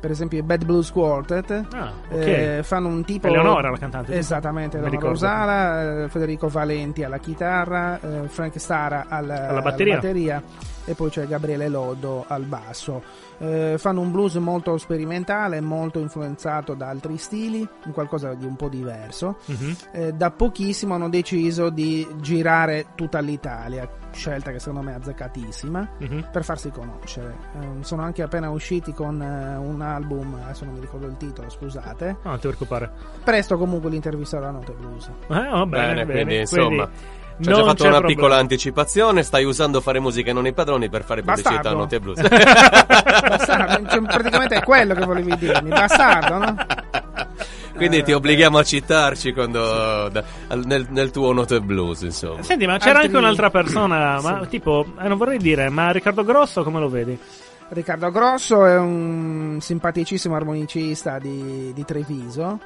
Per 0.00 0.10
esempio 0.10 0.38
i 0.38 0.42
Bad 0.42 0.64
Blues 0.64 0.90
Quartet. 0.92 1.50
Ah, 1.72 1.92
ok. 2.10 2.16
eh, 2.26 2.60
fanno 2.62 2.88
un 2.88 3.04
tipo. 3.04 3.26
Eleonora, 3.26 3.70
la 3.70 3.78
cantante. 3.78 4.16
Esattamente, 4.16 4.76
Eleonora 4.76 4.96
ricordo. 4.96 5.14
Usala, 5.16 6.04
eh, 6.04 6.08
Federico 6.08 6.48
Valenti 6.48 7.02
alla 7.04 7.18
chitarra, 7.18 8.00
eh, 8.00 8.28
Frank 8.28 8.58
Stara 8.60 9.06
al- 9.08 9.30
alla 9.30 9.60
batteria. 9.62 10.42
E 10.84 10.94
poi 10.94 11.10
c'è 11.10 11.26
Gabriele 11.26 11.68
Lodo 11.68 12.24
al 12.26 12.44
basso. 12.44 13.02
Eh, 13.38 13.76
fanno 13.78 14.00
un 14.00 14.10
blues 14.10 14.34
molto 14.36 14.76
sperimentale, 14.76 15.60
molto 15.60 15.98
influenzato 15.98 16.74
da 16.74 16.88
altri 16.88 17.16
stili, 17.16 17.66
un 17.86 17.92
qualcosa 17.92 18.34
di 18.34 18.44
un 18.44 18.56
po' 18.56 18.68
diverso. 18.68 19.36
Mhm. 19.46 19.76
Eh, 19.92 20.12
da 20.12 20.30
pochissimo 20.30 20.94
hanno 20.94 21.08
deciso 21.08 21.70
di 21.70 22.06
girare 22.20 22.86
tutta 22.94 23.20
l'Italia, 23.20 23.88
scelta 24.12 24.50
che 24.50 24.58
secondo 24.58 24.82
me 24.82 24.92
è 24.92 24.96
azzeccatissima, 24.98 25.88
Mhm. 25.98 26.28
per 26.32 26.44
farsi 26.44 26.70
conoscere. 26.70 27.34
Eh, 27.60 27.82
sono 27.84 28.02
anche 28.02 28.22
appena 28.22 28.50
usciti 28.50 28.92
con 28.92 29.20
eh, 29.22 29.56
un 29.56 29.80
album, 29.80 30.38
adesso 30.42 30.64
non 30.64 30.74
mi 30.74 30.80
ricordo 30.80 31.06
il 31.06 31.16
titolo, 31.16 31.48
scusate. 31.48 32.16
No, 32.22 32.30
non 32.30 32.34
ti 32.40 32.46
preoccupare. 32.48 32.90
Presto 33.24 33.56
comunque 33.56 33.88
l'intervisterò 33.90 34.48
a 34.48 34.50
Note 34.50 34.72
Blues. 34.72 35.10
Eh, 35.28 35.48
oh, 35.48 35.66
bene, 35.66 36.04
Bene, 36.04 36.12
quindi, 36.12 36.36
insomma, 36.40 36.88
Ci 37.42 37.48
ha 37.48 37.52
non 37.52 37.60
già 37.60 37.66
fatto 37.68 37.82
una 37.84 37.92
problema. 37.98 38.06
piccola 38.06 38.36
anticipazione, 38.36 39.22
stai 39.22 39.44
usando 39.44 39.80
fare 39.80 39.98
musica 40.00 40.30
e 40.30 40.32
non 40.32 40.46
i 40.46 40.52
padroni 40.52 40.88
per 40.88 41.04
fare 41.04 41.22
pubblicità 41.22 41.70
a. 41.70 41.72
Note 41.72 41.98
Blues. 42.00 42.20
Bastardo, 42.28 43.88
cioè, 43.88 44.02
praticamente 44.02 44.54
è 44.56 44.62
quello 44.62 44.94
che 44.94 45.04
volevi 45.04 45.36
dirmi, 45.36 45.68
bastardo, 45.70 46.38
no? 46.38 46.54
Quindi 47.76 47.98
Eh, 47.98 48.02
ti 48.02 48.12
obblighiamo 48.12 48.58
a 48.58 48.62
citarci 48.62 49.32
quando, 49.32 50.08
da- 50.10 50.22
nel, 50.64 50.86
nel 50.90 51.10
tuo 51.10 51.32
Note 51.32 51.60
Blues, 51.60 52.02
insomma. 52.02 52.42
Senti, 52.42 52.66
ma 52.66 52.76
c'era 52.78 52.98
Altri- 52.98 53.06
anche 53.06 53.16
un'altra 53.16 53.50
persona, 53.50 54.20
ma 54.22 54.40
Sì. 54.42 54.48
tipo, 54.48 54.84
eh, 55.00 55.08
non 55.08 55.16
vorrei 55.16 55.38
dire, 55.38 55.68
ma 55.70 55.90
Riccardo 55.90 56.24
Grosso 56.24 56.62
come 56.62 56.78
lo 56.80 56.88
vedi? 56.90 57.18
Riccardo 57.68 58.10
Grosso 58.10 58.66
è 58.66 58.76
un 58.76 59.58
simpaticissimo 59.60 60.34
armonicista 60.34 61.18
di, 61.18 61.72
di 61.72 61.84
Treviso. 61.84 62.58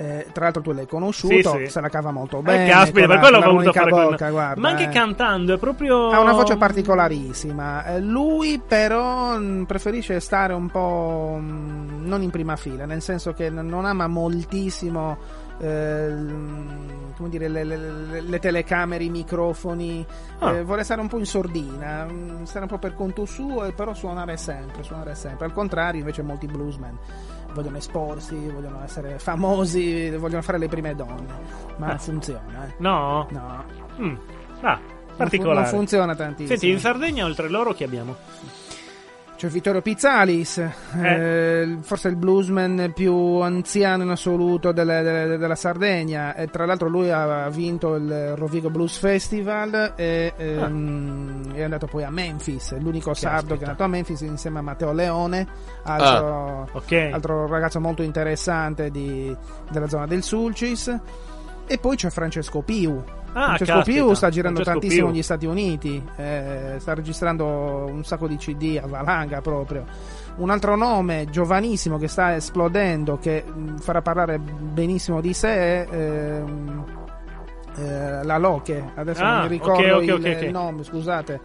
Eh, 0.00 0.26
tra 0.32 0.44
l'altro 0.44 0.62
tu 0.62 0.70
l'hai 0.72 0.86
conosciuto, 0.86 1.50
Sì, 1.56 1.64
sì. 1.64 1.70
se 1.70 1.80
la 1.80 1.88
cava 1.88 2.12
molto 2.12 2.38
Eh, 2.38 2.42
bene. 2.42 2.68
caspita, 2.70 3.00
con 3.00 3.08
per 3.08 3.18
quello 3.18 3.38
ho 3.38 3.42
con 3.42 3.50
voluto 3.52 3.72
fare 3.72 3.90
bocca, 3.90 4.30
guarda, 4.30 4.60
Ma 4.60 4.68
anche 4.68 4.84
eh. 4.84 4.88
cantando, 4.90 5.54
è 5.54 5.58
proprio... 5.58 6.10
Ha 6.10 6.20
una 6.20 6.32
voce 6.34 6.56
particolarissima. 6.56 7.84
Eh, 7.84 8.00
Lui, 8.00 8.62
però, 8.64 9.36
mh, 9.36 9.64
preferisce 9.64 10.20
stare 10.20 10.52
un 10.52 10.68
po' 10.70 11.36
mh, 11.40 12.06
non 12.06 12.22
in 12.22 12.30
prima 12.30 12.54
fila, 12.54 12.84
nel 12.86 13.02
senso 13.02 13.32
che 13.32 13.50
non 13.50 13.84
ama 13.84 14.06
moltissimo. 14.06 15.46
eh, 15.60 16.14
come 17.16 17.28
dire, 17.28 17.48
le, 17.48 17.64
le- 17.64 17.76
le- 17.76 18.20
le 18.20 18.38
telecamere, 18.38 19.02
i 19.02 19.08
microfoni, 19.10 20.06
Ah. 20.38 20.52
eh, 20.52 20.62
vuole 20.62 20.84
stare 20.84 21.00
un 21.00 21.08
po' 21.08 21.18
in 21.18 21.26
sordina, 21.26 22.04
mh, 22.04 22.44
stare 22.44 22.66
un 22.66 22.70
po' 22.70 22.78
per 22.78 22.94
conto 22.94 23.24
suo 23.24 23.64
e 23.64 23.72
però 23.72 23.92
suonare 23.92 24.36
sempre, 24.36 24.84
suonare 24.84 25.16
sempre. 25.16 25.46
Al 25.46 25.52
contrario, 25.52 25.98
invece, 25.98 26.22
molti 26.22 26.46
bluesman 26.46 26.96
vogliono 27.52 27.76
esporsi, 27.78 28.34
vogliono 28.48 28.82
essere 28.84 29.18
famosi, 29.18 30.10
vogliono 30.16 30.42
fare 30.42 30.58
le 30.58 30.68
prime 30.68 30.94
donne, 30.94 31.26
ma 31.76 31.86
Ah. 31.86 31.88
non 31.90 31.98
funziona, 31.98 32.66
eh. 32.68 32.74
No? 32.78 33.26
No, 33.30 33.64
Mm. 34.00 34.14
Ah, 34.60 34.74
non, 34.78 34.80
fu- 35.08 35.16
particolare. 35.16 35.60
non 35.60 35.68
funziona 35.78 36.14
tantissimo. 36.14 36.48
Senti, 36.56 36.70
in 36.70 36.78
Sardegna 36.78 37.24
oltre 37.24 37.48
loro 37.48 37.72
chi 37.72 37.82
abbiamo? 37.84 38.14
C'è 39.38 39.46
Vittorio 39.46 39.80
Pizzalis, 39.82 40.58
eh, 41.00 41.78
forse 41.82 42.08
il 42.08 42.16
bluesman 42.16 42.90
più 42.92 43.14
anziano 43.38 44.02
in 44.02 44.08
assoluto 44.08 44.72
delle- 44.72 45.00
delle- 45.02 45.36
della 45.36 45.54
Sardegna. 45.54 46.34
E 46.34 46.48
tra 46.48 46.66
l'altro 46.66 46.88
lui 46.88 47.08
ha 47.12 47.48
vinto 47.48 47.94
il 47.94 48.34
Rovigo 48.34 48.68
Blues 48.68 48.98
Festival 48.98 49.92
e 49.94 50.32
ehm, 50.36 51.52
è 51.54 51.62
andato 51.62 51.86
poi 51.86 52.02
a 52.02 52.10
Memphis. 52.10 52.76
L'unico 52.78 53.14
sardo 53.14 53.54
che 53.54 53.60
è 53.60 53.66
andato 53.66 53.84
a 53.84 53.86
Memphis 53.86 54.22
insieme 54.22 54.58
a 54.58 54.62
Matteo 54.62 54.92
Leone, 54.92 55.46
altro, 55.84 56.68
Ok. 56.72 57.10
altro 57.12 57.46
ragazzo 57.46 57.78
molto 57.78 58.02
interessante 58.02 58.90
di- 58.90 59.34
della 59.70 59.86
zona 59.86 60.06
del 60.08 60.24
Sulcis. 60.24 60.92
E 61.68 61.78
poi 61.78 61.96
c'è 61.96 62.08
Francesco 62.10 62.62
Piu. 62.62 63.02
Ah, 63.32 63.44
Francesco 63.54 63.72
caspita, 63.74 64.02
Piu 64.04 64.14
sta 64.14 64.30
girando 64.30 64.62
Francesco 64.62 64.78
tantissimo 64.80 65.04
Piu. 65.06 65.14
negli 65.14 65.22
Stati 65.22 65.46
Uniti, 65.46 66.02
eh, 66.16 66.74
sta 66.78 66.94
registrando 66.94 67.44
un 67.90 68.02
sacco 68.04 68.26
di 68.26 68.36
CD 68.36 68.80
a 68.82 68.86
valanga 68.86 69.40
proprio. 69.42 69.84
Un 70.36 70.50
altro 70.50 70.76
nome 70.76 71.26
giovanissimo 71.30 71.98
che 71.98 72.08
sta 72.08 72.34
esplodendo, 72.34 73.18
che 73.18 73.44
mh, 73.44 73.76
farà 73.78 74.00
parlare 74.00 74.38
benissimo 74.38 75.20
di 75.20 75.34
sé, 75.34 75.84
è 75.84 75.88
ehm, 75.90 76.84
eh, 77.76 78.24
la 78.24 78.38
Loche. 78.38 78.92
Adesso 78.94 79.22
Ah, 79.22 79.32
non 79.32 79.42
mi 79.42 79.48
ricordo 79.48 79.82
ok, 79.82 79.92
ok, 79.96 80.02
il, 80.04 80.12
ok, 80.12 80.34
ok. 80.36 80.42
il 80.42 80.50
nome, 80.50 80.82
scusate. 80.84 81.40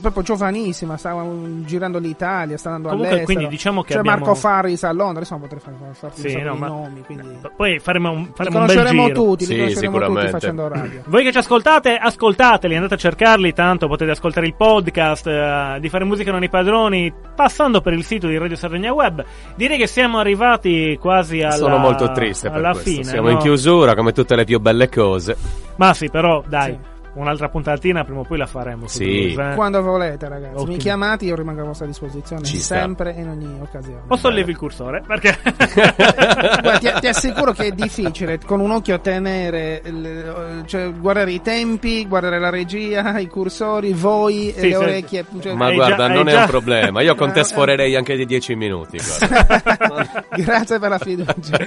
Proprio 0.00 0.22
giovanissima, 0.22 0.96
sta 0.96 1.14
um, 1.14 1.64
girando 1.64 1.98
l'Italia, 1.98 2.56
sta 2.56 2.68
andando 2.70 2.88
Comunque, 2.88 3.14
all'estero. 3.16 3.34
quindi 3.38 3.54
diciamo 3.54 3.82
che 3.82 3.92
C'è 3.92 3.98
abbiamo- 3.98 4.18
Marco 4.18 4.34
Faris 4.34 4.82
a 4.84 4.92
Londra, 4.92 5.16
adesso 5.18 5.32
non 5.36 5.42
potrei 5.42 5.60
far, 5.60 5.74
far, 5.78 5.94
farti 5.94 6.20
Sì, 6.20 6.26
un 6.26 6.32
sacco 6.32 6.44
no, 6.48 6.54
ma- 6.54 6.66
nomi, 6.68 7.02
quindi... 7.02 7.28
Poi 7.56 7.78
faremo 7.78 8.10
un, 8.10 8.22
Li 8.22 8.30
faremo 8.34 8.58
un 8.58 8.66
bel 8.66 8.74
conosceremo 8.74 9.06
giro. 9.06 9.22
tutti, 9.22 9.46
li 9.46 9.52
Sì, 9.52 9.56
conosceremo 9.58 9.92
tutti 9.92 10.04
sicuramente. 10.04 10.30
facendo 10.30 10.68
radio. 10.68 11.02
Voi 11.06 11.22
che 11.24 11.32
ci 11.32 11.38
ascoltate, 11.38 11.96
ascoltateli, 11.96 12.74
andate 12.74 12.94
a 12.94 12.96
cercarli, 12.98 13.52
tanto 13.52 13.86
potete 13.88 14.10
ascoltare 14.12 14.46
il 14.46 14.54
podcast 14.54 15.26
eh, 15.26 15.76
di 15.80 15.88
Fare 15.88 16.04
Musica 16.04 16.30
Non 16.32 16.42
i 16.42 16.48
Padroni 16.48 17.12
passando 17.34 17.80
per 17.80 17.92
il 17.92 18.04
sito 18.04 18.26
di 18.28 18.38
Radio 18.38 18.56
Sardegna 18.56 18.92
Web. 18.92 19.24
Direi 19.56 19.76
che 19.78 19.86
siamo 19.86 20.18
arrivati 20.18 20.96
quasi 21.00 21.42
alla, 21.42 21.54
Sono 21.54 21.76
molto 21.78 22.10
triste 22.12 22.48
per 22.48 22.58
alla 22.58 22.70
questo. 22.70 22.90
fine. 22.90 23.04
Siamo 23.04 23.26
no? 23.28 23.32
in 23.34 23.38
chiusura, 23.38 23.94
come 23.94 24.12
tutte 24.12 24.34
le 24.36 24.44
più 24.44 24.58
belle 24.58 24.88
cose. 24.88 25.36
Ma 25.76 25.92
sì, 25.92 26.08
però 26.08 26.42
dai, 26.46 26.72
Sì. 26.72 26.94
Un'altra 27.16 27.48
puntatina 27.48 28.04
prima 28.04 28.20
o 28.20 28.24
poi 28.24 28.38
la 28.38 28.46
faremo. 28.46 28.86
Sì. 28.86 29.32
blues, 29.34 29.52
eh. 29.52 29.54
Quando 29.54 29.82
volete, 29.82 30.28
ragazzi. 30.28 30.54
Ottimo. 30.56 30.72
Mi 30.72 30.76
chiamate, 30.78 31.24
io 31.24 31.34
rimango 31.36 31.62
a 31.62 31.64
vostra 31.64 31.86
disposizione 31.86 32.42
Ci 32.44 32.58
sta. 32.58 32.76
sempre 32.78 33.14
e 33.16 33.20
in 33.20 33.28
ogni 33.28 33.58
occasione. 33.60 34.02
O 34.08 34.16
sollevi 34.16 34.50
il 34.50 34.56
cursore, 34.56 35.02
perché... 35.06 35.36
Guarda, 35.96 36.78
ti, 36.78 36.92
ti 37.00 37.06
assicuro 37.08 37.52
che 37.52 37.66
è 37.66 37.70
difficile 37.76 38.38
con 38.44 38.60
un 38.60 38.70
occhio 38.70 39.00
tenere, 39.00 39.80
il- 39.84 40.62
cioè 40.66 40.92
guardare 40.92 41.32
i 41.32 41.40
tempi, 41.42 42.06
guardare 42.06 42.38
la 42.38 42.50
regia, 42.50 43.18
i 43.18 43.26
cursori, 43.28 43.92
voi 43.92 44.52
Sì, 44.54 44.58
e 44.58 44.62
le 44.62 44.68
sì. 44.68 44.74
orecchie. 44.74 45.24
cioè- 45.40 45.54
Ma 45.54 45.72
guarda, 45.72 45.96
già- 46.08 46.08
non 46.14 46.28
è 46.28 46.32
già- 46.32 46.40
un 46.42 46.46
problema. 46.46 47.00
Io 47.02 47.14
con 47.16 47.32
te 47.32 47.42
sforerei 47.44 47.94
anche 47.96 48.16
di 48.16 48.26
10 48.26 48.54
minuti. 48.54 48.98
Grazie 50.36 50.78
per 50.78 50.88
la 50.90 50.98
fiducia. 50.98 51.58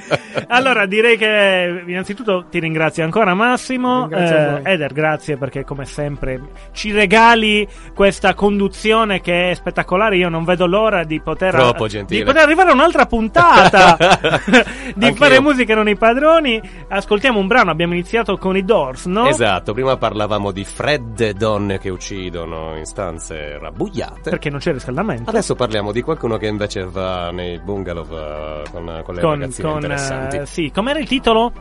allora, 0.48 0.86
direi 0.86 1.18
che 1.18 1.84
innanzitutto 1.86 2.46
ti 2.50 2.60
ringrazio 2.60 3.04
ancora 3.04 3.34
Massimo. 3.34 4.02
Ringrazio 4.08 4.38
a 4.38 4.50
voi. 4.52 4.62
Eder, 4.64 4.94
grazie 4.94 5.38
perché 5.40 5.64
come 5.64 5.86
sempre 5.86 6.40
ci 6.74 6.92
regali 6.92 7.68
questa 7.96 8.34
conduzione 8.36 9.22
che 9.22 9.50
è 9.52 9.54
spettacolare. 9.56 10.18
Io 10.18 10.30
non 10.30 10.44
vedo 10.44 10.68
l'ora 10.68 11.04
di 11.04 11.20
poter, 11.22 11.54
Troppo 11.56 11.88
gentile. 11.88 12.20
di 12.20 12.26
poter 12.26 12.44
arrivare 12.44 12.70
a 12.70 12.74
un'altra 12.74 13.06
puntata 13.08 13.98
di 14.94 15.06
Anch'io. 15.06 15.16
fare 15.16 15.40
musica 15.40 15.74
non 15.74 15.88
i 15.88 15.96
padroni. 15.98 16.62
Ascoltiamo 16.90 17.40
un 17.40 17.48
brano, 17.48 17.72
abbiamo 17.72 17.94
iniziato 17.94 18.38
con 18.38 18.56
i 18.58 18.64
Doors, 18.64 19.06
no? 19.06 19.28
Esatto, 19.28 19.74
prima 19.74 19.98
parlavamo 19.98 20.52
di 20.52 20.64
fredde 20.66 21.34
donne 21.34 21.80
che 21.80 21.90
uccidono 21.90 22.76
in 22.78 22.86
stanze 22.86 23.58
rabbuiate. 23.58 24.30
Perché 24.30 24.50
non 24.50 24.60
c'è 24.60 24.74
riscaldamento. 24.74 25.30
Adesso 25.30 25.56
parliamo 25.56 25.92
di 25.92 26.02
qualcuno 26.02 26.38
che 26.38 26.48
invece 26.48 26.84
va 26.86 27.32
nei 27.32 27.60
bungalow 27.60 28.04
eh, 28.06 28.64
con, 28.72 29.02
con 29.06 29.16
le 29.16 29.22
con, 29.22 29.32
ragazzine 29.40 29.68
con, 29.68 29.76
interessanti. 29.82 30.38
eh, 30.38 30.46
sì, 30.46 30.72
com'era 30.74 31.00
il 31.00 31.08
titolo? 31.08 31.52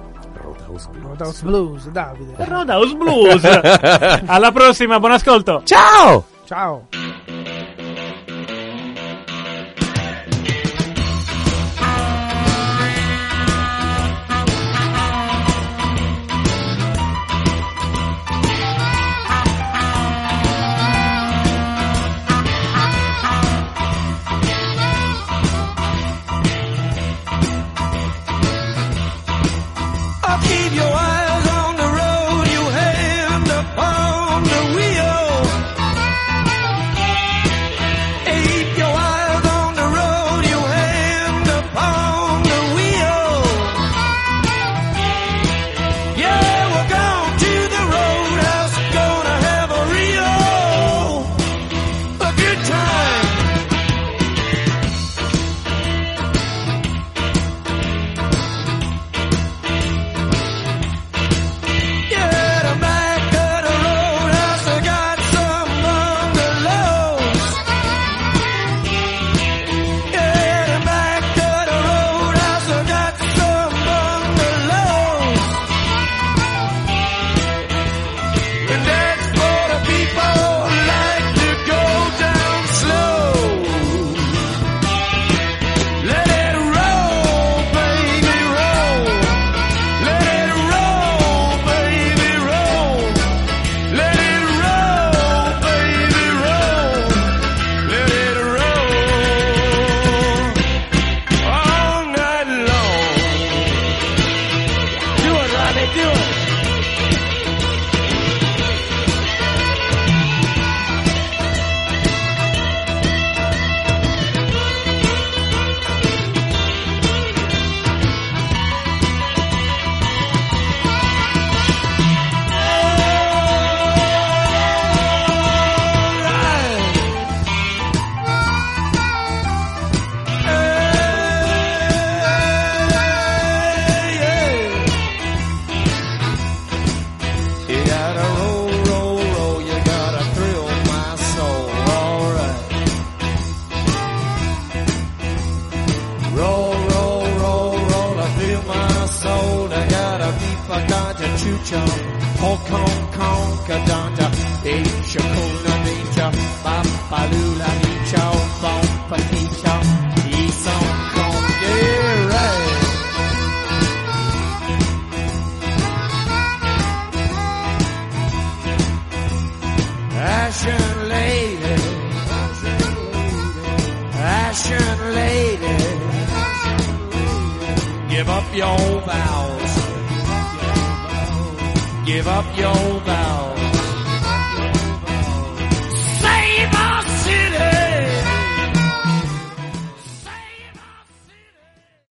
Roadhouse 0.42 0.88
Blues. 0.88 1.02
Roadhouse 1.04 1.42
Blues, 1.42 1.90
Davide. 1.90 2.44
Roadhouse 2.44 2.94
Blues. 2.94 3.44
Alla 4.26 4.52
prossima, 4.52 4.98
buon 4.98 5.12
ascolto. 5.12 5.62
Ciao! 5.64 6.24
Ciao. 6.44 6.97